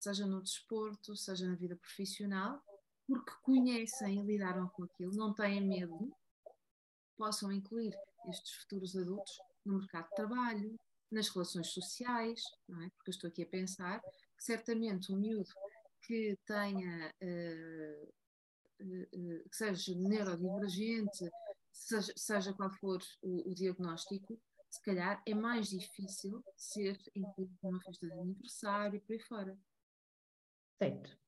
seja 0.00 0.26
no 0.26 0.42
desporto, 0.42 1.16
seja 1.16 1.46
na 1.46 1.54
vida 1.54 1.76
profissional, 1.76 2.62
porque 3.06 3.32
conhecem 3.42 4.20
e 4.20 4.22
lidaram 4.22 4.68
com 4.68 4.84
aquilo, 4.84 5.14
não 5.14 5.34
têm 5.34 5.60
medo, 5.60 6.14
possam 7.16 7.50
incluir 7.52 7.94
estes 8.28 8.52
futuros 8.54 8.96
adultos 8.96 9.38
no 9.64 9.78
mercado 9.78 10.08
de 10.08 10.14
trabalho, 10.14 10.80
nas 11.10 11.28
relações 11.28 11.68
sociais, 11.68 12.42
não 12.68 12.82
é? 12.82 12.90
Porque 12.90 13.10
eu 13.10 13.12
estou 13.12 13.28
aqui 13.28 13.42
a 13.42 13.46
pensar 13.46 14.00
que 14.00 14.44
certamente 14.44 15.12
um 15.12 15.16
miúdo 15.16 15.50
que 16.02 16.38
tenha, 16.46 17.14
uh, 17.22 18.12
uh, 18.80 19.02
uh, 19.02 19.48
que 19.48 19.56
seja 19.56 19.94
neurodivergente, 19.94 21.30
seja, 21.78 22.12
seja 22.16 22.52
qual 22.52 22.70
for 22.74 23.00
o, 23.22 23.50
o, 23.50 23.54
diagnóstico, 23.54 24.40
se 24.68 24.82
calhar 24.82 25.22
é 25.26 25.34
mais 25.34 25.68
difícil 25.70 26.44
ser 26.56 26.98
incluído 27.14 27.56
numa 27.62 27.80
festa 27.80 28.06
de 28.06 28.12
aniversário 28.12 28.96
e 28.96 29.00
por 29.00 29.12
aí 29.12 29.20
fora. 29.20 29.58
Certo. 30.78 31.18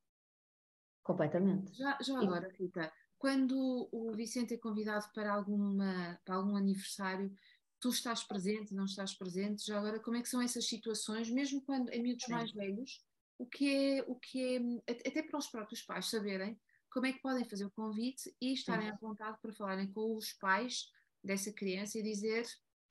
Completamente. 1.02 1.74
Já, 1.74 1.98
já 2.00 2.20
agora, 2.20 2.52
Rita, 2.58 2.92
quando 3.18 3.88
o 3.90 4.12
Vicente 4.12 4.54
é 4.54 4.58
convidado 4.58 5.06
para, 5.14 5.32
alguma, 5.32 6.20
para 6.24 6.34
algum 6.36 6.56
aniversário, 6.56 7.34
tu 7.80 7.88
estás 7.88 8.22
presente, 8.22 8.74
não 8.74 8.84
estás 8.84 9.14
presente, 9.14 9.66
já 9.66 9.78
agora 9.78 9.98
como 9.98 10.16
é 10.16 10.22
que 10.22 10.28
são 10.28 10.42
essas 10.42 10.66
situações, 10.66 11.30
mesmo 11.30 11.62
quando 11.62 11.88
em 11.90 12.02
miúdos 12.02 12.28
mais 12.28 12.52
velhos, 12.52 13.02
o 13.38 13.46
que 13.46 13.96
é, 13.96 14.04
o 14.06 14.14
que 14.16 14.56
é, 14.86 14.92
até 15.08 15.22
para 15.22 15.38
os 15.38 15.48
próprios 15.48 15.82
pais 15.82 16.10
saberem 16.10 16.60
como 16.90 17.06
é 17.06 17.12
que 17.12 17.20
podem 17.20 17.44
fazer 17.44 17.64
o 17.64 17.70
convite 17.70 18.34
e 18.40 18.52
estarem 18.52 18.90
à 18.90 18.96
vontade 18.96 19.38
para 19.40 19.52
falarem 19.52 19.90
com 19.92 20.16
os 20.16 20.32
pais 20.34 20.90
dessa 21.22 21.52
criança 21.52 21.98
e 21.98 22.02
dizer 22.02 22.46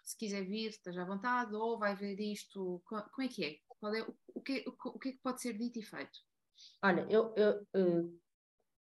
se 0.10 0.18
quiser 0.18 0.43
vir, 0.43 0.70
esteja 0.70 1.04
à 1.04 1.06
vontade, 1.06 1.54
ou 1.54 1.78
vai 1.78 1.95
ver 1.95 2.20
isto, 2.20 2.82
como 2.86 3.22
é 3.22 3.28
que 3.28 3.45
é? 3.45 3.52
É 3.52 4.02
o, 4.34 4.41
que, 4.41 4.66
o, 4.68 4.89
o 4.89 5.00
que 5.00 5.10
é 5.10 5.12
que 5.12 5.20
pode 5.20 5.39
ser 5.39 5.56
dito 5.56 5.78
e 5.78 5.84
feito? 5.84 6.20
Olha, 6.84 7.06
eu, 7.10 7.34
eu, 7.36 7.68
eu, 7.74 8.20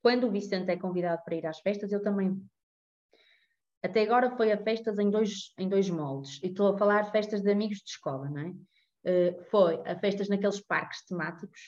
quando 0.02 0.26
o 0.26 0.30
Vicente 0.30 0.70
é 0.70 0.76
convidado 0.76 1.22
para 1.24 1.36
ir 1.36 1.46
às 1.46 1.60
festas, 1.60 1.92
eu 1.92 2.02
também 2.02 2.44
até 3.82 4.02
agora 4.02 4.36
foi 4.36 4.52
a 4.52 4.62
festas 4.62 4.98
em 4.98 5.10
dois, 5.10 5.52
em 5.58 5.68
dois 5.68 5.88
moldes, 5.88 6.40
e 6.42 6.48
estou 6.48 6.74
a 6.74 6.78
falar 6.78 7.02
de 7.02 7.12
festas 7.12 7.40
de 7.40 7.50
amigos 7.50 7.78
de 7.78 7.90
escola, 7.90 8.28
não 8.28 8.40
é? 8.40 8.50
Uh, 9.04 9.44
foi 9.44 9.76
a 9.84 9.98
festas 9.98 10.28
naqueles 10.28 10.60
parques 10.60 11.04
temáticos, 11.04 11.60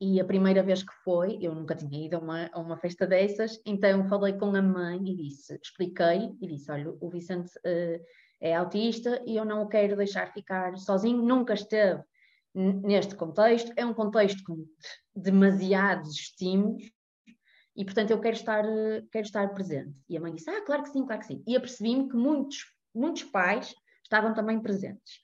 e 0.00 0.18
a 0.18 0.24
primeira 0.24 0.62
vez 0.62 0.82
que 0.82 0.94
foi, 1.04 1.38
eu 1.42 1.54
nunca 1.54 1.74
tinha 1.74 2.06
ido 2.06 2.16
a 2.16 2.18
uma, 2.18 2.50
a 2.52 2.58
uma 2.58 2.78
festa 2.78 3.06
dessas, 3.06 3.60
então 3.66 4.08
falei 4.08 4.32
com 4.32 4.54
a 4.56 4.62
mãe 4.62 4.98
e 5.06 5.14
disse, 5.14 5.58
expliquei 5.62 6.30
e 6.40 6.46
disse: 6.46 6.72
Olha, 6.72 6.90
o 7.00 7.10
Vicente 7.10 7.50
uh, 7.58 8.04
é 8.40 8.54
autista 8.54 9.22
e 9.26 9.36
eu 9.36 9.44
não 9.44 9.62
o 9.62 9.68
quero 9.68 9.96
deixar 9.96 10.32
ficar 10.32 10.76
sozinho, 10.78 11.22
nunca 11.22 11.52
esteve 11.52 12.02
neste 12.54 13.14
contexto, 13.14 13.72
é 13.76 13.84
um 13.84 13.94
contexto 13.94 14.42
com 14.42 14.66
demasiados 15.14 16.14
estímulos 16.14 16.90
e 17.76 17.84
portanto 17.84 18.10
eu 18.10 18.20
quero 18.20 18.36
estar, 18.36 18.64
quero 19.12 19.26
estar 19.26 19.48
presente. 19.54 19.94
E 20.08 20.16
a 20.16 20.20
mãe 20.20 20.34
disse: 20.34 20.50
Ah, 20.50 20.64
claro 20.64 20.82
que 20.82 20.90
sim, 20.90 21.04
claro 21.04 21.20
que 21.20 21.26
sim. 21.26 21.42
E 21.46 21.56
apercebi-me 21.56 22.08
que 22.08 22.16
muitos, 22.16 22.56
muitos 22.94 23.24
pais 23.24 23.74
estavam 24.02 24.32
também 24.32 24.60
presentes. 24.60 25.20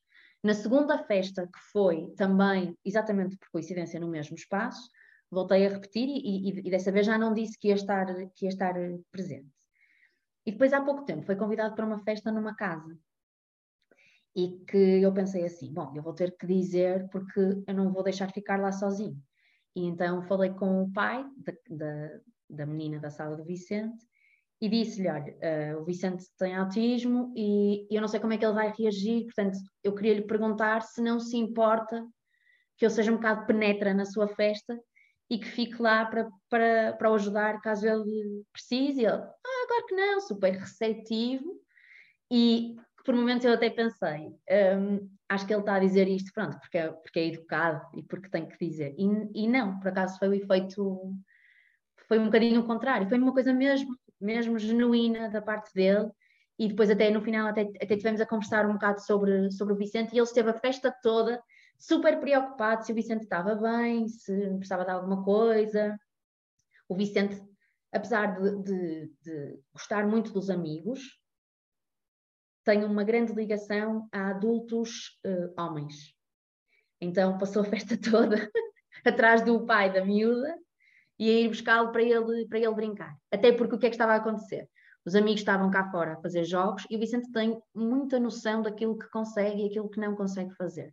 Na 0.46 0.54
segunda 0.54 0.96
festa, 0.96 1.44
que 1.44 1.58
foi 1.72 2.14
também, 2.16 2.78
exatamente 2.84 3.36
por 3.36 3.48
coincidência, 3.50 3.98
no 3.98 4.06
mesmo 4.06 4.36
espaço, 4.36 4.88
voltei 5.28 5.66
a 5.66 5.70
repetir 5.70 6.08
e, 6.08 6.50
e, 6.50 6.68
e 6.68 6.70
dessa 6.70 6.92
vez 6.92 7.04
já 7.04 7.18
não 7.18 7.34
disse 7.34 7.58
que 7.58 7.66
ia, 7.66 7.74
estar, 7.74 8.06
que 8.32 8.44
ia 8.44 8.50
estar 8.50 8.74
presente. 9.10 9.50
E 10.46 10.52
depois, 10.52 10.72
há 10.72 10.80
pouco 10.80 11.04
tempo, 11.04 11.26
foi 11.26 11.34
convidado 11.34 11.74
para 11.74 11.84
uma 11.84 11.98
festa 11.98 12.30
numa 12.30 12.54
casa. 12.54 12.96
E 14.36 14.62
que 14.68 15.02
eu 15.02 15.12
pensei 15.12 15.44
assim: 15.44 15.74
bom, 15.74 15.92
eu 15.96 16.02
vou 16.04 16.14
ter 16.14 16.36
que 16.36 16.46
dizer 16.46 17.08
porque 17.08 17.40
eu 17.66 17.74
não 17.74 17.92
vou 17.92 18.04
deixar 18.04 18.30
ficar 18.30 18.60
lá 18.60 18.70
sozinho. 18.70 19.20
E 19.74 19.84
então 19.84 20.22
falei 20.22 20.50
com 20.50 20.84
o 20.84 20.92
pai 20.92 21.26
da, 21.38 21.52
da, 21.68 22.20
da 22.50 22.66
menina 22.66 23.00
da 23.00 23.10
sala 23.10 23.36
do 23.36 23.44
Vicente 23.44 23.98
e 24.60 24.68
disse-lhe: 24.68 25.08
Olha, 25.08 25.36
uh, 25.76 25.80
o 25.80 25.84
Vicente 25.84 26.24
tem 26.38 26.54
autismo 26.54 27.32
e 27.36 27.86
eu 27.90 28.00
não 28.00 28.08
sei 28.08 28.20
como 28.20 28.32
é 28.32 28.38
que 28.38 28.44
ele 28.44 28.54
vai 28.54 28.72
reagir, 28.76 29.24
portanto, 29.24 29.58
eu 29.84 29.94
queria 29.94 30.14
lhe 30.14 30.22
perguntar 30.22 30.82
se 30.82 31.02
não 31.02 31.20
se 31.20 31.36
importa 31.36 32.06
que 32.76 32.84
eu 32.84 32.90
seja 32.90 33.10
um 33.12 33.16
bocado 33.16 33.46
penetra 33.46 33.94
na 33.94 34.04
sua 34.04 34.28
festa 34.28 34.78
e 35.28 35.38
que 35.38 35.46
fique 35.46 35.80
lá 35.80 36.06
para, 36.06 36.28
para, 36.48 36.92
para 36.94 37.10
o 37.10 37.14
ajudar 37.14 37.60
caso 37.60 37.86
ele 37.86 38.44
precise. 38.52 39.00
E 39.00 39.04
ele, 39.04 39.16
ah, 39.16 39.66
claro 39.68 39.86
que 39.86 39.94
não, 39.94 40.20
super 40.20 40.52
receptivo. 40.52 41.60
E 42.30 42.76
por 43.04 43.14
momentos 43.14 43.44
eu 43.44 43.52
até 43.52 43.70
pensei, 43.70 44.28
um, 44.78 45.08
acho 45.28 45.46
que 45.46 45.52
ele 45.52 45.60
está 45.60 45.76
a 45.76 45.80
dizer 45.80 46.08
isto, 46.08 46.32
pronto, 46.32 46.58
porque 46.58 46.78
é, 46.78 46.88
porque 46.90 47.18
é 47.18 47.26
educado 47.26 47.86
e 47.94 48.02
porque 48.02 48.28
tem 48.28 48.46
que 48.46 48.58
dizer. 48.58 48.94
E, 48.98 49.44
e 49.44 49.48
não, 49.48 49.78
por 49.78 49.88
acaso 49.88 50.18
foi 50.18 50.28
o 50.28 50.34
efeito, 50.34 51.14
foi 52.08 52.18
um 52.18 52.26
bocadinho 52.26 52.60
o 52.60 52.66
contrário, 52.66 53.08
foi 53.08 53.18
uma 53.18 53.32
coisa 53.32 53.52
mesmo 53.52 53.96
mesmo 54.20 54.58
genuína 54.58 55.28
da 55.28 55.42
parte 55.42 55.72
dele. 55.74 56.10
E 56.58 56.68
depois 56.68 56.90
até 56.90 57.10
no 57.10 57.20
final 57.20 57.48
até, 57.48 57.62
até 57.62 57.96
tivemos 57.96 58.20
a 58.20 58.26
conversar 58.26 58.66
um 58.66 58.74
bocado 58.74 59.00
sobre, 59.00 59.50
sobre 59.50 59.74
o 59.74 59.76
Vicente 59.76 60.14
e 60.14 60.18
ele 60.18 60.26
esteve 60.26 60.50
a 60.50 60.58
festa 60.58 60.94
toda 61.02 61.42
super 61.78 62.18
preocupado 62.18 62.84
se 62.84 62.92
o 62.92 62.94
Vicente 62.94 63.22
estava 63.22 63.54
bem, 63.54 64.08
se 64.08 64.32
precisava 64.56 64.84
de 64.84 64.90
alguma 64.90 65.22
coisa. 65.22 65.98
O 66.88 66.94
Vicente, 66.94 67.42
apesar 67.92 68.40
de, 68.40 68.62
de, 68.62 69.12
de 69.22 69.60
gostar 69.72 70.06
muito 70.06 70.32
dos 70.32 70.48
amigos, 70.50 71.20
tem 72.64 72.84
uma 72.84 73.04
grande 73.04 73.32
ligação 73.32 74.08
a 74.10 74.30
adultos 74.30 75.20
uh, 75.24 75.60
homens. 75.60 76.14
Então 77.00 77.38
passou 77.38 77.62
a 77.62 77.66
festa 77.66 77.96
toda 78.00 78.50
atrás 79.04 79.44
do 79.44 79.64
pai 79.66 79.92
da 79.92 80.04
miúda 80.04 80.56
e 81.18 81.30
a 81.30 81.40
ir 81.40 81.48
buscá-lo 81.48 81.92
para 81.92 82.02
ele, 82.02 82.46
para 82.46 82.58
ele 82.58 82.74
brincar. 82.74 83.16
Até 83.32 83.52
porque 83.52 83.74
o 83.74 83.78
que 83.78 83.86
é 83.86 83.88
que 83.88 83.94
estava 83.94 84.12
a 84.12 84.16
acontecer? 84.16 84.68
Os 85.04 85.14
amigos 85.14 85.40
estavam 85.40 85.70
cá 85.70 85.88
fora 85.90 86.14
a 86.14 86.20
fazer 86.20 86.44
jogos 86.44 86.84
e 86.90 86.96
o 86.96 86.98
Vicente 86.98 87.30
tem 87.30 87.60
muita 87.74 88.18
noção 88.18 88.60
daquilo 88.60 88.98
que 88.98 89.08
consegue 89.08 89.62
e 89.62 89.66
aquilo 89.66 89.88
que 89.88 90.00
não 90.00 90.16
consegue 90.16 90.52
fazer. 90.56 90.90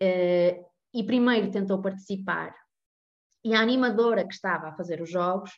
Uh, 0.00 0.64
e 0.94 1.02
primeiro 1.04 1.50
tentou 1.50 1.82
participar, 1.82 2.54
e 3.44 3.54
a 3.54 3.60
animadora 3.60 4.26
que 4.26 4.34
estava 4.34 4.68
a 4.68 4.72
fazer 4.72 5.00
os 5.00 5.10
jogos, 5.10 5.50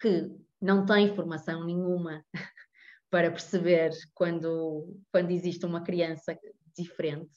que 0.00 0.28
não 0.60 0.84
tem 0.84 1.14
formação 1.14 1.64
nenhuma 1.64 2.24
para 3.10 3.30
perceber 3.30 3.90
quando, 4.14 5.00
quando 5.12 5.30
existe 5.30 5.64
uma 5.64 5.82
criança 5.82 6.38
diferente, 6.76 7.32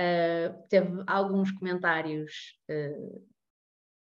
uh, 0.00 0.68
teve 0.68 1.02
alguns 1.06 1.52
comentários 1.52 2.58
uh, 2.68 3.26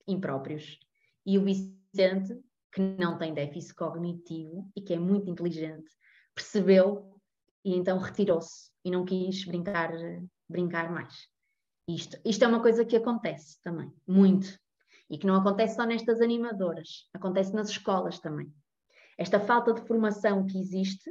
impróprios 0.07 0.79
e 1.27 1.39
o 1.39 1.45
Vicente, 1.45 2.41
que 2.73 2.81
não 2.81 3.19
tem 3.19 3.35
déficit 3.35 3.75
cognitivo 3.75 4.71
e 4.77 4.81
que 4.81 4.95
é 4.95 4.99
muito 4.99 5.29
inteligente, 5.29 5.91
percebeu 6.35 7.21
e 7.65 7.75
então 7.75 7.99
retirou-se 7.99 8.71
e 8.85 8.91
não 8.91 9.05
quis 9.05 9.45
brincar, 9.45 9.93
brincar 10.49 10.91
mais. 10.91 11.29
Isto, 11.89 12.19
isto 12.25 12.45
é 12.45 12.49
uma 12.49 12.63
coisa 12.63 12.85
que 12.85 12.97
acontece 12.97 13.61
também, 13.63 13.93
muito. 14.07 14.59
E 15.09 15.19
que 15.19 15.27
não 15.27 15.35
acontece 15.35 15.75
só 15.75 15.85
nestas 15.85 16.21
animadoras, 16.21 17.09
acontece 17.13 17.53
nas 17.53 17.69
escolas 17.69 18.21
também. 18.21 18.53
Esta 19.19 19.41
falta 19.41 19.75
de 19.75 19.87
formação 19.87 20.47
que 20.47 20.59
existe 20.59 21.11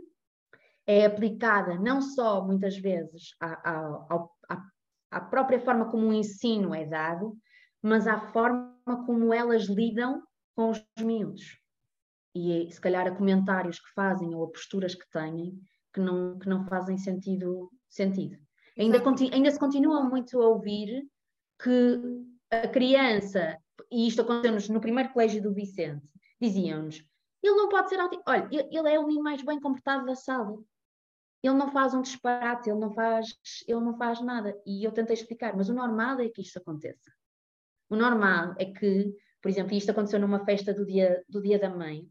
é 0.87 1.05
aplicada 1.05 1.77
não 1.77 2.01
só 2.01 2.43
muitas 2.43 2.77
vezes 2.77 3.35
à, 3.39 3.69
à, 3.69 4.27
à, 4.49 4.69
à 5.11 5.21
própria 5.21 5.59
forma 5.59 5.91
como 5.91 6.07
o 6.07 6.13
ensino 6.13 6.73
é 6.73 6.85
dado, 6.85 7.37
mas 7.81 8.07
à 8.07 8.17
forma 8.17 8.78
como 8.97 9.33
elas 9.33 9.65
lidam 9.65 10.23
com 10.55 10.69
os 10.69 10.85
miúdos. 10.99 11.59
E 12.35 12.71
se 12.71 12.79
calhar 12.79 13.07
a 13.07 13.15
comentários 13.15 13.79
que 13.79 13.93
fazem 13.93 14.35
ou 14.35 14.45
a 14.45 14.51
posturas 14.51 14.95
que 14.95 15.09
têm 15.09 15.59
que 15.93 15.99
não, 15.99 16.37
que 16.37 16.47
não 16.47 16.65
fazem 16.65 16.97
sentido. 16.97 17.69
sentido. 17.89 18.37
Ainda, 18.77 19.01
ainda 19.33 19.51
se 19.51 19.59
continua 19.59 20.03
muito 20.03 20.39
a 20.41 20.47
ouvir 20.47 21.07
que 21.61 21.99
a 22.51 22.67
criança, 22.67 23.57
e 23.91 24.07
isto 24.07 24.21
aconteceu-nos 24.21 24.69
no 24.69 24.79
primeiro 24.79 25.11
colégio 25.11 25.41
do 25.41 25.53
Vicente, 25.53 26.07
diziam-nos: 26.39 27.03
ele 27.43 27.55
não 27.55 27.69
pode 27.69 27.89
ser 27.89 27.99
autista. 27.99 28.23
Olha, 28.27 28.47
ele 28.51 28.89
é 28.89 28.99
o 28.99 29.05
menino 29.05 29.23
mais 29.23 29.41
bem 29.41 29.59
comportado 29.59 30.05
da 30.05 30.15
sala. 30.15 30.57
Ele 31.41 31.55
não 31.55 31.71
faz 31.71 31.93
um 31.93 32.01
disparate, 32.01 32.69
ele 32.69 32.79
não 32.79 32.91
faz, 32.93 33.27
ele 33.65 33.79
não 33.79 33.97
faz 33.97 34.21
nada. 34.21 34.53
E 34.65 34.83
eu 34.83 34.91
tentei 34.91 35.13
explicar, 35.13 35.55
mas 35.55 35.69
o 35.69 35.73
normal 35.73 36.19
é 36.19 36.29
que 36.29 36.41
isto 36.41 36.59
aconteça. 36.59 37.11
O 37.89 37.95
normal 37.95 38.55
é 38.57 38.65
que, 38.65 39.15
por 39.41 39.49
exemplo, 39.49 39.73
isto 39.73 39.91
aconteceu 39.91 40.19
numa 40.19 40.45
festa 40.45 40.73
do 40.73 40.85
dia, 40.85 41.23
do 41.27 41.41
dia 41.41 41.57
da 41.57 41.69
mãe. 41.69 42.07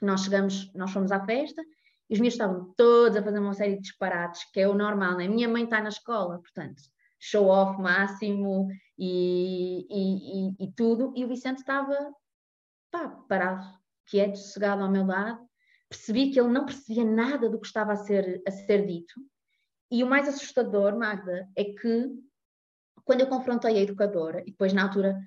Nós 0.00 0.22
chegamos, 0.22 0.72
nós 0.74 0.90
fomos 0.90 1.12
à 1.12 1.24
festa 1.24 1.62
e 2.08 2.14
os 2.14 2.20
meus 2.20 2.34
estavam 2.34 2.72
todos 2.76 3.16
a 3.16 3.22
fazer 3.22 3.38
uma 3.38 3.54
série 3.54 3.76
de 3.76 3.82
disparates, 3.82 4.50
que 4.52 4.60
é 4.60 4.68
o 4.68 4.74
normal, 4.74 5.16
né? 5.16 5.28
Minha 5.28 5.48
mãe 5.48 5.64
está 5.64 5.80
na 5.80 5.88
escola, 5.88 6.38
portanto, 6.38 6.82
show 7.18 7.46
off 7.46 7.80
máximo 7.80 8.68
e, 8.98 9.86
e, 9.90 10.48
e, 10.48 10.64
e 10.64 10.72
tudo. 10.72 11.12
E 11.16 11.24
o 11.24 11.28
Vicente 11.28 11.58
estava 11.58 12.12
pá, 12.90 13.08
parado, 13.28 13.66
quieto, 14.06 14.36
sossegado 14.36 14.82
ao 14.82 14.90
meu 14.90 15.06
lado. 15.06 15.46
Percebi 15.88 16.30
que 16.30 16.40
ele 16.40 16.48
não 16.48 16.66
percebia 16.66 17.04
nada 17.04 17.48
do 17.48 17.60
que 17.60 17.66
estava 17.66 17.92
a 17.92 17.96
ser, 17.96 18.42
a 18.46 18.50
ser 18.50 18.86
dito. 18.86 19.14
E 19.90 20.02
o 20.02 20.06
mais 20.06 20.28
assustador, 20.28 20.98
Magda, 20.98 21.48
é 21.56 21.64
que 21.64 22.10
quando 23.04 23.20
eu 23.20 23.26
confrontei 23.26 23.76
a 23.78 23.82
educadora, 23.82 24.40
e 24.40 24.50
depois 24.50 24.72
na 24.72 24.82
altura, 24.84 25.18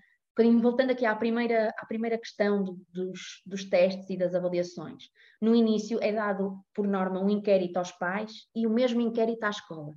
voltando 0.61 0.91
aqui 0.91 1.05
à 1.05 1.15
primeira, 1.15 1.73
à 1.77 1.85
primeira 1.85 2.17
questão 2.17 2.63
do, 2.63 2.79
dos, 2.91 3.41
dos 3.45 3.63
testes 3.65 4.09
e 4.09 4.17
das 4.17 4.35
avaliações, 4.35 5.09
no 5.41 5.55
início 5.55 5.99
é 6.01 6.11
dado, 6.11 6.59
por 6.73 6.87
norma, 6.87 7.19
um 7.19 7.29
inquérito 7.29 7.77
aos 7.77 7.91
pais 7.91 8.47
e 8.55 8.67
o 8.67 8.69
mesmo 8.69 9.01
inquérito 9.01 9.43
à 9.43 9.49
escola. 9.49 9.93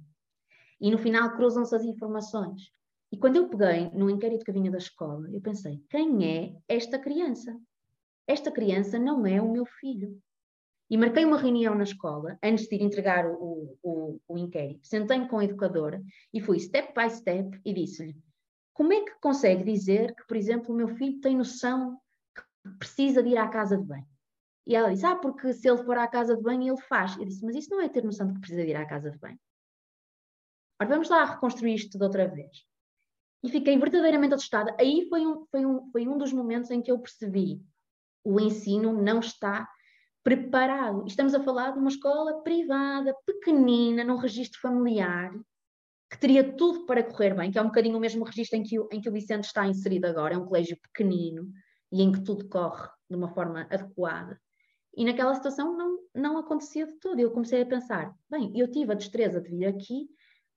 E 0.81 0.91
no 0.91 0.99
final 0.99 1.35
cruzam-se 1.37 1.75
as 1.75 1.85
informações. 1.85 2.71
E 3.13 3.19
quando 3.19 3.37
eu 3.37 3.49
peguei 3.49 3.91
no 3.91 4.09
inquérito 4.09 4.45
que 4.45 4.53
vinha 4.53 4.71
da 4.71 4.79
escola, 4.79 5.29
eu 5.33 5.41
pensei: 5.41 5.83
quem 5.91 6.25
é 6.25 6.57
esta 6.69 6.99
criança? 6.99 7.59
Esta 8.27 8.51
criança 8.51 8.99
não 8.99 9.27
é 9.27 9.43
o 9.43 9.51
meu 9.51 9.67
filho. 9.67 10.17
E 10.91 10.99
marquei 10.99 11.25
uma 11.25 11.39
reunião 11.39 11.75
na 11.75 11.85
escola, 11.85 12.37
antes 12.43 12.67
de 12.67 12.75
ir 12.75 12.83
entregar 12.83 13.25
o, 13.27 13.79
o, 13.83 14.21
o 14.27 14.37
inquérito. 14.37 14.87
Sentei-me 14.87 15.29
com 15.29 15.39
a 15.39 15.45
educadora 15.45 16.03
e 16.35 16.41
fui 16.41 16.59
step 16.59 16.93
by 16.95 17.09
step 17.09 17.61
e 17.65 17.73
disse-lhe: 17.73 18.17
como 18.81 18.95
é 18.95 19.05
que 19.05 19.13
consegue 19.21 19.63
dizer 19.63 20.15
que, 20.15 20.27
por 20.27 20.39
exemplo, 20.39 20.73
o 20.73 20.75
meu 20.75 20.89
filho 20.89 21.21
tem 21.21 21.37
noção 21.37 22.01
que 22.35 22.71
precisa 22.79 23.23
de 23.23 23.29
ir 23.29 23.37
à 23.37 23.47
casa 23.47 23.77
de 23.77 23.85
banho? 23.85 24.09
E 24.67 24.75
ela 24.75 24.91
disse: 24.91 25.05
Ah, 25.05 25.17
porque 25.17 25.53
se 25.53 25.69
ele 25.69 25.85
for 25.85 25.99
à 25.99 26.09
casa 26.09 26.35
de 26.35 26.43
banho, 26.43 26.73
ele 26.73 26.81
faz. 26.83 27.15
Eu 27.19 27.27
disse: 27.27 27.45
Mas 27.45 27.57
isso 27.57 27.69
não 27.69 27.83
é 27.83 27.91
ter 27.91 28.03
noção 28.03 28.27
de 28.27 28.33
que 28.33 28.41
precisa 28.41 28.65
de 28.65 28.71
ir 28.71 28.77
à 28.77 28.87
casa 28.87 29.11
de 29.11 29.19
banho. 29.19 29.39
Ora, 30.81 30.89
vamos 30.89 31.11
lá 31.11 31.27
reconstruir 31.27 31.75
isto 31.75 31.99
de 31.99 32.03
outra 32.03 32.27
vez. 32.27 32.65
E 33.43 33.51
fiquei 33.51 33.77
verdadeiramente 33.79 34.33
assustada. 34.33 34.75
Aí 34.81 35.07
foi 35.11 35.27
um, 35.27 35.45
foi, 35.51 35.67
um, 35.67 35.91
foi 35.91 36.09
um 36.09 36.17
dos 36.17 36.33
momentos 36.33 36.71
em 36.71 36.81
que 36.81 36.91
eu 36.91 36.99
percebi 36.99 37.63
o 38.25 38.41
ensino 38.41 38.95
não 38.95 39.21
está 39.21 39.69
preparado. 40.23 41.07
Estamos 41.07 41.35
a 41.35 41.43
falar 41.43 41.73
de 41.73 41.79
uma 41.79 41.89
escola 41.89 42.43
privada, 42.43 43.15
pequenina, 43.27 44.05
num 44.05 44.17
registro 44.17 44.61
familiar, 44.61 45.33
que 46.11 46.19
teria 46.19 46.57
tudo 46.57 46.87
para 46.87 47.03
correr 47.03 47.35
bem, 47.35 47.51
que 47.51 47.59
é 47.59 47.63
um 47.63 47.67
bocadinho 47.67 47.97
o 47.97 48.01
mesmo 48.01 48.25
registro 48.25 48.59
em 48.59 48.63
que 48.63 48.79
o, 48.79 48.89
em 48.93 49.01
que 49.01 49.09
o 49.09 49.13
Vicente 49.13 49.45
está 49.45 49.67
inserido 49.67 50.07
agora, 50.07 50.35
é 50.35 50.39
um 50.39 50.45
colégio 50.45 50.77
pequenino 50.81 51.51
e 51.93 52.03
em 52.03 52.13
que 52.13 52.23
tudo 52.23 52.49
corre 52.49 52.89
de 53.09 53.17
uma 53.17 53.29
forma 53.29 53.67
adequada. 53.71 54.41
E 54.97 55.05
naquela 55.05 55.35
situação 55.35 55.77
não, 55.77 55.99
não 56.15 56.39
acontecia 56.39 56.87
de 56.87 56.99
tudo. 56.99 57.21
Eu 57.21 57.31
comecei 57.31 57.63
a 57.63 57.67
pensar, 57.67 58.13
bem, 58.29 58.53
eu 58.57 58.69
tive 58.71 58.93
a 58.93 58.97
destreza 58.97 59.41
de 59.41 59.49
vir 59.49 59.67
aqui, 59.67 60.09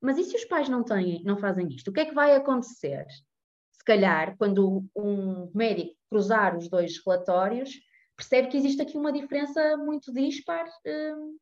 mas 0.01 0.18
e 0.18 0.24
se 0.24 0.36
os 0.36 0.45
pais 0.45 0.68
não 0.68 0.84
têm, 0.84 1.24
não 1.24 1.38
fazem 1.38 1.68
isto? 1.68 1.89
O 1.89 1.93
que 1.93 2.01
é 2.01 2.05
que 2.05 2.16
vai 2.16 2.36
acontecer? 2.36 3.05
Se 3.72 3.84
calhar, 3.86 4.36
quando 4.38 4.86
um 4.95 5.51
médico 5.53 5.95
cruzar 6.09 6.57
os 6.57 6.68
dois 6.68 7.01
relatórios, 7.05 7.80
percebe 8.24 8.47
que 8.47 8.57
existe 8.57 8.82
aqui 8.82 8.97
uma 8.97 9.11
diferença 9.11 9.78
muito 9.78 10.13
dispar 10.13 10.65
um, 10.86 11.38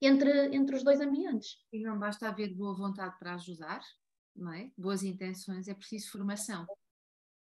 entre, 0.00 0.54
entre 0.54 0.76
os 0.76 0.84
dois 0.84 1.00
ambientes. 1.00 1.58
E 1.72 1.80
não 1.82 1.98
basta 1.98 2.28
haver 2.28 2.54
boa 2.54 2.74
vontade 2.74 3.18
para 3.18 3.34
ajudar, 3.34 3.80
não 4.34 4.52
é? 4.52 4.70
Boas 4.76 5.02
intenções, 5.02 5.68
é 5.68 5.74
preciso 5.74 6.10
formação. 6.10 6.66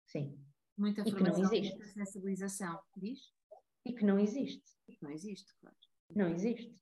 Sim. 0.07 0.39
Muita 0.77 1.01
e 1.01 1.11
formação, 1.11 1.49
muita 1.49 1.85
sensibilização. 1.85 2.79
Diz? 2.97 3.19
E 3.85 3.93
que 3.93 4.05
não 4.05 4.19
existe. 4.19 4.63
E 4.87 4.95
que 4.95 5.03
não 5.03 5.11
existe, 5.11 5.53
claro. 5.59 5.75
Não 6.15 6.29
existe. 6.29 6.73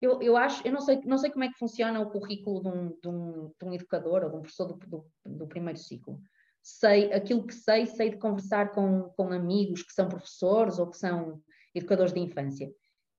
Eu, 0.00 0.22
eu 0.22 0.36
acho, 0.36 0.66
eu 0.66 0.72
não 0.72 0.80
sei, 0.80 1.00
não 1.02 1.18
sei 1.18 1.30
como 1.30 1.44
é 1.44 1.48
que 1.48 1.58
funciona 1.58 2.00
o 2.00 2.10
currículo 2.10 2.62
de 2.62 2.68
um, 2.68 2.88
de 3.00 3.08
um, 3.08 3.48
de 3.48 3.64
um 3.64 3.74
educador 3.74 4.24
ou 4.24 4.30
de 4.30 4.36
um 4.36 4.40
professor 4.40 4.66
do, 4.66 4.86
do, 4.86 5.10
do 5.26 5.46
primeiro 5.46 5.78
ciclo 5.78 6.22
sei 6.62 7.12
aquilo 7.12 7.46
que 7.46 7.54
sei, 7.54 7.86
sei 7.86 8.10
de 8.10 8.18
conversar 8.18 8.72
com, 8.72 9.10
com 9.16 9.32
amigos 9.32 9.82
que 9.82 9.92
são 9.92 10.08
professores 10.08 10.78
ou 10.78 10.88
que 10.88 10.96
são 10.96 11.40
educadores 11.74 12.12
de 12.12 12.20
infância. 12.20 12.70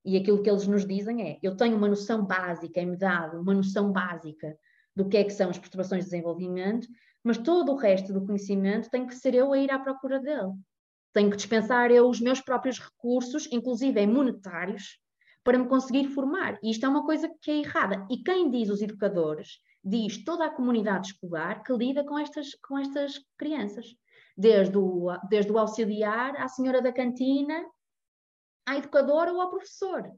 E 0.04 0.16
aquilo 0.16 0.42
que 0.42 0.50
eles 0.50 0.66
nos 0.66 0.86
dizem 0.86 1.22
é: 1.22 1.38
eu 1.42 1.56
tenho 1.56 1.76
uma 1.76 1.88
noção 1.88 2.24
básica, 2.24 2.80
é-me 2.80 2.96
dado 2.96 3.40
uma 3.40 3.54
noção 3.54 3.92
básica 3.92 4.56
do 4.94 5.08
que 5.08 5.16
é 5.16 5.24
que 5.24 5.32
são 5.32 5.48
as 5.48 5.58
perturbações 5.58 6.04
de 6.04 6.10
desenvolvimento, 6.10 6.86
mas 7.24 7.38
todo 7.38 7.72
o 7.72 7.76
resto 7.76 8.12
do 8.12 8.24
conhecimento 8.24 8.90
tem 8.90 9.06
que 9.06 9.14
ser 9.14 9.34
eu 9.34 9.52
a 9.52 9.58
ir 9.58 9.70
à 9.70 9.78
procura 9.78 10.20
dele. 10.20 10.52
Tenho 11.12 11.30
que 11.30 11.36
dispensar 11.36 11.90
eu 11.90 12.08
os 12.08 12.20
meus 12.20 12.40
próprios 12.40 12.78
recursos, 12.78 13.48
inclusive 13.52 14.06
monetários, 14.06 14.98
para 15.44 15.58
me 15.58 15.68
conseguir 15.68 16.08
formar. 16.08 16.58
E 16.62 16.70
isto 16.70 16.86
é 16.86 16.88
uma 16.88 17.04
coisa 17.04 17.30
que 17.40 17.50
é 17.50 17.58
errada. 17.58 18.06
E 18.10 18.22
quem 18.22 18.50
diz 18.50 18.68
os 18.70 18.80
educadores 18.80 19.58
diz 19.84 20.22
toda 20.24 20.46
a 20.46 20.50
comunidade 20.50 21.08
escolar 21.08 21.62
que 21.62 21.72
lida 21.72 22.04
com 22.04 22.18
estas, 22.18 22.54
com 22.66 22.78
estas 22.78 23.18
crianças, 23.36 23.94
desde 24.36 24.76
o, 24.78 25.08
desde 25.28 25.50
o 25.52 25.58
auxiliar 25.58 26.36
à 26.36 26.48
senhora 26.48 26.80
da 26.80 26.92
cantina, 26.92 27.64
à 28.66 28.76
educadora 28.76 29.32
ou 29.32 29.40
ao 29.40 29.50
professor. 29.50 30.10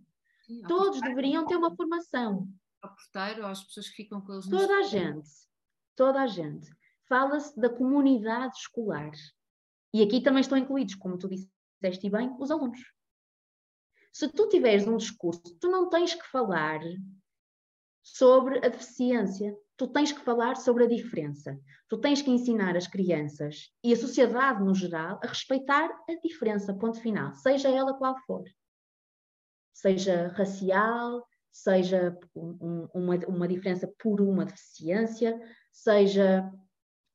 Sim, 0.46 0.62
ao 0.62 0.68
Todos 0.68 0.98
porteiro, 0.98 1.08
deveriam 1.08 1.46
ter 1.46 1.56
uma 1.56 1.74
formação. 1.74 2.48
Ao 2.82 2.94
porteiro, 2.94 3.46
às 3.46 3.64
pessoas 3.64 3.88
que 3.88 3.96
ficam 3.96 4.20
com 4.20 4.34
eles. 4.34 4.48
Toda 4.48 4.76
a 4.76 4.82
gente, 4.82 5.30
toda 5.96 6.20
a 6.20 6.26
gente. 6.26 6.70
Fala-se 7.08 7.58
da 7.58 7.68
comunidade 7.68 8.56
escolar. 8.56 9.10
E 9.92 10.02
aqui 10.02 10.20
também 10.20 10.40
estão 10.40 10.58
incluídos, 10.58 10.94
como 10.94 11.18
tu 11.18 11.28
disseste 11.28 12.10
bem, 12.10 12.34
os 12.38 12.50
alunos. 12.50 12.80
Se 14.12 14.28
tu 14.28 14.48
tiveres 14.48 14.86
um 14.86 14.96
discurso, 14.96 15.42
tu 15.60 15.68
não 15.68 15.88
tens 15.88 16.14
que 16.14 16.26
falar 16.28 16.80
sobre 18.04 18.58
a 18.58 18.68
deficiência. 18.68 19.56
Tu 19.76 19.88
tens 19.88 20.12
que 20.12 20.20
falar 20.20 20.56
sobre 20.56 20.84
a 20.84 20.88
diferença. 20.88 21.58
Tu 21.88 21.98
tens 21.98 22.20
que 22.20 22.30
ensinar 22.30 22.76
as 22.76 22.86
crianças 22.86 23.72
e 23.82 23.92
a 23.92 23.96
sociedade 23.96 24.62
no 24.62 24.74
geral 24.74 25.18
a 25.22 25.26
respeitar 25.26 25.90
a 26.08 26.14
diferença, 26.22 26.74
ponto 26.74 27.00
final, 27.00 27.34
seja 27.34 27.68
ela 27.68 27.94
qual 27.94 28.14
for. 28.26 28.44
Seja 29.72 30.28
racial, 30.28 31.26
seja 31.50 32.16
um, 32.36 32.88
uma, 32.94 33.16
uma 33.26 33.48
diferença 33.48 33.92
por 33.98 34.20
uma 34.20 34.44
deficiência, 34.44 35.40
seja. 35.72 36.48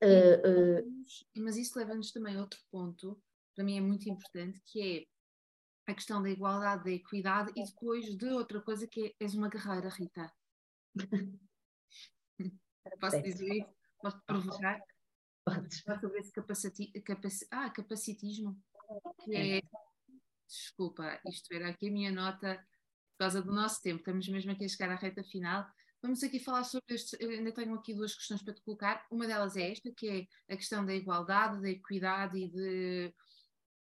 Uh, 0.03 0.81
uh... 0.81 1.43
Mas 1.43 1.55
isso 1.55 1.77
leva-nos 1.77 2.11
também 2.11 2.35
a 2.35 2.41
outro 2.41 2.59
ponto, 2.71 3.21
para 3.55 3.63
mim 3.63 3.77
é 3.77 3.81
muito 3.81 4.09
importante, 4.09 4.61
que 4.65 5.07
é 5.87 5.91
a 5.91 5.95
questão 5.95 6.21
da 6.21 6.29
igualdade, 6.29 6.83
da 6.83 6.91
equidade 6.91 7.51
e 7.55 7.63
depois 7.63 8.05
de 8.05 8.29
outra 8.29 8.61
coisa 8.61 8.87
que 8.87 9.07
é, 9.07 9.13
és 9.19 9.33
uma 9.33 9.49
guerreira, 9.49 9.89
Rita. 9.89 10.31
Posso 12.99 13.21
dizer 13.21 13.53
isso? 13.53 13.69
Posso 14.01 14.21
provocar? 14.25 14.81
Podes. 15.45 15.81
Sobre 15.81 16.19
esse 16.19 16.31
capaciti 16.31 16.91
capaci 17.01 17.47
ah, 17.51 17.69
capacitismo, 17.69 18.57
que 19.23 19.35
é, 19.35 19.61
desculpa, 20.47 21.19
isto 21.25 21.53
era 21.53 21.69
aqui 21.69 21.89
a 21.89 21.91
minha 21.91 22.11
nota 22.11 22.55
por 23.11 23.25
causa 23.25 23.41
do 23.41 23.51
nosso 23.51 23.81
tempo, 23.81 23.99
estamos 23.99 24.27
mesmo 24.29 24.51
aqui 24.51 24.65
a 24.65 24.69
chegar 24.69 24.89
à 24.91 24.95
reta 24.95 25.23
final. 25.23 25.67
Vamos 26.01 26.23
aqui 26.23 26.39
falar 26.39 26.63
sobre 26.63 26.95
este, 26.95 27.17
eu 27.19 27.29
ainda 27.29 27.51
tenho 27.51 27.73
aqui 27.73 27.93
duas 27.93 28.15
questões 28.15 28.41
para 28.41 28.53
te 28.53 28.61
colocar. 28.61 29.05
Uma 29.11 29.27
delas 29.27 29.57
é 29.57 29.71
esta, 29.71 29.91
que 29.91 30.27
é 30.47 30.53
a 30.53 30.55
questão 30.55 30.85
da 30.85 30.95
igualdade, 30.95 31.61
da 31.61 31.69
equidade 31.69 32.37
e 32.37 32.47
de 32.47 33.13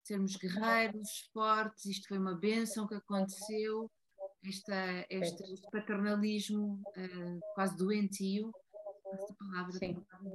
sermos 0.04 0.36
guerreiros, 0.36 1.28
fortes, 1.32 1.86
isto 1.86 2.06
foi 2.06 2.18
uma 2.18 2.36
benção 2.36 2.86
que 2.86 2.94
aconteceu 2.94 3.90
esta, 4.44 5.06
este, 5.08 5.42
este 5.52 5.70
paternalismo 5.70 6.82
uh, 6.96 7.40
quase 7.54 7.76
doentio, 7.76 8.52
esta 9.12 9.34
palavra, 9.34 9.78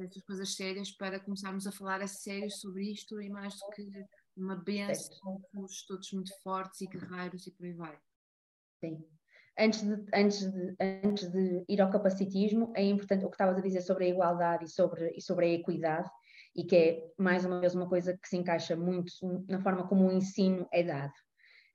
estas 0.04 0.24
coisas 0.24 0.56
sérias, 0.56 0.92
para 0.92 1.20
começarmos 1.20 1.68
a 1.68 1.72
falar 1.72 2.02
a 2.02 2.08
sério 2.08 2.50
sobre 2.50 2.92
isto 2.92 3.22
e 3.22 3.30
mais 3.30 3.56
do 3.56 3.70
que 3.72 4.06
uma 4.38 4.56
benção, 4.56 5.42
somos 5.52 5.86
todos 5.86 6.12
muito 6.14 6.32
fortes 6.42 6.82
e 6.82 6.88
guerreiros 6.88 7.46
e 7.46 7.52
por 7.52 7.66
aí 7.66 7.74
vai. 7.74 8.00
Sim. 8.80 9.04
antes 9.58 9.82
de, 9.82 10.06
antes, 10.14 10.40
de, 10.40 10.76
antes 10.80 11.32
de 11.32 11.66
ir 11.68 11.82
ao 11.82 11.92
capacitismo, 11.92 12.72
é 12.76 12.84
importante 12.84 13.26
o 13.26 13.30
que 13.30 13.36
estavas 13.36 13.58
a 13.58 13.62
dizer 13.62 13.82
sobre 13.82 14.06
a 14.06 14.10
igualdade 14.10 14.66
e 14.66 14.70
sobre, 14.70 15.12
e 15.16 15.22
sobre 15.22 15.46
a 15.46 15.50
equidade, 15.50 16.10
e 16.56 16.64
que 16.64 16.76
é, 16.76 17.14
mais 17.18 17.44
uma 17.44 17.60
vez, 17.60 17.76
uma 17.76 17.90
coisa 17.90 18.18
que 18.18 18.28
se 18.28 18.38
encaixa 18.38 18.76
muito 18.76 19.12
na 19.48 19.62
forma 19.62 19.88
como 19.88 20.08
o 20.08 20.12
ensino 20.12 20.68
é 20.72 20.84
dado. 20.84 21.14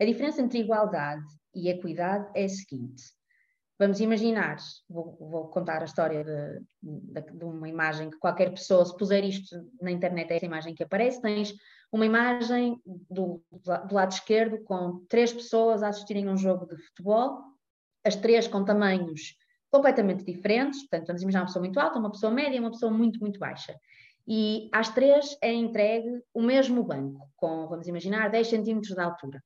A 0.00 0.04
diferença 0.04 0.42
entre 0.42 0.58
igualdade 0.58 1.24
e 1.54 1.68
equidade 1.68 2.28
é 2.34 2.44
a 2.44 2.48
seguinte: 2.48 3.02
vamos 3.78 4.00
imaginar, 4.00 4.56
vou, 4.88 5.16
vou 5.20 5.48
contar 5.48 5.82
a 5.82 5.84
história 5.84 6.24
de, 6.24 6.60
de, 6.82 7.38
de, 7.38 7.44
uma 7.44 7.68
imagem 7.68 8.10
que 8.10 8.18
qualquer 8.18 8.50
pessoa, 8.50 8.84
se 8.84 8.96
puser 8.96 9.24
isto 9.24 9.56
na 9.80 9.90
internet, 9.90 10.30
é 10.30 10.36
essa 10.36 10.46
imagem 10.46 10.74
que 10.74 10.82
aparece, 10.82 11.20
tens 11.20 11.54
uma 11.92 12.06
imagem 12.06 12.80
do, 13.08 13.42
do 13.50 13.94
lado 13.94 14.12
esquerdo 14.12 14.62
com 14.64 15.04
três 15.08 15.32
pessoas 15.32 15.82
a 15.82 15.88
assistirem 15.88 16.28
a 16.28 16.32
um 16.32 16.36
jogo 16.36 16.66
de 16.66 16.76
futebol, 16.76 17.38
as 18.04 18.16
três 18.16 18.48
com 18.48 18.64
tamanhos 18.64 19.36
completamente 19.70 20.24
diferentes, 20.24 20.80
portanto, 20.82 21.08
vamos 21.08 21.22
imaginar 21.22 21.40
uma 21.42 21.46
pessoa 21.46 21.64
muito 21.64 21.80
alta, 21.80 21.98
uma 21.98 22.10
pessoa 22.10 22.32
média 22.32 22.56
e 22.56 22.60
uma 22.60 22.70
pessoa 22.70 22.92
muito, 22.92 23.18
muito 23.18 23.40
baixa. 23.40 23.74
E 24.26 24.68
às 24.72 24.88
três 24.88 25.36
é 25.42 25.52
entregue 25.52 26.22
o 26.32 26.40
mesmo 26.40 26.82
banco, 26.82 27.28
com, 27.36 27.66
vamos 27.66 27.88
imaginar, 27.88 28.30
10 28.30 28.46
centímetros 28.46 28.94
de 28.94 29.00
altura. 29.00 29.42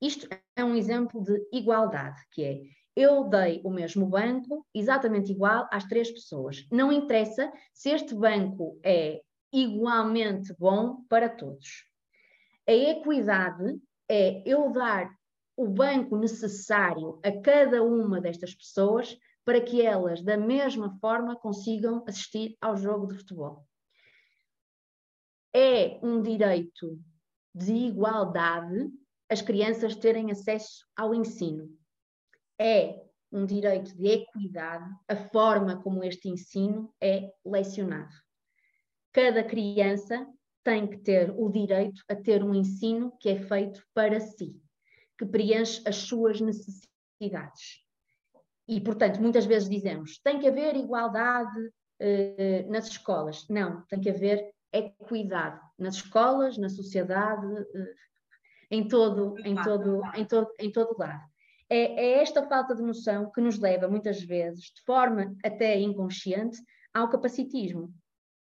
Isto 0.00 0.28
é 0.56 0.64
um 0.64 0.76
exemplo 0.76 1.22
de 1.22 1.40
igualdade, 1.52 2.20
que 2.30 2.44
é 2.44 2.60
eu 2.94 3.28
dei 3.28 3.60
o 3.64 3.70
mesmo 3.70 4.06
banco 4.06 4.66
exatamente 4.74 5.30
igual 5.30 5.68
às 5.70 5.84
três 5.84 6.10
pessoas. 6.10 6.66
Não 6.70 6.90
interessa 6.90 7.52
se 7.72 7.90
este 7.90 8.12
banco 8.12 8.80
é 8.82 9.22
igualmente 9.52 10.52
bom 10.58 11.04
para 11.08 11.28
todos. 11.28 11.84
A 12.66 12.72
equidade 12.72 13.80
é 14.08 14.42
eu 14.44 14.70
dar 14.72 15.16
o 15.56 15.68
banco 15.68 16.16
necessário 16.16 17.20
a 17.24 17.40
cada 17.40 17.82
uma 17.82 18.20
destas 18.20 18.54
pessoas 18.54 19.16
para 19.44 19.60
que 19.60 19.80
elas, 19.80 20.20
da 20.22 20.36
mesma 20.36 20.98
forma, 21.00 21.36
consigam 21.36 22.04
assistir 22.06 22.56
ao 22.60 22.76
jogo 22.76 23.06
de 23.06 23.14
futebol. 23.14 23.66
É 25.54 25.98
um 26.02 26.20
direito 26.20 27.00
de 27.54 27.72
igualdade 27.72 28.90
as 29.28 29.42
crianças 29.42 29.94
terem 29.96 30.30
acesso 30.30 30.86
ao 30.96 31.14
ensino. 31.14 31.68
É 32.58 33.02
um 33.30 33.44
direito 33.44 33.94
de 33.96 34.06
equidade 34.08 34.90
a 35.06 35.16
forma 35.16 35.82
como 35.82 36.02
este 36.02 36.28
ensino 36.28 36.92
é 37.00 37.30
lecionado. 37.44 38.14
Cada 39.12 39.44
criança 39.44 40.26
tem 40.64 40.86
que 40.86 40.98
ter 40.98 41.30
o 41.30 41.50
direito 41.50 42.02
a 42.08 42.16
ter 42.16 42.42
um 42.42 42.54
ensino 42.54 43.16
que 43.20 43.28
é 43.28 43.38
feito 43.38 43.82
para 43.94 44.20
si, 44.20 44.60
que 45.18 45.26
preenche 45.26 45.82
as 45.86 45.96
suas 45.96 46.40
necessidades. 46.40 47.84
E, 48.66 48.80
portanto, 48.80 49.20
muitas 49.20 49.46
vezes 49.46 49.68
dizemos 49.68 50.18
tem 50.18 50.38
que 50.38 50.48
haver 50.48 50.76
igualdade 50.76 51.70
eh, 51.98 52.64
nas 52.68 52.86
escolas. 52.88 53.46
Não, 53.48 53.82
tem 53.86 54.00
que 54.00 54.10
haver 54.10 54.52
equidade 54.72 55.60
nas 55.78 55.96
escolas, 55.96 56.58
na 56.58 56.68
sociedade, 56.68 57.46
eh, 57.74 57.94
em 58.70 58.86
todo, 58.86 59.34
em 59.44 59.54
todo, 59.54 60.02
em 60.14 60.24
todo, 60.24 60.48
em 60.58 60.70
todo 60.70 60.98
lado. 60.98 61.22
É, 61.70 61.78
é 61.78 62.22
esta 62.22 62.46
falta 62.46 62.74
de 62.74 62.82
noção 62.82 63.30
que 63.30 63.40
nos 63.40 63.58
leva, 63.58 63.88
muitas 63.88 64.22
vezes, 64.22 64.64
de 64.64 64.82
forma 64.84 65.36
até 65.44 65.78
inconsciente, 65.78 66.58
ao 66.92 67.08
capacitismo. 67.08 67.92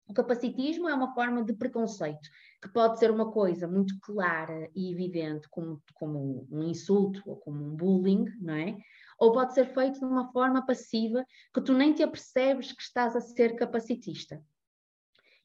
O 0.09 0.15
capacitismo 0.15 0.89
é 0.89 0.95
uma 0.95 1.15
forma 1.15 1.43
de 1.45 1.55
preconceito, 1.55 2.29
que 2.61 2.69
pode 2.69 2.99
ser 2.99 3.11
uma 3.11 3.31
coisa 3.31 3.69
muito 3.69 3.99
clara 4.01 4.69
e 4.75 4.93
evidente, 4.93 5.49
como, 5.49 5.81
como 5.95 6.47
um 6.51 6.63
insulto 6.65 7.23
ou 7.25 7.37
como 7.37 7.65
um 7.65 7.75
bullying, 7.75 8.27
não 8.41 8.55
é? 8.55 8.77
Ou 9.19 9.33
pode 9.33 9.55
ser 9.55 9.73
feito 9.73 10.01
de 10.01 10.05
uma 10.05 10.31
forma 10.33 10.67
passiva, 10.67 11.25
que 11.55 11.61
tu 11.61 11.73
nem 11.73 11.95
te 11.95 12.03
apercebes 12.03 12.73
que 12.73 12.83
estás 12.83 13.15
a 13.15 13.21
ser 13.21 13.55
capacitista. 13.55 14.43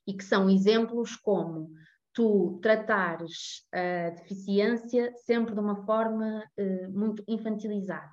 E 0.06 0.14
que 0.14 0.24
são 0.24 0.50
exemplos 0.50 1.16
como 1.16 1.72
tu 2.18 2.58
tratares 2.64 3.64
a 3.72 4.10
deficiência 4.10 5.14
sempre 5.18 5.54
de 5.54 5.60
uma 5.60 5.86
forma 5.86 6.44
uh, 6.60 6.92
muito 6.92 7.24
infantilizada. 7.28 8.10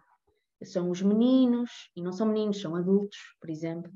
São 0.62 0.90
os 0.90 1.00
meninos, 1.00 1.90
e 1.96 2.02
não 2.02 2.12
são 2.12 2.26
meninos, 2.26 2.60
são 2.60 2.76
adultos, 2.76 3.16
por 3.40 3.48
exemplo. 3.48 3.90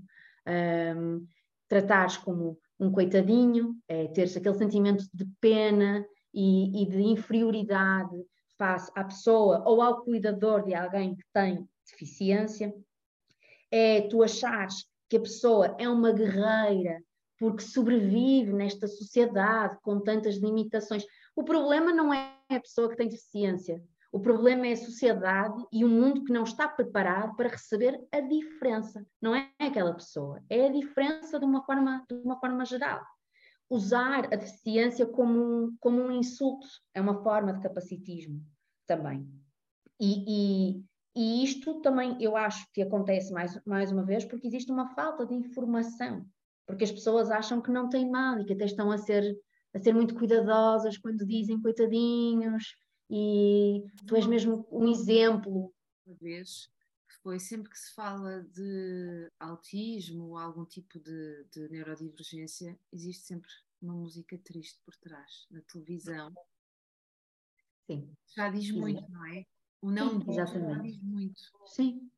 Um, 0.96 1.26
tratares 1.68 2.16
como 2.16 2.58
um 2.80 2.90
coitadinho, 2.90 3.76
é 3.86 4.08
teres 4.08 4.34
aquele 4.34 4.54
sentimento 4.54 5.04
de 5.12 5.26
pena 5.42 6.02
e, 6.32 6.82
e 6.82 6.86
de 6.86 7.02
inferioridade 7.02 8.16
face 8.56 8.90
à 8.94 9.04
pessoa 9.04 9.62
ou 9.66 9.82
ao 9.82 10.02
cuidador 10.04 10.64
de 10.64 10.74
alguém 10.74 11.16
que 11.16 11.24
tem 11.34 11.68
deficiência. 11.86 12.74
É 13.70 14.08
tu 14.08 14.22
achares 14.22 14.86
que 15.06 15.18
a 15.18 15.20
pessoa 15.20 15.76
é 15.78 15.86
uma 15.86 16.12
guerreira 16.12 16.98
porque 17.38 17.62
sobrevive 17.62 18.52
nesta 18.52 18.86
sociedade 18.86 19.78
com 19.82 20.00
tantas 20.00 20.36
limitações. 20.36 21.04
O 21.36 21.44
problema 21.44 21.92
não 21.92 22.12
é 22.12 22.34
a 22.50 22.60
pessoa 22.60 22.88
que 22.88 22.96
tem 22.96 23.08
deficiência, 23.08 23.82
o 24.10 24.20
problema 24.20 24.66
é 24.66 24.72
a 24.72 24.76
sociedade 24.76 25.62
e 25.70 25.84
o 25.84 25.88
mundo 25.88 26.24
que 26.24 26.32
não 26.32 26.42
está 26.42 26.66
preparado 26.66 27.36
para 27.36 27.50
receber 27.50 28.00
a 28.10 28.20
diferença. 28.20 29.06
Não 29.20 29.34
é 29.34 29.50
aquela 29.58 29.92
pessoa, 29.92 30.42
é 30.48 30.66
a 30.66 30.72
diferença 30.72 31.38
de 31.38 31.44
uma 31.44 31.62
forma, 31.64 32.04
de 32.08 32.16
uma 32.16 32.40
forma 32.40 32.64
geral. 32.64 33.04
Usar 33.70 34.24
a 34.32 34.36
deficiência 34.36 35.06
como 35.06 35.38
um, 35.38 35.76
como 35.78 36.00
um 36.00 36.10
insulto 36.10 36.66
é 36.94 37.00
uma 37.02 37.22
forma 37.22 37.52
de 37.52 37.60
capacitismo 37.60 38.42
também. 38.86 39.28
E, 40.00 40.24
e, 40.26 40.84
e 41.14 41.44
isto 41.44 41.82
também 41.82 42.16
eu 42.18 42.34
acho 42.34 42.66
que 42.72 42.80
acontece 42.80 43.30
mais, 43.30 43.60
mais 43.66 43.92
uma 43.92 44.04
vez 44.04 44.24
porque 44.24 44.46
existe 44.46 44.72
uma 44.72 44.94
falta 44.94 45.26
de 45.26 45.34
informação 45.34 46.24
porque 46.68 46.84
as 46.84 46.92
pessoas 46.92 47.30
acham 47.30 47.62
que 47.62 47.70
não 47.70 47.88
têm 47.88 48.08
mal 48.08 48.38
e 48.38 48.44
que 48.44 48.52
até 48.52 48.66
estão 48.66 48.92
a 48.92 48.98
ser, 48.98 49.24
a 49.74 49.78
ser 49.78 49.94
muito 49.94 50.14
cuidadosas 50.14 50.98
quando 50.98 51.26
dizem 51.26 51.60
coitadinhos 51.62 52.76
e 53.10 53.86
tu 54.06 54.14
és 54.14 54.26
mesmo 54.26 54.68
um 54.70 54.86
exemplo. 54.86 55.74
Uma 56.06 56.14
vez 56.16 56.70
foi 57.22 57.40
sempre 57.40 57.70
que 57.70 57.78
se 57.78 57.94
fala 57.94 58.42
de 58.42 59.32
autismo 59.40 60.28
ou 60.28 60.38
algum 60.38 60.66
tipo 60.66 61.00
de, 61.00 61.46
de 61.50 61.68
neurodivergência, 61.70 62.78
existe 62.92 63.24
sempre 63.24 63.48
uma 63.80 63.94
música 63.94 64.38
triste 64.44 64.78
por 64.84 64.94
trás, 64.96 65.46
na 65.50 65.62
televisão. 65.62 66.32
Sim. 67.86 68.12
Já 68.36 68.50
diz 68.50 68.70
muito, 68.70 69.10
não 69.10 69.26
é? 69.26 69.46
O 69.80 69.90
não 69.90 70.20
Sim, 70.20 70.30
exatamente. 70.30 70.76
já 70.76 70.82
diz 70.82 71.02
muito. 71.02 71.40
Sim. 71.66 72.10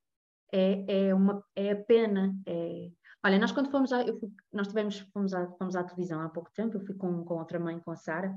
É, 0.52 1.06
é, 1.06 1.14
uma, 1.14 1.44
é 1.54 1.70
a 1.70 1.84
pena, 1.84 2.36
é, 2.44 2.90
Olha, 3.22 3.38
nós 3.38 3.52
quando 3.52 3.70
fomos, 3.70 3.92
à, 3.92 4.02
fui, 4.18 4.32
nós 4.50 4.68
tivemos, 4.68 4.98
fomos 5.12 5.34
à, 5.34 5.46
fomos 5.58 5.76
à 5.76 5.84
televisão 5.84 6.22
há 6.22 6.28
pouco 6.30 6.50
tempo, 6.52 6.76
eu 6.76 6.80
fui 6.80 6.94
com, 6.94 7.22
com 7.22 7.34
outra 7.34 7.60
mãe, 7.60 7.78
com 7.78 7.90
a 7.90 7.96
Sara, 7.96 8.34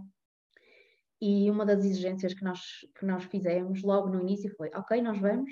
e 1.22 1.50
uma 1.50 1.66
das 1.66 1.86
exigências 1.86 2.34
que 2.34 2.44
nós, 2.44 2.60
que 3.00 3.06
nós 3.06 3.24
fizemos 3.24 3.82
logo 3.82 4.10
no 4.10 4.20
início 4.20 4.54
foi, 4.58 4.70
ok, 4.76 5.02
nós 5.02 5.18
vamos, 5.18 5.52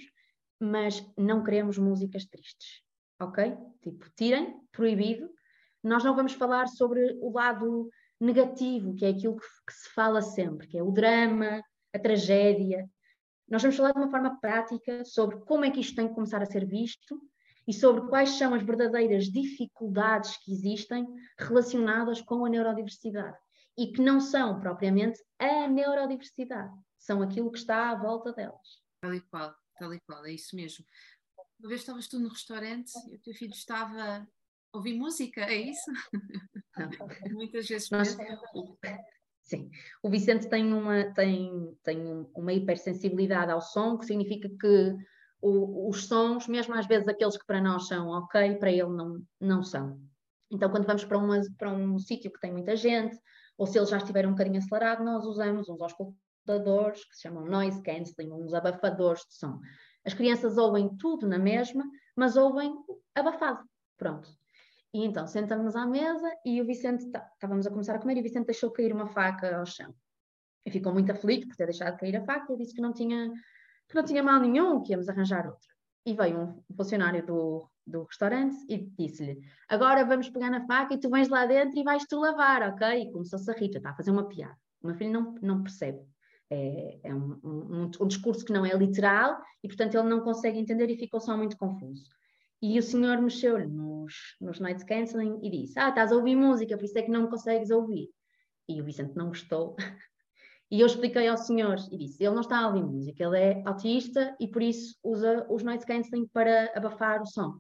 mas 0.60 1.02
não 1.18 1.44
queremos 1.44 1.78
músicas 1.78 2.26
tristes, 2.26 2.84
ok? 3.22 3.56
Tipo, 3.82 4.06
tirem, 4.18 4.60
proibido, 4.70 5.30
nós 5.82 6.04
não 6.04 6.14
vamos 6.14 6.34
falar 6.34 6.68
sobre 6.68 7.18
o 7.22 7.32
lado 7.32 7.90
negativo, 8.20 8.94
que 8.96 9.06
é 9.06 9.10
aquilo 9.10 9.38
que, 9.38 9.48
que 9.66 9.74
se 9.74 9.90
fala 9.94 10.22
sempre, 10.22 10.68
que 10.68 10.78
é 10.78 10.84
o 10.84 10.92
drama, 10.92 11.64
a 11.94 12.00
tragédia. 12.00 12.86
Nós 13.48 13.62
vamos 13.62 13.78
falar 13.78 13.94
de 13.94 13.98
uma 13.98 14.12
forma 14.12 14.40
prática 14.42 15.06
sobre 15.06 15.40
como 15.40 15.64
é 15.64 15.72
que 15.72 15.80
isto 15.80 15.96
tem 15.96 16.10
que 16.10 16.14
começar 16.14 16.42
a 16.42 16.46
ser 16.46 16.66
visto 16.66 17.18
e 17.72 17.74
sobre 17.74 18.06
quais 18.10 18.32
são 18.32 18.54
as 18.54 18.62
verdadeiras 18.64 19.32
dificuldades 19.32 20.36
que 20.44 20.52
existem 20.52 21.08
relacionadas 21.40 22.22
com 22.22 22.44
a 22.44 22.50
neurodiversidade 22.50 23.38
e 23.78 23.94
que 23.94 24.02
não 24.02 24.20
são 24.20 24.60
propriamente 24.60 25.18
a 25.40 25.70
neurodiversidade, 25.70 26.74
são 26.98 27.22
aquilo 27.22 27.50
que 27.50 27.60
está 27.60 27.90
à 27.90 27.96
volta 27.96 28.34
delas. 28.34 28.82
Tal 29.00 29.14
e 29.14 29.22
qual, 29.22 29.56
tal 29.80 29.94
e 29.94 30.02
qual, 30.02 30.26
é 30.26 30.34
isso 30.34 30.54
mesmo. 30.54 30.84
Uma 31.62 31.70
vez 31.70 31.80
estavas 31.80 32.10
tu 32.10 32.20
no 32.20 32.28
restaurante 32.28 32.92
e 33.10 33.16
o 33.16 33.20
teu 33.20 33.34
filho 33.34 33.54
estava 33.54 34.18
a 34.18 34.28
ouvir 34.74 34.96
música, 34.96 35.40
é 35.40 35.56
isso? 35.56 35.90
Muitas 37.32 37.70
vezes. 37.70 37.90
Nós, 37.90 38.18
sim, 39.44 39.72
o 40.04 40.10
Vicente 40.10 40.50
tem 40.50 40.74
uma, 40.74 41.06
tem, 41.14 41.74
tem 41.86 42.28
uma 42.36 42.52
hipersensibilidade 42.52 43.50
ao 43.50 43.62
som, 43.62 43.98
que 43.98 44.08
significa 44.08 44.50
que 44.50 44.98
o, 45.42 45.90
os 45.90 46.06
sons, 46.06 46.48
mesmo 46.48 46.74
às 46.76 46.86
vezes 46.86 47.08
aqueles 47.08 47.38
que 47.38 47.46
para 47.46 47.62
nós 47.62 47.88
são 47.88 48.10
ok, 48.10 48.56
para 48.56 48.72
ele 48.72 48.90
não, 48.90 49.22
não 49.40 49.64
são. 49.64 50.00
Então, 50.52 50.70
quando 50.70 50.86
vamos 50.86 51.06
para, 51.06 51.18
uma, 51.18 51.42
para 51.58 51.72
um 51.72 51.98
sítio 51.98 52.32
que 52.32 52.40
tem 52.40 52.52
muita 52.52 52.76
gente, 52.76 53.18
ou 53.58 53.66
se 53.66 53.78
ele 53.78 53.86
já 53.86 53.98
estiver 53.98 54.28
um 54.28 54.32
bocadinho 54.32 54.58
acelerado, 54.58 55.04
nós 55.04 55.26
usamos 55.26 55.70
uns 55.70 55.82
auscultadores 55.82 57.06
que 57.06 57.16
se 57.16 57.22
chamam 57.24 57.46
noise 57.46 57.82
cancelling, 57.82 58.32
uns 58.32 58.54
abafadores 58.54 59.22
de 59.28 59.36
som. 59.36 59.60
As 60.06 60.14
crianças 60.14 60.58
ouvem 60.58 60.96
tudo 60.98 61.28
na 61.28 61.40
mesma, 61.40 61.84
mas 62.16 62.36
ouvem 62.36 62.76
abafado. 63.16 63.64
Pronto. 63.98 64.30
E 64.94 65.06
então 65.06 65.26
sentamos 65.26 65.76
à 65.76 65.86
mesa 65.86 66.30
e 66.46 66.62
o 66.62 66.66
Vicente, 66.66 67.10
tá, 67.12 67.26
estávamos 67.34 67.66
a 67.66 67.70
começar 67.70 67.96
a 67.96 68.00
comer 68.00 68.18
e 68.18 68.20
o 68.20 68.24
Vicente 68.24 68.48
deixou 68.48 68.72
cair 68.72 68.92
uma 68.92 69.08
faca 69.08 69.56
ao 69.56 69.66
chão. 69.66 69.94
E 70.66 70.72
ficou 70.72 70.92
muito 70.92 71.12
aflito 71.12 71.48
por 71.48 71.56
ter 71.56 71.66
deixado 71.66 71.98
cair 71.98 72.18
a 72.18 72.26
faca 72.26 72.52
e 72.52 72.58
disse 72.58 72.74
que 72.74 72.82
não 72.82 72.92
tinha 72.92 73.32
que 73.90 73.96
não 73.96 74.04
tinha 74.04 74.24
mal 74.24 74.40
nenhum, 74.40 74.82
que 74.82 74.92
íamos 74.92 75.10
arranjar 75.10 75.48
outro. 75.48 75.68
E 76.06 76.14
veio 76.14 76.40
um 76.70 76.76
funcionário 76.76 77.26
do, 77.26 77.70
do 77.86 78.04
restaurante 78.04 78.56
e 78.68 78.78
disse-lhe: 78.98 79.40
Agora 79.70 80.06
vamos 80.06 80.30
pegar 80.30 80.50
na 80.50 80.66
faca 80.66 80.94
e 80.94 81.00
tu 81.00 81.10
vens 81.10 81.30
lá 81.30 81.46
dentro 81.46 81.80
e 81.80 81.84
vais-te 81.84 82.16
lavar, 82.16 82.64
ok? 82.70 82.88
E 83.02 83.12
começou-se 83.12 83.50
a 83.52 83.54
rir, 83.54 83.72
está 83.76 83.92
a 83.92 83.96
fazer 83.96 84.12
uma 84.12 84.28
piada. 84.28 84.58
O 84.82 84.88
meu 84.88 84.96
filho 84.96 85.12
não, 85.12 85.36
não 85.42 85.64
percebe. 85.64 86.00
É, 86.50 87.00
é 87.04 87.16
um, 87.16 87.40
um, 87.44 87.92
um, 88.02 88.08
discurso 88.08 88.44
que 88.44 88.52
não 88.52 88.66
é 88.66 88.74
literal 88.76 89.42
e, 89.64 89.70
portanto, 89.70 89.96
ele 89.96 90.10
não 90.10 90.20
consegue 90.20 90.60
entender 90.60 90.90
e 90.90 90.98
ficou 90.98 91.22
só 91.22 91.38
muito 91.38 91.56
confuso. 91.56 92.04
E 92.62 92.78
o 92.78 92.84
senhor 92.84 93.22
mexeu-lhe 93.22 93.68
nos, 93.68 94.36
nos 94.40 94.60
night 94.60 94.86
cancelling 94.86 95.40
e 95.42 95.50
disse: 95.50 95.80
Ah, 95.80 95.90
estás 95.90 96.12
a 96.12 96.16
ouvir 96.16 96.36
música, 96.36 96.78
por 96.78 96.84
isso 96.84 96.98
é 96.98 97.04
que 97.04 97.12
não 97.12 97.24
me 97.24 97.30
consegues 97.30 97.72
ouvir. 97.72 98.10
E 98.68 98.82
o 98.82 98.86
Vicente 98.86 99.16
não 99.16 99.28
gostou 99.28 99.76
E 100.72 100.80
eu 100.80 100.88
expliquei 100.88 101.28
ao 101.28 101.36
senhor 101.36 101.76
e 101.92 101.98
disse: 101.98 102.24
ele 102.24 102.34
não 102.34 102.42
está 102.42 102.60
a 102.60 102.68
ouvir 102.68 102.84
música, 102.84 103.22
ele 103.22 103.38
é 103.38 103.64
autista 103.66 104.36
e 104.40 104.48
por 104.48 104.62
isso 104.62 104.98
usa 105.04 105.46
os 105.50 105.64
noise 105.64 105.86
cancelling 105.86 106.26
para 106.28 106.72
abafar 106.74 107.22
o 107.22 107.26
som. 107.26 107.60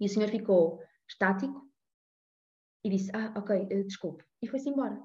E 0.00 0.06
o 0.06 0.08
senhor 0.08 0.28
ficou 0.28 0.82
estático 1.08 1.70
e 2.82 2.90
disse: 2.90 3.12
Ah, 3.14 3.32
ok, 3.36 3.68
eh, 3.70 3.82
desculpe. 3.84 4.24
E 4.42 4.48
foi-se 4.48 4.68
embora. 4.68 5.00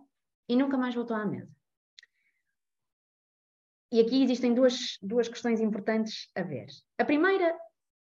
E 0.50 0.56
nunca 0.56 0.80
mais 0.80 0.96
voltou 0.96 1.16
à 1.16 1.24
mesa. 1.26 1.56
E 3.92 4.02
aqui 4.02 4.24
existem 4.24 4.56
duas, 4.56 4.98
duas 5.00 5.28
questões 5.28 5.62
importantes 5.62 6.32
a 6.36 6.42
ver. 6.42 6.68
A 6.98 7.06
primeira 7.06 7.56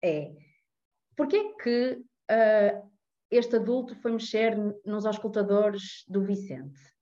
é: 0.03 0.31
porquê 1.17 1.55
que 1.55 2.05
uh, 2.31 2.91
este 3.31 3.57
adulto 3.57 3.97
foi 3.97 4.13
mexer 4.13 4.55
nos 4.85 5.07
auscultadores 5.07 6.05
do 6.07 6.23
Vicente? 6.23 6.94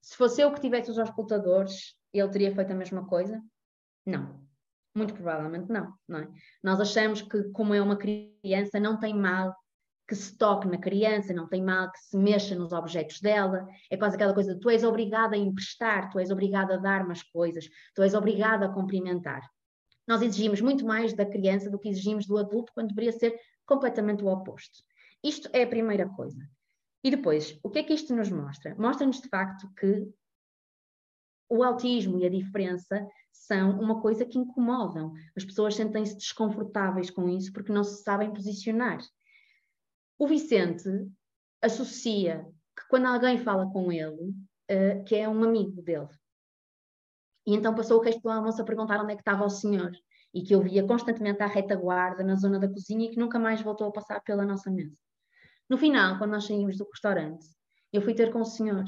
Se 0.00 0.16
fosse 0.16 0.40
eu 0.40 0.52
que 0.52 0.60
tivesse 0.60 0.90
os 0.90 0.98
auscultadores, 0.98 1.94
ele 2.12 2.28
teria 2.30 2.54
feito 2.54 2.72
a 2.72 2.76
mesma 2.76 3.06
coisa? 3.06 3.42
Não. 4.06 4.40
Muito 4.94 5.14
provavelmente 5.14 5.70
não, 5.70 5.94
não 6.08 6.18
é? 6.18 6.28
Nós 6.62 6.80
achamos 6.80 7.22
que, 7.22 7.44
como 7.50 7.74
é 7.74 7.80
uma 7.80 7.96
criança, 7.96 8.80
não 8.80 8.98
tem 8.98 9.14
mal 9.14 9.54
que 10.08 10.16
se 10.16 10.36
toque 10.36 10.66
na 10.66 10.76
criança, 10.76 11.32
não 11.32 11.48
tem 11.48 11.62
mal 11.62 11.92
que 11.92 11.98
se 12.00 12.16
mexa 12.16 12.56
nos 12.56 12.72
objetos 12.72 13.20
dela. 13.20 13.68
É 13.88 13.96
quase 13.96 14.16
aquela 14.16 14.34
coisa 14.34 14.54
de 14.54 14.60
tu 14.60 14.68
és 14.68 14.82
obrigada 14.82 15.36
a 15.36 15.38
emprestar, 15.38 16.10
tu 16.10 16.18
és 16.18 16.32
obrigada 16.32 16.74
a 16.74 16.78
dar-me 16.78 17.12
as 17.12 17.22
coisas, 17.22 17.68
tu 17.94 18.02
és 18.02 18.12
obrigada 18.12 18.66
a 18.66 18.68
cumprimentar. 18.68 19.40
Nós 20.08 20.22
exigimos 20.22 20.60
muito 20.60 20.84
mais 20.84 21.14
da 21.14 21.24
criança 21.24 21.70
do 21.70 21.78
que 21.78 21.88
exigimos 21.88 22.26
do 22.26 22.36
adulto, 22.36 22.72
quando 22.74 22.88
deveria 22.88 23.12
ser 23.12 23.38
completamente 23.64 24.24
o 24.24 24.26
oposto. 24.26 24.82
Isto 25.22 25.48
é 25.52 25.62
a 25.62 25.68
primeira 25.68 26.08
coisa. 26.08 26.40
E 27.02 27.10
depois, 27.10 27.58
o 27.62 27.70
que 27.70 27.78
é 27.78 27.82
que 27.82 27.94
isto 27.94 28.14
nos 28.14 28.30
mostra? 28.30 28.74
Mostra-nos 28.78 29.20
de 29.20 29.28
facto 29.28 29.72
que 29.74 30.06
o 31.48 31.64
autismo 31.64 32.18
e 32.18 32.26
a 32.26 32.30
diferença 32.30 33.08
são 33.32 33.80
uma 33.80 34.00
coisa 34.00 34.24
que 34.24 34.38
incomodam. 34.38 35.12
As 35.36 35.44
pessoas 35.44 35.74
sentem-se 35.74 36.16
desconfortáveis 36.16 37.10
com 37.10 37.28
isso 37.28 37.52
porque 37.52 37.72
não 37.72 37.82
se 37.82 38.02
sabem 38.02 38.32
posicionar. 38.32 39.00
O 40.18 40.26
Vicente 40.28 40.88
associa 41.62 42.46
que 42.76 42.86
quando 42.88 43.06
alguém 43.06 43.38
fala 43.38 43.70
com 43.70 43.90
ele, 43.90 44.28
uh, 44.70 45.04
que 45.06 45.16
é 45.16 45.28
um 45.28 45.42
amigo 45.42 45.82
dele. 45.82 46.08
E 47.46 47.54
então 47.54 47.74
passou 47.74 47.98
o 47.98 48.02
resto 48.02 48.20
do 48.20 48.30
almoço 48.30 48.60
a 48.60 48.64
perguntar 48.64 49.02
onde 49.02 49.12
é 49.12 49.16
que 49.16 49.22
estava 49.22 49.44
o 49.44 49.50
senhor. 49.50 49.90
E 50.32 50.42
que 50.42 50.54
eu 50.54 50.62
via 50.62 50.86
constantemente 50.86 51.42
à 51.42 51.46
retaguarda 51.46 52.22
na 52.22 52.36
zona 52.36 52.58
da 52.58 52.68
cozinha 52.68 53.06
e 53.06 53.10
que 53.10 53.18
nunca 53.18 53.38
mais 53.38 53.60
voltou 53.60 53.88
a 53.88 53.92
passar 53.92 54.20
pela 54.20 54.44
nossa 54.44 54.70
mesa. 54.70 54.96
No 55.70 55.78
final, 55.78 56.18
quando 56.18 56.32
nós 56.32 56.46
saímos 56.46 56.76
do 56.76 56.88
restaurante, 56.90 57.46
eu 57.92 58.02
fui 58.02 58.12
ter 58.12 58.32
com 58.32 58.40
o 58.40 58.44
senhor 58.44 58.84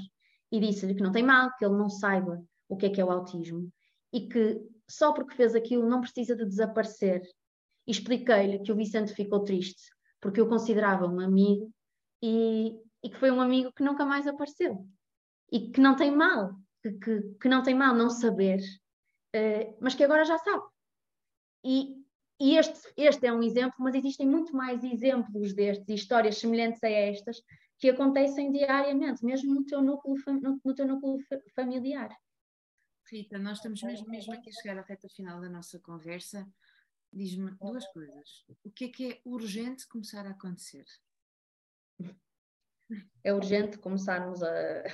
e 0.50 0.58
disse-lhe 0.58 0.96
que 0.96 1.02
não 1.02 1.12
tem 1.12 1.22
mal, 1.22 1.54
que 1.56 1.64
ele 1.64 1.76
não 1.76 1.88
saiba 1.88 2.44
o 2.68 2.76
que 2.76 2.86
é 2.86 2.90
que 2.90 3.00
é 3.00 3.04
o 3.04 3.10
autismo 3.10 3.72
e 4.12 4.28
que 4.28 4.60
só 4.88 5.12
porque 5.12 5.36
fez 5.36 5.54
aquilo 5.54 5.88
não 5.88 6.00
precisa 6.00 6.34
de 6.34 6.44
desaparecer. 6.44 7.22
E 7.86 7.92
expliquei-lhe 7.92 8.58
que 8.58 8.72
o 8.72 8.76
Vicente 8.76 9.14
ficou 9.14 9.44
triste 9.44 9.82
porque 10.20 10.40
eu 10.40 10.48
considerava 10.48 11.06
um 11.06 11.20
amigo 11.20 11.72
e, 12.20 12.76
e, 13.02 13.10
que 13.10 13.18
foi 13.18 13.30
um 13.30 13.40
amigo 13.40 13.72
que 13.72 13.82
nunca 13.82 14.04
mais 14.04 14.26
apareceu. 14.26 14.86
E 15.50 15.70
que 15.70 15.80
não 15.80 15.96
tem 15.96 16.10
mal, 16.10 16.54
que, 16.82 16.92
que, 16.92 17.20
que 17.40 17.48
não 17.48 17.62
tem 17.62 17.74
mal 17.74 17.94
não 17.94 18.08
saber, 18.08 18.60
uh, 19.34 19.76
mas 19.80 19.94
que 19.94 20.04
agora 20.04 20.24
já 20.24 20.38
sabe. 20.38 20.62
E 21.64 22.01
e 22.40 22.56
este, 22.56 22.92
este 22.96 23.26
é 23.26 23.32
um 23.32 23.42
exemplo, 23.42 23.76
mas 23.78 23.94
existem 23.94 24.26
muito 24.26 24.54
mais 24.54 24.82
exemplos 24.82 25.52
destes 25.54 25.88
e 25.88 25.94
histórias 25.94 26.38
semelhantes 26.38 26.82
a 26.82 26.88
estas 26.88 27.42
que 27.78 27.90
acontecem 27.90 28.52
diariamente, 28.52 29.24
mesmo 29.24 29.54
no 29.54 29.64
teu 29.64 29.82
núcleo, 29.82 30.16
no, 30.40 30.60
no 30.64 30.74
teu 30.74 30.86
núcleo 30.86 31.18
familiar. 31.54 32.16
Rita, 33.10 33.38
nós 33.38 33.58
estamos 33.58 33.82
mesmo, 33.82 34.08
mesmo 34.08 34.32
aqui 34.32 34.50
a 34.50 34.52
chegar 34.52 34.78
à 34.78 34.82
reta 34.82 35.08
final 35.08 35.40
da 35.40 35.48
nossa 35.48 35.78
conversa. 35.80 36.48
Diz-me 37.12 37.50
duas 37.60 37.86
coisas. 37.88 38.44
O 38.64 38.70
que 38.70 38.86
é 38.86 38.88
que 38.88 39.12
é 39.12 39.20
urgente 39.24 39.86
começar 39.86 40.26
a 40.26 40.30
acontecer? 40.30 40.84
É 43.22 43.34
urgente 43.34 43.78
começarmos 43.78 44.42
a, 44.42 44.84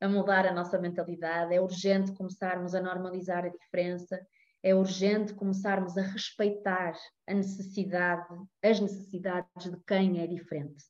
a 0.00 0.08
mudar 0.08 0.46
a 0.46 0.54
nossa 0.54 0.78
mentalidade, 0.78 1.54
é 1.54 1.60
urgente 1.60 2.12
começarmos 2.12 2.74
a 2.74 2.80
normalizar 2.80 3.44
a 3.44 3.50
diferença, 3.50 4.26
é 4.62 4.74
urgente 4.74 5.34
começarmos 5.34 5.96
a 5.96 6.02
respeitar 6.02 6.94
a 7.26 7.34
necessidade, 7.34 8.26
as 8.62 8.80
necessidades 8.80 9.70
de 9.70 9.76
quem 9.86 10.20
é 10.20 10.26
diferente. 10.26 10.84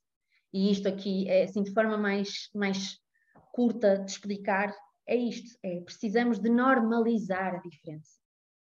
E 0.53 0.71
isto 0.71 0.89
aqui 0.89 1.29
é 1.29 1.45
assim 1.45 1.63
de 1.63 1.73
forma 1.73 1.97
mais, 1.97 2.49
mais 2.55 2.99
curta 3.53 3.99
de 3.99 4.11
explicar, 4.11 4.75
é 5.07 5.17
isto, 5.17 5.57
é 5.63 5.81
precisamos 5.81 6.39
de 6.39 6.51
normalizar 6.51 7.55
a 7.55 7.59
diferença. 7.59 8.19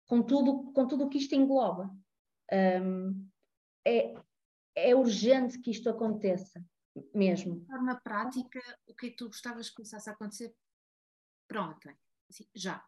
Com 0.06 0.22
tudo, 0.22 0.72
com 0.72 0.86
tudo 0.86 1.04
o 1.04 1.08
que 1.08 1.18
isto 1.18 1.34
engloba. 1.34 1.90
Um, 2.52 3.28
é, 3.86 4.14
é 4.74 4.94
urgente 4.94 5.58
que 5.60 5.70
isto 5.70 5.88
aconteça, 5.88 6.64
mesmo. 7.14 7.60
De 7.60 7.66
forma 7.66 8.00
prática, 8.02 8.60
o 8.86 8.94
que 8.94 9.10
tu 9.10 9.26
gostavas 9.26 9.68
que 9.68 9.76
começasse 9.76 10.08
a 10.08 10.12
acontecer 10.12 10.54
para 11.48 11.62
ontem? 11.62 11.96
Assim, 12.28 12.46
já 12.54 12.82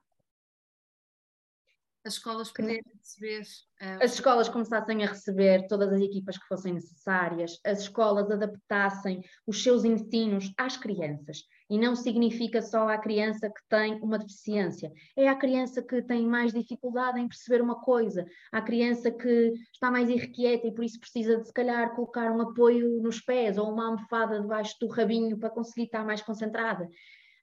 as 2.07 2.15
escolas 2.15 2.53
poderem 2.53 2.83
receber. 2.97 3.43
Uh, 3.83 4.05
as 4.05 4.15
escolas 4.15 4.49
começassem 4.49 5.05
a 5.05 5.09
receber 5.09 5.67
todas 5.67 5.93
as 5.93 6.01
equipas 6.01 6.39
que 6.39 6.47
fossem 6.47 6.75
necessárias, 6.75 7.59
as 7.67 7.81
escolas 7.81 8.31
adaptassem 8.31 9.23
os 9.47 9.63
seus 9.63 9.85
ensinos 9.85 10.53
às 10.57 10.77
crianças. 10.77 11.43
E 11.69 11.77
não 11.77 11.97
significa 11.97 12.63
só 12.63 12.89
à 12.89 12.97
criança 12.97 13.51
que 13.51 13.61
tem 13.69 14.01
uma 14.01 14.21
deficiência, 14.21 14.93
é 15.17 15.29
à 15.29 15.35
criança 15.35 15.83
que 15.83 16.01
tem 16.01 16.25
mais 16.25 16.53
dificuldade 16.53 17.19
em 17.19 17.27
perceber 17.29 17.61
uma 17.61 17.81
coisa, 17.81 18.25
à 18.53 18.63
criança 18.63 19.11
que 19.11 19.53
está 19.73 19.91
mais 19.91 20.09
irrequieta 20.09 20.69
e 20.69 20.73
por 20.73 20.85
isso 20.85 21.01
precisa 21.01 21.39
de, 21.39 21.47
se 21.47 21.53
calhar, 21.53 21.93
colocar 21.97 22.31
um 22.31 22.41
apoio 22.41 23.03
nos 23.03 23.21
pés 23.21 23.59
ou 23.59 23.69
uma 23.69 23.87
almofada 23.87 24.41
debaixo 24.41 24.77
do 24.81 24.87
rabinho 24.87 25.37
para 25.37 25.51
conseguir 25.51 25.87
estar 25.87 26.05
mais 26.05 26.23
concentrada. 26.23 26.89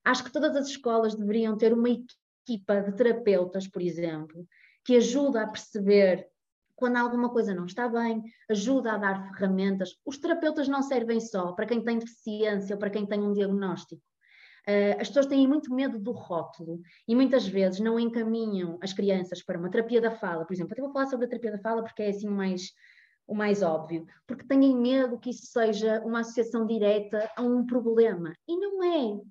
Acho 0.05 0.23
que 0.23 0.31
todas 0.31 0.55
as 0.55 0.67
escolas 0.67 1.15
deveriam 1.15 1.57
ter 1.57 1.73
uma 1.73 1.89
equipa 2.43 2.81
de 2.81 2.95
terapeutas, 2.95 3.67
por 3.67 3.81
exemplo, 3.81 4.45
que 4.83 4.95
ajuda 4.95 5.43
a 5.43 5.47
perceber 5.47 6.27
quando 6.75 6.97
alguma 6.97 7.29
coisa 7.29 7.53
não 7.53 7.65
está 7.65 7.87
bem, 7.87 8.23
ajuda 8.49 8.93
a 8.93 8.97
dar 8.97 9.33
ferramentas. 9.33 9.95
Os 10.05 10.17
terapeutas 10.17 10.67
não 10.67 10.81
servem 10.81 11.19
só 11.19 11.53
para 11.53 11.65
quem 11.65 11.83
tem 11.83 11.99
deficiência 11.99 12.75
ou 12.75 12.79
para 12.79 12.89
quem 12.89 13.05
tem 13.05 13.21
um 13.21 13.31
diagnóstico. 13.31 14.01
Uh, 14.67 14.99
as 14.99 15.09
pessoas 15.09 15.25
têm 15.25 15.45
muito 15.45 15.73
medo 15.73 15.99
do 15.99 16.11
rótulo 16.11 16.81
e 17.05 17.13
muitas 17.13 17.45
vezes 17.45 17.81
não 17.81 17.99
encaminham 17.99 18.77
as 18.81 18.93
crianças 18.93 19.43
para 19.43 19.59
uma 19.59 19.69
terapia 19.69 19.99
da 19.99 20.11
fala, 20.11 20.45
por 20.45 20.53
exemplo. 20.53 20.71
Até 20.71 20.81
vou 20.81 20.91
falar 20.91 21.07
sobre 21.07 21.25
a 21.25 21.29
terapia 21.29 21.51
da 21.51 21.59
fala 21.59 21.83
porque 21.83 22.01
é 22.01 22.09
assim 22.09 22.29
mais, 22.29 22.71
o 23.27 23.35
mais 23.35 23.61
óbvio, 23.61 24.05
porque 24.25 24.45
têm 24.45 24.75
medo 24.75 25.19
que 25.19 25.31
isso 25.31 25.47
seja 25.47 26.01
uma 26.05 26.21
associação 26.21 26.65
direta 26.65 27.29
a 27.35 27.41
um 27.41 27.65
problema. 27.65 28.33
E 28.47 28.57
não 28.57 28.83
é. 28.83 29.21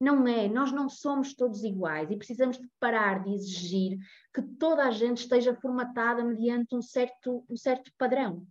Não 0.00 0.26
é, 0.26 0.48
nós 0.48 0.72
não 0.72 0.88
somos 0.88 1.34
todos 1.34 1.62
iguais 1.62 2.10
e 2.10 2.16
precisamos 2.16 2.58
de 2.58 2.68
parar 2.80 3.22
de 3.22 3.32
exigir 3.32 3.98
que 4.34 4.42
toda 4.42 4.84
a 4.84 4.90
gente 4.90 5.18
esteja 5.18 5.54
formatada 5.54 6.24
mediante 6.24 6.74
um 6.74 6.82
certo, 6.82 7.44
um 7.48 7.56
certo 7.56 7.92
padrão. 7.96 8.46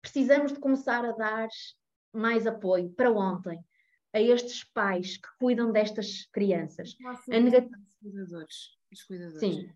Precisamos 0.00 0.52
de 0.52 0.58
começar 0.58 1.04
a 1.04 1.12
dar 1.12 1.48
mais 2.12 2.46
apoio 2.46 2.90
para 2.90 3.12
ontem 3.12 3.62
a 4.12 4.20
estes 4.20 4.62
pais 4.64 5.16
que 5.16 5.28
cuidam 5.38 5.72
destas 5.72 6.26
crianças. 6.26 6.96
A 7.30 7.40
negat... 7.40 7.68
os 7.68 7.96
cuidadores, 8.00 8.78
os 8.92 9.02
cuidadores. 9.02 9.40
Sim, 9.40 9.70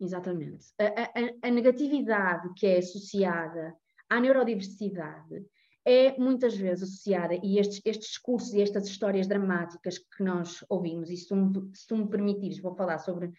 exatamente. 0.00 0.66
A, 0.78 0.84
a, 0.84 1.48
a 1.48 1.50
negatividade 1.50 2.52
que 2.54 2.66
é 2.66 2.78
associada 2.78 3.76
à 4.08 4.18
neurodiversidade 4.18 5.44
é 5.88 6.14
muitas 6.18 6.54
vezes 6.54 6.82
associada, 6.82 7.34
e 7.42 7.58
estes, 7.58 7.80
estes 7.82 8.08
discursos 8.08 8.52
e 8.52 8.60
estas 8.60 8.86
histórias 8.86 9.26
dramáticas 9.26 9.96
que 9.98 10.22
nós 10.22 10.62
ouvimos, 10.68 11.08
e 11.08 11.16
se 11.16 11.26
tu 11.26 11.34
me, 11.34 11.70
se 11.74 11.86
tu 11.86 11.96
me 11.96 12.06
permitires, 12.06 12.60
vou 12.60 12.74
falar 12.74 12.98
sobre 12.98 13.32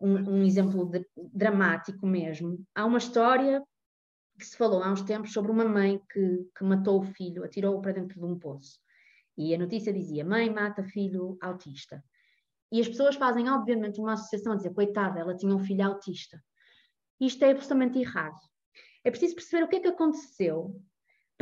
um, 0.00 0.38
um 0.38 0.42
exemplo 0.42 0.86
de, 0.86 1.06
dramático 1.14 2.06
mesmo. 2.06 2.64
Há 2.74 2.86
uma 2.86 2.96
história 2.96 3.62
que 4.38 4.46
se 4.46 4.56
falou 4.56 4.82
há 4.82 4.90
uns 4.90 5.02
tempos 5.02 5.34
sobre 5.34 5.52
uma 5.52 5.66
mãe 5.66 6.00
que, 6.10 6.48
que 6.56 6.64
matou 6.64 6.98
o 6.98 7.04
filho, 7.04 7.44
atirou-o 7.44 7.82
para 7.82 7.92
dentro 7.92 8.18
de 8.18 8.24
um 8.24 8.38
poço. 8.38 8.80
E 9.36 9.54
a 9.54 9.58
notícia 9.58 9.92
dizia: 9.92 10.24
mãe 10.24 10.48
mata 10.48 10.82
filho 10.82 11.36
autista. 11.42 12.02
E 12.72 12.80
as 12.80 12.88
pessoas 12.88 13.16
fazem, 13.16 13.50
obviamente, 13.50 14.00
uma 14.00 14.14
associação 14.14 14.54
a 14.54 14.56
dizer, 14.56 14.72
coitada, 14.72 15.20
ela 15.20 15.36
tinha 15.36 15.54
um 15.54 15.58
filho 15.58 15.84
autista. 15.84 16.42
Isto 17.20 17.44
é 17.44 17.50
absolutamente 17.50 17.98
errado. 17.98 18.40
É 19.04 19.10
preciso 19.10 19.34
perceber 19.34 19.64
o 19.64 19.68
que 19.68 19.76
é 19.76 19.80
que 19.80 19.88
aconteceu 19.88 20.82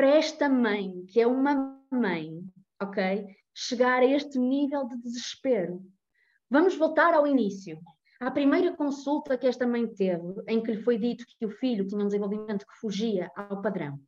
para 0.00 0.16
esta 0.16 0.48
mãe, 0.48 1.04
que 1.08 1.20
é 1.20 1.26
uma 1.26 1.78
mãe, 1.92 2.42
ok, 2.80 3.36
chegar 3.54 4.00
a 4.00 4.06
este 4.06 4.38
nível 4.38 4.88
de 4.88 4.96
desespero. 4.96 5.82
Vamos 6.48 6.74
voltar 6.74 7.12
ao 7.12 7.26
início. 7.26 7.78
À 8.18 8.30
primeira 8.30 8.74
consulta 8.74 9.36
que 9.36 9.46
esta 9.46 9.66
mãe 9.66 9.86
teve, 9.86 10.42
em 10.48 10.62
que 10.62 10.72
lhe 10.72 10.82
foi 10.82 10.96
dito 10.96 11.26
que 11.38 11.44
o 11.44 11.50
filho 11.50 11.86
tinha 11.86 12.02
um 12.02 12.06
desenvolvimento 12.06 12.66
que 12.66 12.80
fugia 12.80 13.30
ao 13.36 13.60
padrão, 13.60 14.00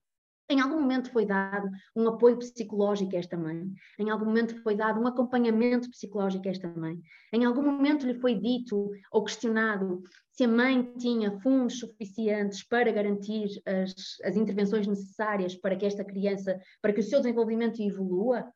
em 0.48 0.60
algum 0.60 0.80
momento 0.80 1.10
foi 1.10 1.24
dado 1.24 1.68
um 1.96 2.06
apoio 2.08 2.38
psicológico 2.38 3.16
a 3.16 3.18
esta 3.18 3.36
mãe, 3.36 3.64
em 3.98 4.10
algum 4.10 4.26
momento 4.26 4.60
foi 4.62 4.74
dado 4.74 5.00
um 5.00 5.06
acompanhamento 5.06 5.90
psicológico 5.90 6.46
a 6.48 6.50
esta 6.50 6.68
mãe, 6.68 6.98
em 7.32 7.44
algum 7.44 7.62
momento 7.62 8.06
lhe 8.06 8.20
foi 8.20 8.34
dito 8.34 8.90
ou 9.10 9.24
questionado 9.24 10.02
se 10.32 10.44
a 10.44 10.48
mãe 10.48 10.94
tinha 10.98 11.38
fundos 11.40 11.78
suficientes 11.78 12.62
para 12.66 12.90
garantir 12.90 13.62
as, 13.66 14.20
as 14.24 14.36
intervenções 14.36 14.86
necessárias 14.86 15.54
para 15.54 15.76
que 15.76 15.86
esta 15.86 16.04
criança, 16.04 16.58
para 16.80 16.92
que 16.92 17.00
o 17.00 17.04
seu 17.04 17.20
desenvolvimento 17.20 17.80
evolua. 17.80 18.50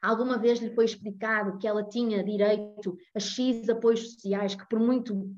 Alguma 0.00 0.38
vez 0.38 0.60
lhe 0.60 0.74
foi 0.74 0.84
explicado 0.84 1.58
que 1.58 1.66
ela 1.66 1.86
tinha 1.86 2.22
direito 2.22 2.96
a 3.14 3.20
X 3.20 3.68
apoios 3.68 4.12
sociais 4.12 4.54
que, 4.54 4.66
por 4.68 4.78
muito 4.78 5.28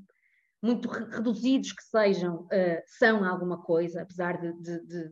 muito 0.62 0.90
reduzidos 0.90 1.72
que 1.72 1.82
sejam, 1.82 2.42
uh, 2.42 2.82
são 2.98 3.24
alguma 3.24 3.62
coisa, 3.62 4.02
apesar 4.02 4.38
de, 4.38 4.52
de, 4.60 4.86
de, 4.86 5.10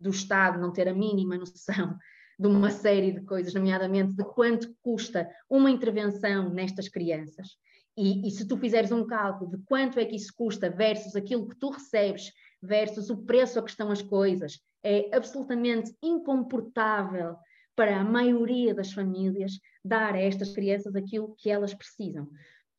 do 0.00 0.10
Estado 0.10 0.60
não 0.60 0.72
ter 0.72 0.88
a 0.88 0.94
mínima 0.94 1.36
noção 1.36 1.96
de 2.38 2.46
uma 2.46 2.70
série 2.70 3.12
de 3.12 3.20
coisas, 3.20 3.52
nomeadamente 3.52 4.14
de 4.14 4.24
quanto 4.24 4.74
custa 4.82 5.28
uma 5.48 5.70
intervenção 5.70 6.48
nestas 6.48 6.88
crianças. 6.88 7.48
E, 7.96 8.26
e, 8.26 8.30
se 8.30 8.48
tu 8.48 8.56
fizeres 8.56 8.90
um 8.90 9.06
cálculo 9.06 9.50
de 9.50 9.62
quanto 9.64 10.00
é 10.00 10.06
que 10.06 10.16
isso 10.16 10.32
custa 10.34 10.70
versus 10.70 11.14
aquilo 11.14 11.46
que 11.46 11.56
tu 11.56 11.68
recebes, 11.68 12.32
versus 12.62 13.10
o 13.10 13.18
preço 13.26 13.58
a 13.58 13.62
que 13.62 13.70
estão 13.70 13.90
as 13.90 14.00
coisas, 14.00 14.58
é 14.82 15.14
absolutamente 15.14 15.94
incomportável 16.02 17.36
para 17.76 18.00
a 18.00 18.04
maioria 18.04 18.74
das 18.74 18.92
famílias 18.92 19.58
dar 19.84 20.14
a 20.14 20.20
estas 20.20 20.54
crianças 20.54 20.96
aquilo 20.96 21.34
que 21.36 21.50
elas 21.50 21.74
precisam 21.74 22.26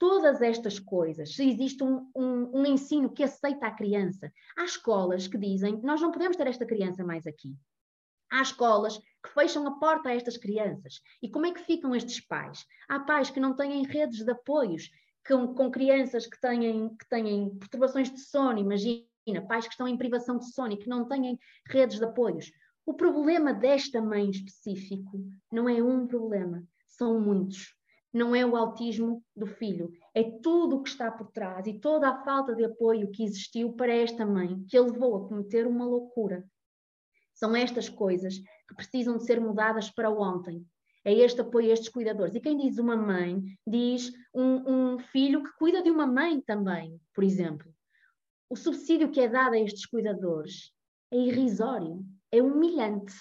todas 0.02 0.42
estas 0.42 0.80
coisas, 0.80 1.36
se 1.36 1.48
existe 1.48 1.84
um, 1.84 2.10
um, 2.16 2.62
um, 2.62 2.66
ensino 2.66 3.08
que 3.08 3.22
aceita 3.22 3.68
a 3.68 3.72
criança, 3.72 4.34
há 4.58 4.64
escolas 4.64 5.28
que 5.28 5.38
dizem 5.38 5.80
nós 5.84 6.02
não 6.02 6.12
podemos 6.12 6.36
ter 6.36 6.48
esta 6.48 6.66
criança 6.66 7.04
mais 7.04 7.28
aqui. 7.28 7.56
Há 8.32 8.42
escolas 8.42 8.98
que 8.98 9.30
fecham 9.32 9.68
a 9.68 9.78
porta 9.78 10.10
a 10.10 10.16
estas 10.16 10.38
crianças. 10.38 11.04
E 11.22 11.30
como 11.30 11.46
é 11.46 11.54
que 11.54 11.62
ficam 11.62 11.96
estes 11.96 12.20
pais? 12.20 12.66
Há 12.90 13.02
pais 13.02 13.30
que 13.30 13.40
não 13.40 13.56
têm 13.56 13.84
redes 13.84 14.26
de 14.26 14.32
apoios 14.32 14.90
com, 15.28 15.54
com 15.54 15.70
crianças 15.70 16.26
que 16.26 16.42
têm, 16.42 16.90
que 16.96 17.08
têm 17.08 17.56
perturbações 17.60 18.12
de 18.12 18.22
sono, 18.22 18.58
imagina, 18.58 19.06
pais 19.48 19.68
que 19.68 19.74
estão 19.74 19.88
em 19.88 20.00
privação 20.00 20.40
de 20.40 20.52
sono 20.52 20.74
e 20.74 20.78
que 20.78 20.90
não 20.90 21.08
têm 21.08 21.38
redes 21.68 22.00
de 22.00 22.06
apoios. 22.06 22.52
O 22.88 22.96
problema 22.96 23.54
desta 23.54 24.02
mãe 24.02 24.32
específico 24.32 25.24
não 25.52 25.70
é 25.70 25.80
um 25.84 26.08
problema, 26.08 26.64
são 26.88 27.22
muitos 27.22 27.80
não 28.14 28.36
é 28.36 28.46
o 28.46 28.56
autismo 28.56 29.24
do 29.36 29.46
filho, 29.46 29.92
é 30.14 30.24
tudo 30.24 30.78
o 30.78 30.84
que 30.84 30.90
está 30.90 31.10
por 31.10 31.32
trás 31.32 31.66
e 31.66 31.80
toda 31.80 32.10
a 32.10 32.24
falta 32.24 32.54
de 32.54 32.66
apoio 32.66 33.10
que 33.12 33.24
existiu 33.24 33.74
para 33.74 33.94
esta 33.94 34.26
mãe, 34.26 34.64
que 34.68 34.78
a 34.78 34.82
levou 34.82 35.16
a 35.16 35.28
cometer 35.28 35.66
uma 35.66 35.86
loucura. 35.86 36.46
São 37.34 37.56
estas 37.56 37.90
coisas 37.90 38.38
que 38.68 38.76
precisam 38.76 39.18
de 39.18 39.26
ser 39.26 39.40
mudadas 39.40 39.90
para 39.90 40.10
ontem. 40.10 40.66
É 41.04 41.14
este 41.14 41.42
apoio 41.42 41.70
a 41.70 41.74
estes 41.74 41.90
cuidadores. 41.90 42.36
E 42.36 42.40
quem 42.40 42.58
diz 42.58 42.78
uma 42.78 42.96
mãe, 42.96 43.42
diz 43.66 44.12
um, 44.34 44.94
um 44.94 45.00
filho 45.00 45.44
que 45.44 45.52
cuida 45.58 45.82
de 45.82 45.90
uma 45.90 46.06
mãe 46.06 46.40
também, 46.42 47.00
por 47.14 47.24
exemplo. 47.24 47.74
O 48.50 48.56
subsídio 48.56 49.10
que 49.10 49.22
é 49.22 49.28
dado 49.28 49.54
a 49.54 49.60
estes 49.60 49.86
cuidadores 49.86 50.72
é 51.12 51.18
irrisório, 51.18 52.06
é 52.32 52.42
humilhante. 52.42 53.16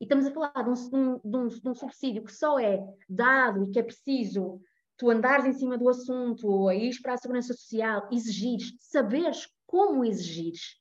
E 0.00 0.04
estamos 0.04 0.26
a 0.26 0.30
falar 0.30 0.62
de 0.62 0.70
um, 0.70 1.18
de, 1.18 1.36
um, 1.36 1.48
de 1.48 1.68
um, 1.68 1.74
subsídio 1.74 2.22
que 2.22 2.32
só 2.32 2.58
é 2.58 2.84
dado 3.08 3.64
e 3.64 3.70
que 3.70 3.78
é 3.78 3.82
preciso 3.82 4.60
tu 4.96 5.10
andares 5.10 5.46
em 5.46 5.52
cima 5.52 5.78
do 5.78 5.88
assunto, 5.88 6.48
ou 6.48 6.72
ir 6.72 7.00
para 7.00 7.14
a 7.14 7.16
Segurança 7.16 7.54
Social, 7.54 8.08
exigires, 8.10 8.74
saberes 8.80 9.48
como 9.64 10.04
exigires, 10.04 10.76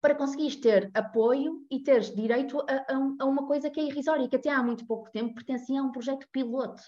para 0.00 0.14
conseguires 0.14 0.56
ter 0.56 0.90
apoio 0.94 1.66
e 1.70 1.80
teres 1.80 2.14
direito 2.14 2.60
a, 2.60 2.94
a, 3.20 3.24
uma 3.26 3.46
coisa 3.46 3.70
que 3.70 3.78
é 3.78 3.84
irrisória, 3.84 4.28
que 4.28 4.36
até 4.36 4.48
há 4.48 4.62
muito 4.62 4.86
pouco 4.86 5.10
tempo 5.10 5.34
pertencia 5.34 5.80
a 5.80 5.84
um 5.84 5.92
projeto 5.92 6.26
piloto. 6.32 6.82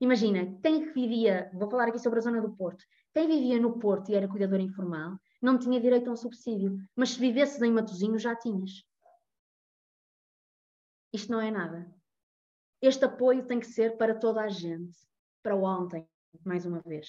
Imagina, 0.00 0.58
quem 0.62 0.92
vivia, 0.92 1.50
vou 1.52 1.70
falar 1.70 1.88
aqui 1.88 1.98
sobre 1.98 2.18
a 2.18 2.22
zona 2.22 2.40
do 2.40 2.56
Porto, 2.56 2.82
quem 3.12 3.26
vivia 3.26 3.60
no 3.60 3.78
Porto 3.78 4.10
e 4.10 4.14
era 4.14 4.28
cuidador 4.28 4.60
informal, 4.60 5.18
não 5.42 5.58
tinha 5.58 5.80
direito 5.80 6.08
a 6.08 6.12
um 6.12 6.16
subsídio, 6.16 6.78
mas 6.96 7.10
se 7.10 7.20
vivesses 7.20 7.60
em 7.60 7.72
Matosinho 7.72 8.18
já 8.18 8.34
tinhas. 8.34 8.82
Isto 11.12 11.32
não 11.32 11.40
é 11.40 11.50
nada. 11.50 11.92
Este 12.80 13.04
apoio 13.04 13.46
tem 13.46 13.60
que 13.60 13.66
ser 13.66 13.96
para 13.96 14.14
toda 14.14 14.40
a 14.40 14.48
gente, 14.48 14.96
para 15.42 15.56
ontem, 15.56 16.08
mais 16.44 16.64
uma 16.64 16.80
vez. 16.80 17.08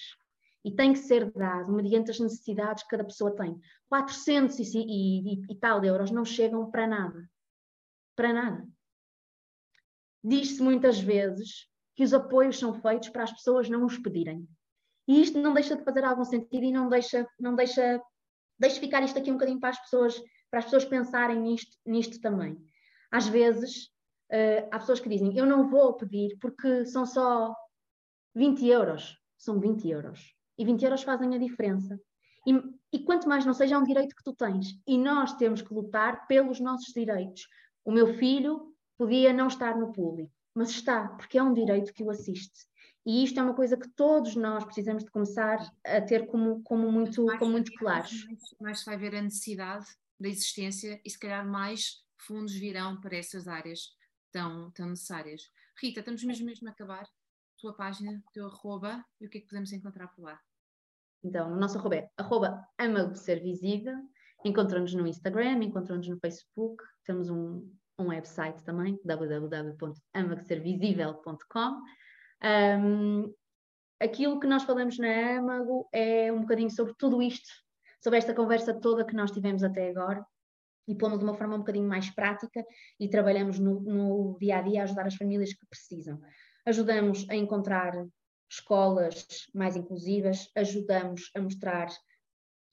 E 0.64 0.70
tem 0.70 0.92
que 0.92 0.98
ser 0.98 1.30
dado 1.32 1.72
mediante 1.72 2.10
as 2.10 2.20
necessidades 2.20 2.82
que 2.82 2.90
cada 2.90 3.04
pessoa 3.04 3.34
tem. 3.34 3.58
400 3.88 4.58
e, 4.58 4.78
e, 4.78 5.52
e, 5.52 5.56
tal 5.56 5.84
euros 5.84 6.10
não 6.10 6.24
chegam 6.24 6.70
para 6.70 6.86
nada. 6.86 7.30
Para 8.14 8.32
nada. 8.32 8.68
Diz-se 10.22 10.62
muitas 10.62 11.00
vezes 11.00 11.68
que 11.96 12.04
os 12.04 12.14
apoios 12.14 12.58
são 12.58 12.74
feitos 12.74 13.08
para 13.08 13.24
as 13.24 13.32
pessoas 13.32 13.68
não 13.68 13.84
os 13.84 13.98
pedirem. 13.98 14.48
E 15.08 15.20
isto 15.20 15.40
não 15.40 15.52
deixa 15.52 15.76
de 15.76 15.84
fazer 15.84 16.04
algum 16.04 16.24
sentido 16.24 16.64
e 16.64 16.72
não 16.72 16.88
deixa, 16.88 17.26
não 17.40 17.56
deixa, 17.56 18.00
deixa 18.58 18.78
ficar 18.78 19.02
isto 19.02 19.18
aqui 19.18 19.30
um 19.30 19.34
bocadinho 19.34 19.58
para 19.58 19.70
as 19.70 19.80
pessoas, 19.80 20.22
para 20.48 20.60
as 20.60 20.64
pessoas 20.66 20.84
pensarem 20.84 21.40
nisto, 21.40 21.76
nisto 21.84 22.20
também. 22.20 22.56
Às 23.10 23.26
vezes 23.26 23.91
uh, 24.32 24.68
há 24.70 24.78
pessoas 24.78 25.00
que 25.00 25.08
dizem, 25.08 25.36
eu 25.36 25.46
não 25.46 25.68
vou 25.68 25.94
pedir 25.94 26.36
porque 26.40 26.86
são 26.86 27.04
só 27.04 27.54
20 28.34 28.66
euros. 28.66 29.18
São 29.36 29.60
20 29.60 29.88
euros. 29.88 30.34
E 30.58 30.64
20 30.64 30.84
euros 30.84 31.02
fazem 31.02 31.34
a 31.34 31.38
diferença. 31.38 32.00
E, 32.46 32.60
e 32.92 33.04
quanto 33.04 33.28
mais 33.28 33.44
não 33.44 33.54
seja, 33.54 33.74
é 33.74 33.78
um 33.78 33.84
direito 33.84 34.16
que 34.16 34.24
tu 34.24 34.32
tens. 34.32 34.80
E 34.86 34.96
nós 34.98 35.34
temos 35.34 35.62
que 35.62 35.74
lutar 35.74 36.26
pelos 36.26 36.60
nossos 36.60 36.92
direitos. 36.92 37.46
O 37.84 37.92
meu 37.92 38.14
filho 38.14 38.74
podia 38.96 39.32
não 39.32 39.48
estar 39.48 39.76
no 39.76 39.92
público, 39.92 40.32
mas 40.54 40.70
está, 40.70 41.08
porque 41.08 41.38
é 41.38 41.42
um 41.42 41.52
direito 41.52 41.92
que 41.92 42.02
o 42.02 42.10
assiste. 42.10 42.66
E 43.04 43.24
isto 43.24 43.38
é 43.40 43.42
uma 43.42 43.54
coisa 43.54 43.76
que 43.76 43.88
todos 43.88 44.36
nós 44.36 44.64
precisamos 44.64 45.04
de 45.04 45.10
começar 45.10 45.58
a 45.84 46.00
ter 46.00 46.26
como, 46.26 46.62
como 46.62 46.90
muito, 46.90 47.26
como 47.38 47.50
muito 47.50 47.72
claros. 47.72 48.24
Mais, 48.26 48.40
mais 48.60 48.84
vai 48.84 48.94
haver 48.94 49.16
a 49.16 49.22
necessidade 49.22 49.86
da 50.20 50.28
existência 50.28 51.00
e 51.04 51.10
se 51.10 51.18
calhar 51.18 51.44
mais 51.44 52.04
fundos 52.16 52.52
virão 52.52 53.00
para 53.00 53.16
essas 53.16 53.48
áreas 53.48 53.90
tão, 54.32 54.72
tão 54.72 54.88
necessárias. 54.88 55.48
Rita, 55.80 56.00
estamos 56.00 56.24
mesmo 56.24 56.44
mesmo 56.46 56.66
a 56.68 56.72
acabar. 56.72 57.08
Tua 57.58 57.72
página, 57.74 58.20
teu 58.32 58.46
arroba 58.46 59.04
e 59.20 59.26
o 59.26 59.30
que 59.30 59.38
é 59.38 59.40
que 59.40 59.46
podemos 59.46 59.72
encontrar 59.72 60.08
por 60.08 60.24
lá? 60.24 60.40
Então, 61.22 61.52
o 61.52 61.56
nosso 61.56 61.78
arroba 61.78 61.94
é 61.96 62.10
arroba 62.16 62.66
ama 62.78 63.14
ser 63.14 63.40
visível. 63.40 63.94
Encontramos 64.44 64.92
no 64.94 65.06
Instagram, 65.06 65.62
encontramos 65.62 66.08
no 66.08 66.18
Facebook, 66.18 66.82
temos 67.04 67.30
um, 67.30 67.72
um 67.96 68.08
website 68.08 68.64
também, 68.64 68.98
www.amagoservisível.com. 69.04 71.80
Um, 72.44 73.32
aquilo 74.00 74.40
que 74.40 74.48
nós 74.48 74.64
falamos 74.64 74.98
na 74.98 75.38
Amago 75.38 75.88
é 75.92 76.32
um 76.32 76.40
bocadinho 76.40 76.70
sobre 76.70 76.92
tudo 76.98 77.22
isto, 77.22 77.48
sobre 78.02 78.18
esta 78.18 78.34
conversa 78.34 78.74
toda 78.74 79.04
que 79.04 79.14
nós 79.14 79.30
tivemos 79.30 79.62
até 79.62 79.90
agora 79.90 80.26
e 80.86 80.94
pomos 80.94 81.18
de 81.18 81.24
uma 81.24 81.34
forma 81.34 81.54
um 81.54 81.60
bocadinho 81.60 81.88
mais 81.88 82.10
prática 82.10 82.64
e 82.98 83.08
trabalhamos 83.08 83.58
no, 83.58 83.80
no 83.80 84.36
dia 84.40 84.58
a 84.58 84.62
dia 84.62 84.80
a 84.80 84.84
ajudar 84.84 85.06
as 85.06 85.14
famílias 85.14 85.52
que 85.52 85.66
precisam. 85.66 86.20
Ajudamos 86.66 87.26
a 87.28 87.36
encontrar 87.36 88.06
escolas 88.50 89.26
mais 89.54 89.76
inclusivas, 89.76 90.50
ajudamos 90.54 91.30
a 91.34 91.40
mostrar 91.40 91.88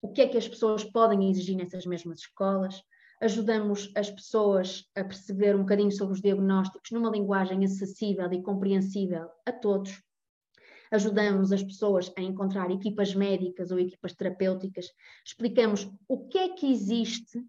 o 0.02 0.12
que 0.12 0.22
é 0.22 0.28
que 0.28 0.38
as 0.38 0.48
pessoas 0.48 0.84
podem 0.84 1.30
exigir 1.30 1.56
nessas 1.56 1.86
mesmas 1.86 2.20
escolas, 2.20 2.82
ajudamos 3.22 3.92
as 3.96 4.10
pessoas 4.10 4.86
a 4.96 5.04
perceber 5.04 5.56
um 5.56 5.60
bocadinho 5.60 5.92
sobre 5.92 6.14
os 6.14 6.22
diagnósticos 6.22 6.92
numa 6.92 7.10
linguagem 7.10 7.64
acessível 7.66 8.32
e 8.32 8.42
compreensível 8.42 9.30
a 9.46 9.52
todos. 9.52 10.02
Ajudamos 10.92 11.52
as 11.52 11.62
pessoas 11.62 12.12
a 12.18 12.22
encontrar 12.22 12.72
equipas 12.72 13.14
médicas 13.14 13.72
ou 13.72 13.80
equipas 13.80 14.14
terapêuticas, 14.14 14.88
explicamos 15.26 15.90
o 16.08 16.28
que 16.28 16.38
é 16.38 16.50
que 16.50 16.72
existe 16.72 17.46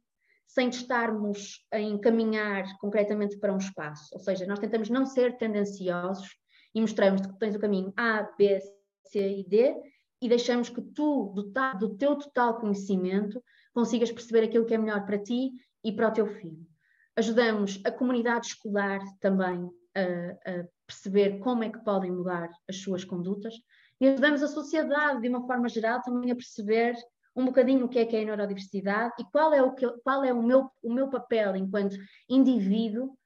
sem 0.51 0.69
estarmos 0.69 1.65
a 1.71 1.79
encaminhar 1.79 2.65
concretamente 2.79 3.39
para 3.39 3.55
um 3.55 3.59
espaço. 3.59 4.09
Ou 4.13 4.19
seja, 4.19 4.47
nós 4.47 4.59
tentamos 4.59 4.91
não 4.91 5.07
ser 5.07 5.37
tendenciosos 5.37 6.29
e 6.75 6.81
mostramos 6.81 7.25
que 7.25 7.39
tens 7.39 7.55
o 7.55 7.61
caminho 7.61 7.93
A, 7.97 8.23
B, 8.37 8.59
C 9.05 9.39
e 9.39 9.45
D 9.49 9.77
e 10.21 10.29
deixamos 10.29 10.69
que 10.69 10.83
tu, 10.83 11.33
do, 11.35 11.53
do 11.79 11.97
teu 11.97 12.17
total 12.17 12.59
conhecimento, 12.59 13.41
consigas 13.73 14.11
perceber 14.11 14.43
aquilo 14.45 14.67
que 14.67 14.75
é 14.75 14.79
melhor 14.79 15.07
para 15.07 15.23
ti 15.23 15.53
e 15.85 15.93
para 15.93 16.09
o 16.09 16.13
teu 16.13 16.27
filho. 16.27 16.67
Ajudamos 17.15 17.81
a 17.85 17.93
comunidade 17.93 18.49
escolar 18.49 19.01
também 19.21 19.71
a, 19.95 20.51
a 20.51 20.65
perceber 20.85 21.39
como 21.39 21.63
é 21.63 21.71
que 21.71 21.85
podem 21.85 22.11
mudar 22.11 22.51
as 22.69 22.79
suas 22.79 23.05
condutas 23.05 23.55
e 24.01 24.09
ajudamos 24.09 24.43
a 24.43 24.49
sociedade, 24.49 25.21
de 25.21 25.29
uma 25.29 25.47
forma 25.47 25.69
geral, 25.69 26.03
também 26.03 26.33
a 26.33 26.35
perceber 26.35 26.97
um 27.35 27.45
bocadinho 27.45 27.87
o 27.87 27.89
que 27.89 27.99
é 27.99 28.07
que 28.07 28.16
é 28.16 28.22
a 28.22 28.24
neurodiversidade 28.24 29.14
e 29.18 29.24
qual 29.24 29.53
é 29.55 29.62
o, 29.62 29.74
que, 29.74 29.87
qual 30.03 30.24
é 30.24 30.33
o, 30.33 30.43
meu, 30.43 30.70
o 30.83 30.93
meu 30.93 31.09
papel 31.09 31.57
enquanto 31.57 31.97
indivíduo 32.28 33.16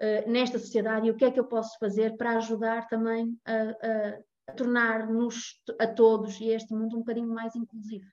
uh, 0.00 0.30
nesta 0.30 0.58
sociedade 0.58 1.06
e 1.06 1.10
o 1.10 1.16
que 1.16 1.24
é 1.24 1.30
que 1.30 1.40
eu 1.40 1.46
posso 1.46 1.78
fazer 1.78 2.16
para 2.16 2.36
ajudar 2.36 2.86
também 2.88 3.38
a, 3.44 3.70
a, 3.70 4.52
tornar-nos 4.52 5.62
a 5.80 5.86
todos 5.86 6.38
e 6.40 6.48
este 6.48 6.72
mundo 6.74 6.96
um 6.96 7.00
bocadinho 7.00 7.28
mais 7.28 7.56
inclusivo. 7.56 8.06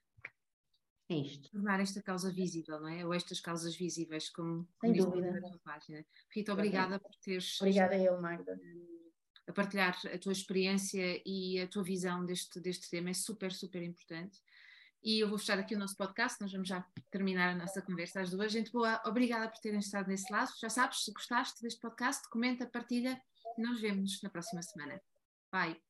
É 1.10 1.16
isto. 1.16 1.52
Tornar 1.52 1.82
esta 1.82 2.02
causa 2.02 2.32
visível, 2.32 2.80
não 2.80 2.88
é? 2.88 3.06
Ou 3.06 3.14
estas 3.14 3.42
causas 3.42 3.76
visíveis, 3.76 4.30
como, 4.30 4.66
Sem 4.80 4.94
dúvida. 4.94 5.42
página. 5.62 6.06
Rita, 6.34 6.54
obrigada 6.54 7.00
por 7.00 7.12
teres. 7.18 7.60
Obrigada 7.60 7.98
eu, 7.98 8.20
Magda. 8.22 8.58
A 9.46 9.52
partilhar 9.52 10.00
a 10.06 10.18
tua 10.18 10.32
experiência 10.32 11.22
e 11.26 11.60
a 11.60 11.68
tua 11.68 11.84
visão 11.84 12.26
deste, 12.26 12.62
deste 12.62 12.90
tema 12.90 13.10
é 13.10 13.14
super, 13.14 13.52
super 13.52 13.84
importante. 13.84 14.40
E 15.04 15.20
eu 15.20 15.28
vou 15.28 15.38
fechar 15.38 15.58
aqui 15.58 15.76
o 15.76 15.80
nosso 15.80 15.98
podcast, 15.98 16.40
nós 16.40 16.52
vamos 16.52 16.68
já 16.68 16.86
terminar 17.10 17.50
a 17.50 17.56
nossa 17.56 17.82
conversa 17.82 18.22
às 18.22 18.30
duas. 18.30 18.52
Gente 18.52 18.72
boa, 18.72 19.02
obrigada 19.06 19.50
por 19.50 19.60
terem 19.60 19.80
estado 19.80 20.08
nesse 20.08 20.32
laço. 20.32 20.60
Já 20.62 20.70
sabes, 20.70 21.04
se 21.04 21.12
gostaste 21.12 21.62
deste 21.62 21.80
podcast, 21.80 22.30
comenta, 22.30 22.68
partilha 22.68 23.20
e 23.58 23.62
nós 23.62 23.82
vemos-nos 23.82 24.22
na 24.22 24.30
próxima 24.30 24.62
semana. 24.62 25.02
Bye! 25.52 25.82